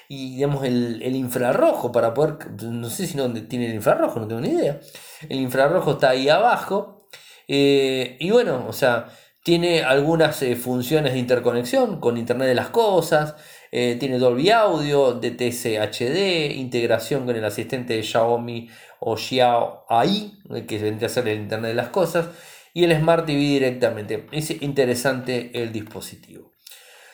Y 0.09 0.35
digamos 0.35 0.63
el, 0.63 1.15
infrarrojo 1.15 1.91
para 1.91 2.13
poder... 2.13 2.37
No 2.61 2.89
sé 2.89 3.07
si 3.07 3.17
no 3.17 3.31
tiene 3.47 3.67
el 3.67 3.75
infrarrojo, 3.75 4.19
no 4.19 4.27
tengo 4.27 4.41
ni 4.41 4.49
idea. 4.49 4.79
El 5.27 5.39
infrarrojo 5.39 5.93
está 5.93 6.11
ahí 6.11 6.29
abajo. 6.29 7.09
Eh, 7.49 8.15
y 8.19 8.31
bueno, 8.31 8.65
o 8.67 8.73
sea, 8.73 9.07
tiene 9.43 9.83
algunas 9.83 10.41
eh, 10.41 10.55
funciones 10.55 11.13
de 11.13 11.19
interconexión 11.19 11.99
con 11.99 12.17
Internet 12.17 12.47
de 12.47 12.55
las 12.55 12.69
Cosas. 12.69 13.35
tiene 13.69 14.17
Dolby 14.17 14.49
Audio, 14.51 15.13
DTS 15.13 15.65
HD, 15.77 16.53
integración 16.55 17.25
con 17.25 17.35
el 17.35 17.43
asistente 17.43 17.95
de 17.95 18.03
Xiaomi 18.03 18.69
o 18.99 19.17
Xiao 19.17 19.85
AI, 19.89 20.39
que 20.67 20.77
vendría 20.77 21.07
a 21.07 21.11
ser 21.11 21.27
el 21.27 21.39
Internet 21.39 21.69
de 21.69 21.75
las 21.75 21.89
Cosas, 21.89 22.27
y 22.73 22.83
el 22.83 22.95
Smart 22.95 23.25
TV 23.25 23.39
directamente. 23.39 24.27
Es 24.31 24.51
interesante 24.61 25.51
el 25.53 25.71
dispositivo. 25.71 26.51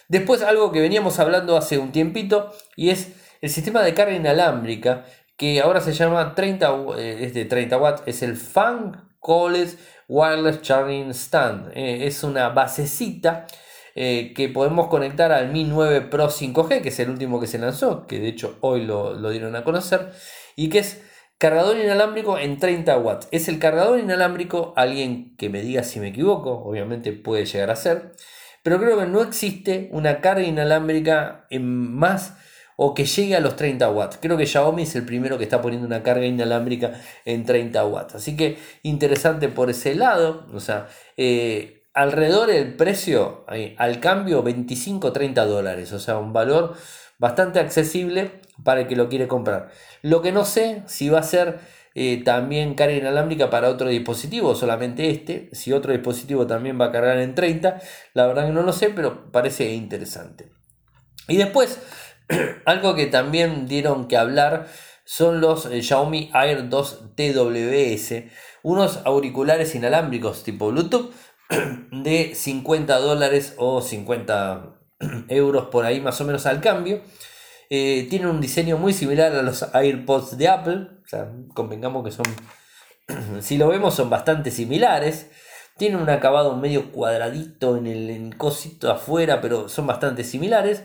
Después 0.09 0.41
algo 0.41 0.71
que 0.71 0.81
veníamos 0.81 1.19
hablando 1.19 1.55
hace 1.57 1.77
un 1.77 1.91
tiempito 1.91 2.51
y 2.75 2.89
es 2.89 3.13
el 3.41 3.49
sistema 3.49 3.81
de 3.81 3.93
carga 3.93 4.13
inalámbrica 4.13 5.05
que 5.37 5.61
ahora 5.61 5.81
se 5.81 5.93
llama 5.93 6.35
30, 6.35 6.69
eh, 6.97 7.17
es 7.21 7.33
de 7.33 7.45
30 7.45 7.77
watts, 7.77 8.03
es 8.05 8.21
el 8.21 8.35
Fan 8.35 9.09
College 9.19 9.77
Wireless 10.07 10.61
Charging 10.61 11.09
Stand. 11.11 11.71
Eh, 11.75 12.07
es 12.07 12.23
una 12.23 12.49
basecita 12.49 13.47
eh, 13.95 14.33
que 14.35 14.49
podemos 14.49 14.87
conectar 14.87 15.31
al 15.31 15.51
Mi 15.51 15.63
9 15.63 16.01
Pro 16.01 16.29
5G, 16.29 16.81
que 16.81 16.89
es 16.89 16.99
el 16.99 17.09
último 17.09 17.39
que 17.39 17.47
se 17.47 17.57
lanzó, 17.57 18.05
que 18.05 18.19
de 18.19 18.27
hecho 18.27 18.57
hoy 18.61 18.85
lo, 18.85 19.13
lo 19.13 19.29
dieron 19.29 19.55
a 19.55 19.63
conocer, 19.63 20.11
y 20.55 20.69
que 20.69 20.79
es 20.79 21.01
Cargador 21.43 21.77
inalámbrico 21.77 22.39
en 22.39 22.57
30 22.57 22.97
watts. 22.99 23.27
Es 23.31 23.49
el 23.49 23.59
cargador 23.59 23.99
inalámbrico, 23.99 24.71
alguien 24.77 25.35
que 25.35 25.49
me 25.49 25.61
diga 25.61 25.83
si 25.83 25.99
me 25.99 26.07
equivoco, 26.07 26.63
obviamente 26.63 27.11
puede 27.11 27.43
llegar 27.43 27.69
a 27.69 27.75
ser, 27.75 28.13
pero 28.63 28.79
creo 28.79 28.97
que 28.97 29.07
no 29.07 29.21
existe 29.21 29.89
una 29.91 30.21
carga 30.21 30.43
inalámbrica 30.43 31.45
en 31.49 31.65
más 31.65 32.37
o 32.77 32.93
que 32.93 33.03
llegue 33.03 33.35
a 33.35 33.41
los 33.41 33.57
30 33.57 33.91
watts. 33.91 34.19
Creo 34.21 34.37
que 34.37 34.45
Xiaomi 34.45 34.83
es 34.83 34.95
el 34.95 35.05
primero 35.05 35.37
que 35.37 35.43
está 35.43 35.61
poniendo 35.61 35.85
una 35.85 36.01
carga 36.01 36.25
inalámbrica 36.25 36.93
en 37.25 37.43
30 37.43 37.87
watts. 37.87 38.15
Así 38.15 38.37
que 38.37 38.57
interesante 38.81 39.49
por 39.49 39.69
ese 39.69 39.95
lado. 39.95 40.47
O 40.53 40.61
sea, 40.61 40.87
eh, 41.17 41.83
alrededor 41.93 42.47
del 42.47 42.73
precio 42.77 43.45
al 43.77 43.99
cambio 43.99 44.45
25-30 44.45 45.45
dólares. 45.45 45.91
O 45.91 45.99
sea, 45.99 46.19
un 46.19 46.31
valor 46.31 46.77
bastante 47.23 47.61
accesible 47.61 48.41
para 48.65 48.81
el 48.81 48.87
que 48.87 48.97
lo 48.97 49.07
quiere 49.07 49.29
comprar. 49.29 49.71
Lo 50.01 50.21
que 50.21 50.33
no 50.33 50.43
sé 50.43 50.83
si 50.87 51.07
va 51.07 51.19
a 51.19 51.23
ser 51.23 51.57
eh, 51.95 52.21
también 52.21 52.73
carga 52.73 52.97
inalámbrica 52.97 53.49
para 53.49 53.69
otro 53.69 53.87
dispositivo, 53.87 54.55
solamente 54.55 55.09
este, 55.09 55.47
si 55.53 55.71
otro 55.71 55.93
dispositivo 55.93 56.45
también 56.47 56.77
va 56.77 56.87
a 56.87 56.91
cargar 56.91 57.19
en 57.19 57.33
30, 57.33 57.79
la 58.13 58.27
verdad 58.27 58.47
que 58.47 58.51
no 58.51 58.63
lo 58.63 58.73
sé, 58.73 58.89
pero 58.89 59.31
parece 59.31 59.71
interesante. 59.71 60.51
Y 61.29 61.37
después, 61.37 61.79
algo 62.65 62.93
que 62.93 63.05
también 63.05 63.69
dieron 63.69 64.09
que 64.09 64.17
hablar 64.17 64.67
son 65.05 65.39
los 65.39 65.65
eh, 65.67 65.81
Xiaomi 65.81 66.29
Air 66.33 66.67
2 66.67 67.15
TWS, 67.15 68.23
unos 68.63 68.99
auriculares 69.05 69.75
inalámbricos 69.75 70.43
tipo 70.43 70.71
Bluetooth 70.71 71.13
de 71.89 72.35
50 72.35 72.97
dólares 72.99 73.53
o 73.57 73.81
50 73.81 74.82
euros 75.29 75.67
por 75.67 75.85
ahí 75.85 76.01
más 76.01 76.19
o 76.21 76.25
menos 76.25 76.45
al 76.45 76.61
cambio 76.61 77.01
Eh, 77.69 78.05
tiene 78.09 78.27
un 78.27 78.39
diseño 78.39 78.77
muy 78.77 78.93
similar 78.93 79.33
a 79.35 79.41
los 79.41 79.63
AirPods 79.73 80.37
de 80.37 80.47
Apple. 80.47 80.87
Convengamos 81.55 82.03
que 82.03 82.11
son, 82.11 82.25
si 83.41 83.57
lo 83.57 83.67
vemos, 83.69 83.95
son 83.95 84.09
bastante 84.11 84.51
similares. 84.51 85.31
Tienen 85.77 85.99
un 85.99 86.09
acabado 86.09 86.55
medio 86.55 86.91
cuadradito 86.91 87.77
en 87.77 87.87
el, 87.87 88.37
cosito 88.37 88.91
afuera, 88.91 89.41
pero 89.41 89.69
son 89.69 89.87
bastante 89.87 90.23
similares. 90.23 90.83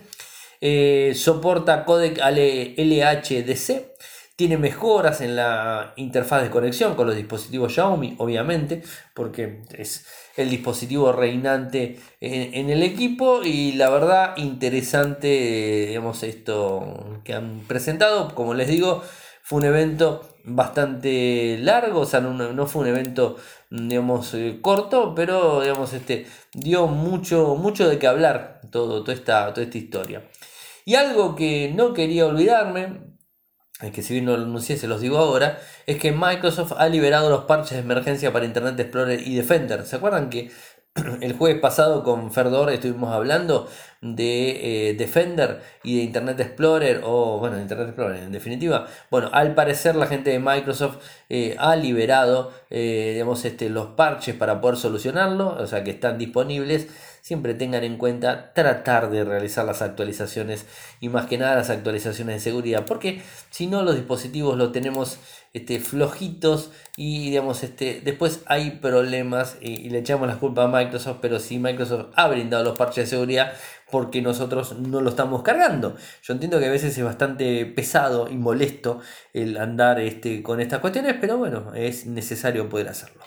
Eh, 0.63 1.13
soporta 1.15 1.85
codec 1.85 2.19
LHDC. 2.19 3.93
Tiene 4.35 4.57
mejoras 4.57 5.21
en 5.21 5.37
la 5.37 5.93
interfaz 5.97 6.43
de 6.43 6.51
conexión 6.51 6.95
con 6.95 7.07
los 7.07 7.17
dispositivos 7.17 7.75
Xiaomi, 7.75 8.15
obviamente, 8.19 8.83
porque 9.13 9.63
es 9.77 10.07
el 10.39 10.51
dispositivo 10.51 11.13
reinante 11.13 11.99
en, 12.21 12.71
el 12.71 12.83
equipo 12.85 13.43
y 13.43 13.73
la 13.73 13.91
verdad 13.91 14.37
interesante, 14.37 15.87
digamos, 15.89 16.23
esto 16.23 17.21
que 17.25 17.35
han 17.35 17.61
presentado, 17.67 18.35
como 18.35 18.55
les 18.55 18.69
digo, 18.69 19.03
fue 19.43 19.59
un 19.59 19.65
evento 19.65 20.23
bastante 20.45 21.59
largo, 21.59 22.01
o 22.01 22.07
sea, 22.07 22.21
no, 22.21 22.67
fue 22.67 22.83
un 22.83 22.89
evento, 22.89 23.37
digamos, 23.71 24.33
eh, 24.35 24.59
corto, 24.63 25.13
pero, 25.15 25.61
digamos, 25.63 25.93
este, 25.93 26.27
dio 26.55 26.87
mucho, 26.87 27.57
mucho 27.57 27.89
de 27.89 27.99
qué 27.99 28.07
hablar 28.07 28.61
todo, 28.71 29.03
toda, 29.03 29.53
toda 29.53 29.63
esta 29.63 29.79
historia. 29.79 30.23
Y 30.85 30.95
algo 30.95 31.35
que 31.35 31.73
no 31.75 31.93
quería 31.93 32.27
olvidarme, 32.27 33.18
que 33.79 34.03
si 34.03 34.13
bien 34.13 34.25
no 34.25 34.37
lo 34.37 34.43
anuncié, 34.43 34.77
se 34.77 34.89
los 34.89 35.01
digo 35.01 35.19
ahora, 35.19 35.61
es 35.87 35.99
que 35.99 36.11
Microsoft 36.11 36.73
ha 36.77 36.89
liberado 36.89 37.31
los 37.31 37.45
parches 37.45 37.73
de 37.73 37.79
emergencia 37.79 38.33
para 38.33 38.45
Internet 38.45 38.79
Explorer 38.81 39.21
y 39.25 39.37
Defender. 39.37 39.87
¿Se 39.87 39.97
acuerdan 39.97 40.31
que 40.31 40.51
el 41.21 41.33
jueves 41.35 41.61
pasado 41.61 42.03
con 42.03 42.31
Ferdor 42.33 42.71
estuvimos 42.71 43.13
hablando 43.13 43.69
de 44.01 44.91
eh, 44.91 44.95
Defender 44.95 45.61
y 45.83 45.97
de 45.97 46.03
Internet 46.05 46.39
Explorer, 46.41 47.01
o 47.05 47.39
bueno, 47.39 47.61
Internet 47.61 47.89
Explorer 47.89 48.23
en 48.23 48.33
definitiva. 48.33 48.87
Bueno, 49.11 49.29
al 49.33 49.55
parecer 49.55 49.97
la 49.97 50.07
gente 50.07 50.31
de 50.31 50.39
Microsoft 50.39 50.99
eh, 51.29 51.57
ha 51.59 51.77
liberado 51.77 52.53
eh, 52.71 53.11
digamos, 53.15 53.45
este, 53.45 53.69
los 53.71 53.89
parches 53.89 54.35
para 54.35 54.61
poder 54.61 54.77
solucionarlo, 54.77 55.57
o 55.59 55.67
sea 55.67 55.85
que 55.85 55.91
están 55.91 56.19
disponibles 56.19 56.89
siempre 57.29 57.53
tengan 57.53 57.85
en 57.85 57.99
cuenta 57.99 58.55
tratar 58.55 59.11
de 59.11 59.23
realizar 59.23 59.65
las 59.67 59.83
actualizaciones 59.83 60.65
y 60.99 61.11
más 61.11 61.27
que 61.27 61.37
nada 61.37 61.57
las 61.57 61.69
actualizaciones 61.69 62.37
de 62.37 62.41
seguridad, 62.41 62.87
porque 62.87 63.21
si 63.51 63.67
no 63.67 63.83
los 63.83 63.97
dispositivos 63.97 64.57
los 64.57 64.73
tenemos 64.73 65.19
este, 65.53 65.81
flojitos 65.81 66.71
y 66.97 67.31
digamos 67.31 67.63
este, 67.63 68.01
después 68.05 68.41
hay 68.47 68.73
problemas 68.73 69.57
y, 69.61 69.91
le 69.91 69.99
echamos 69.99 70.29
la 70.29 70.37
culpa 70.37 70.65
a 70.65 70.69
Microsoft, 70.69 71.19
pero 71.21 71.39
si 71.39 71.59
Microsoft 71.59 72.09
ha 72.15 72.29
brindado 72.29 72.65
los 72.65 72.77
parches 72.77 73.05
de 73.05 73.11
seguridad 73.17 73.53
porque 73.91 74.21
nosotros 74.21 74.79
no 74.79 75.01
lo 75.01 75.11
estamos 75.11 75.43
cargando. 75.43 75.97
Yo 76.23 76.35
entiendo 76.35 76.59
que 76.59 76.67
a 76.67 76.71
veces 76.71 76.97
es 76.97 77.05
bastante 77.05 77.65
pesado 77.67 78.29
y 78.29 78.37
molesto 78.37 79.01
el 79.33 79.57
andar 79.57 80.01
este, 80.01 80.43
con 80.43 80.61
estas 80.61 80.81
cuestiones, 80.81 81.17
pero 81.21 81.39
bueno, 81.39 81.73
es 81.75 82.07
necesario 82.07 82.69
poder 82.69 82.89
hacerlo. 82.89 83.23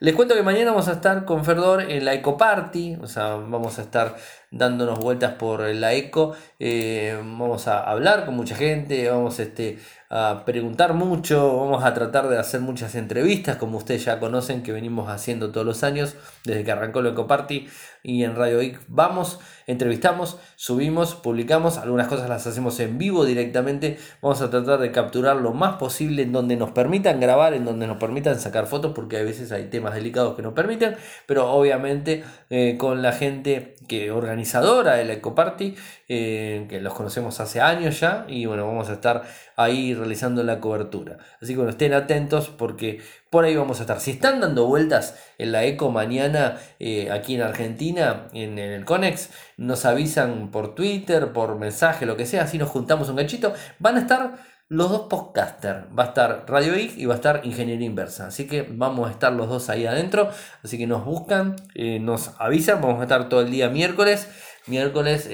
Les 0.00 0.14
cuento 0.14 0.34
que 0.34 0.42
mañana 0.42 0.72
vamos 0.72 0.88
a 0.88 0.92
estar 0.92 1.24
con 1.24 1.44
Ferdor 1.44 1.90
en 1.90 2.04
la 2.04 2.14
Eco 2.14 2.36
Party, 2.36 2.96
o 3.00 3.06
sea, 3.06 3.36
vamos 3.36 3.78
a 3.78 3.82
estar 3.82 4.16
dándonos 4.50 4.98
vueltas 4.98 5.34
por 5.34 5.60
la 5.60 5.94
Eco, 5.94 6.34
eh, 6.58 7.16
vamos 7.18 7.68
a 7.68 7.82
hablar 7.82 8.24
con 8.24 8.36
mucha 8.36 8.54
gente, 8.54 9.08
vamos 9.08 9.38
este, 9.40 9.78
a 10.16 10.44
preguntar 10.44 10.94
mucho, 10.94 11.56
vamos 11.56 11.82
a 11.82 11.92
tratar 11.92 12.28
de 12.28 12.38
hacer 12.38 12.60
muchas 12.60 12.94
entrevistas, 12.94 13.56
como 13.56 13.78
ustedes 13.78 14.04
ya 14.04 14.20
conocen 14.20 14.62
que 14.62 14.70
venimos 14.70 15.08
haciendo 15.08 15.50
todos 15.50 15.66
los 15.66 15.82
años, 15.82 16.14
desde 16.44 16.62
que 16.62 16.70
arrancó 16.70 17.02
la 17.02 17.10
Eco 17.10 17.26
Party 17.26 17.66
y 18.04 18.22
en 18.22 18.36
Radio 18.36 18.62
IC. 18.62 18.80
Vamos, 18.86 19.40
entrevistamos, 19.66 20.38
subimos, 20.56 21.16
publicamos, 21.16 21.78
algunas 21.78 22.06
cosas 22.06 22.28
las 22.28 22.46
hacemos 22.46 22.78
en 22.78 22.96
vivo 22.96 23.24
directamente, 23.24 23.98
vamos 24.22 24.40
a 24.40 24.50
tratar 24.50 24.78
de 24.78 24.92
capturar 24.92 25.36
lo 25.36 25.52
más 25.52 25.76
posible 25.78 26.22
en 26.22 26.30
donde 26.30 26.56
nos 26.56 26.70
permitan 26.70 27.18
grabar, 27.18 27.54
en 27.54 27.64
donde 27.64 27.88
nos 27.88 27.96
permitan 27.96 28.38
sacar 28.38 28.66
fotos, 28.66 28.92
porque 28.94 29.16
a 29.16 29.22
veces 29.24 29.50
hay 29.50 29.64
temas 29.64 29.94
delicados 29.94 30.36
que 30.36 30.42
nos 30.42 30.52
permiten, 30.52 30.94
pero 31.26 31.50
obviamente 31.50 32.22
eh, 32.50 32.76
con 32.78 33.02
la 33.02 33.12
gente 33.12 33.74
que 33.88 34.12
organizadora 34.44 34.96
de 34.96 35.04
la 35.04 35.14
Eco 35.14 35.34
Party, 35.34 35.74
eh, 36.08 36.66
que 36.68 36.80
los 36.80 36.92
conocemos 36.92 37.40
hace 37.40 37.60
años 37.60 37.98
ya, 37.98 38.26
y 38.28 38.44
bueno, 38.44 38.66
vamos 38.66 38.90
a 38.90 38.94
estar 38.94 39.22
ahí 39.56 39.94
realizando 39.94 40.42
la 40.42 40.60
cobertura. 40.60 41.18
Así 41.40 41.52
que 41.52 41.56
bueno, 41.56 41.70
estén 41.70 41.94
atentos 41.94 42.50
porque 42.50 43.00
por 43.30 43.44
ahí 43.44 43.56
vamos 43.56 43.78
a 43.80 43.84
estar. 43.84 44.00
Si 44.00 44.12
están 44.12 44.40
dando 44.40 44.66
vueltas 44.66 45.18
en 45.38 45.52
la 45.52 45.64
Eco 45.64 45.90
mañana 45.90 46.58
eh, 46.78 47.10
aquí 47.10 47.34
en 47.34 47.42
Argentina, 47.42 48.28
en, 48.32 48.58
el 48.58 48.84
Conex, 48.84 49.30
nos 49.56 49.86
avisan 49.86 50.50
por 50.50 50.74
Twitter, 50.74 51.32
por 51.32 51.56
mensaje, 51.56 52.04
lo 52.04 52.16
que 52.16 52.26
sea, 52.26 52.42
así 52.42 52.58
nos 52.58 52.68
juntamos 52.68 53.08
un 53.08 53.16
ganchito. 53.16 53.54
Van 53.78 53.96
a 53.96 54.00
estar 54.00 54.34
los 54.74 54.90
dos 54.90 55.02
podcasters. 55.02 55.86
Va 55.96 56.04
a 56.04 56.06
estar 56.08 56.44
Radio 56.48 56.76
I 56.76 56.92
y 56.96 57.06
va 57.06 57.14
a 57.14 57.16
estar 57.16 57.40
Ingeniería 57.44 57.86
Inversa. 57.86 58.26
Así 58.26 58.46
que 58.46 58.66
vamos 58.68 59.08
a 59.08 59.12
estar 59.12 59.32
los 59.32 59.48
dos 59.48 59.70
ahí 59.70 59.86
adentro. 59.86 60.28
Así 60.62 60.78
que 60.78 60.86
nos 60.86 61.04
buscan, 61.04 61.56
eh, 61.74 62.00
nos 62.00 62.32
avisan. 62.38 62.80
Vamos 62.80 63.00
a 63.00 63.04
estar 63.04 63.28
todo 63.28 63.40
el 63.40 63.50
día 63.50 63.68
miércoles. 63.68 64.28
Miércoles 64.66 65.28
25. 65.28 65.32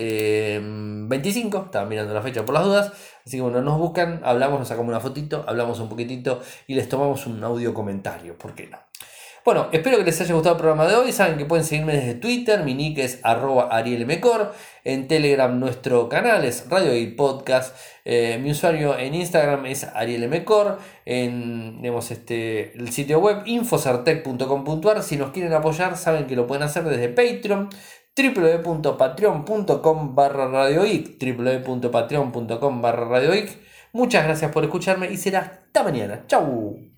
Eh, 1.59 1.63
Estaba 1.65 1.87
mirando 1.87 2.13
la 2.13 2.23
fecha 2.23 2.45
por 2.45 2.55
las 2.55 2.65
dudas. 2.65 2.93
Así 3.25 3.39
que 3.39 3.43
bueno, 3.43 3.63
nos 3.63 3.79
buscan, 3.79 4.21
hablamos, 4.25 4.59
nos 4.59 4.69
sacamos 4.69 4.91
una 4.91 5.01
fotito, 5.01 5.45
hablamos 5.47 5.79
un 5.81 5.89
poquitito 5.89 6.43
y 6.67 6.75
les 6.75 6.89
tomamos 6.89 7.27
un 7.27 7.43
audio 7.43 7.73
comentario. 7.73 8.37
¿Por 8.37 8.55
qué 8.55 8.67
no? 8.67 8.90
Bueno, 9.51 9.67
espero 9.73 9.99
que 9.99 10.05
les 10.05 10.21
haya 10.21 10.33
gustado 10.33 10.55
el 10.55 10.61
programa 10.61 10.87
de 10.87 10.95
hoy. 10.95 11.11
Saben 11.11 11.37
que 11.37 11.45
pueden 11.45 11.65
seguirme 11.65 11.95
desde 11.95 12.15
Twitter, 12.15 12.63
mi 12.63 12.73
nick 12.73 12.99
es 12.99 13.19
arroba 13.25 13.67
arielmecor. 13.73 14.53
En 14.85 15.09
Telegram 15.09 15.59
nuestro 15.59 16.09
canal 16.09 16.45
es 16.45 16.71
Radio 16.71 16.97
y 16.97 17.09
Podcast. 17.09 17.77
Eh, 18.05 18.39
mi 18.41 18.53
usuario 18.53 18.97
en 18.97 19.13
Instagram 19.13 19.67
es 19.67 19.83
arielmecor. 19.83 20.79
En 21.05 21.85
este, 21.85 22.79
el 22.79 22.93
sitio 22.93 23.19
web 23.19 23.43
infosartec.com.ar. 23.45 25.03
Si 25.03 25.17
nos 25.17 25.33
quieren 25.33 25.53
apoyar, 25.53 25.97
saben 25.97 26.29
que 26.29 26.37
lo 26.37 26.47
pueden 26.47 26.63
hacer 26.63 26.85
desde 26.85 27.09
Patreon 27.09 27.71
www.patreon.com 28.17 30.15
barra 30.15 30.47
radioic 30.47 31.19
www.patreon.com 31.21 32.83
barra 32.83 33.05
radioic 33.05 33.59
Muchas 33.93 34.23
gracias 34.23 34.53
por 34.53 34.63
escucharme 34.63 35.11
y 35.11 35.17
será 35.17 35.41
hasta 35.41 35.83
mañana. 35.83 36.23
Chau. 36.29 36.90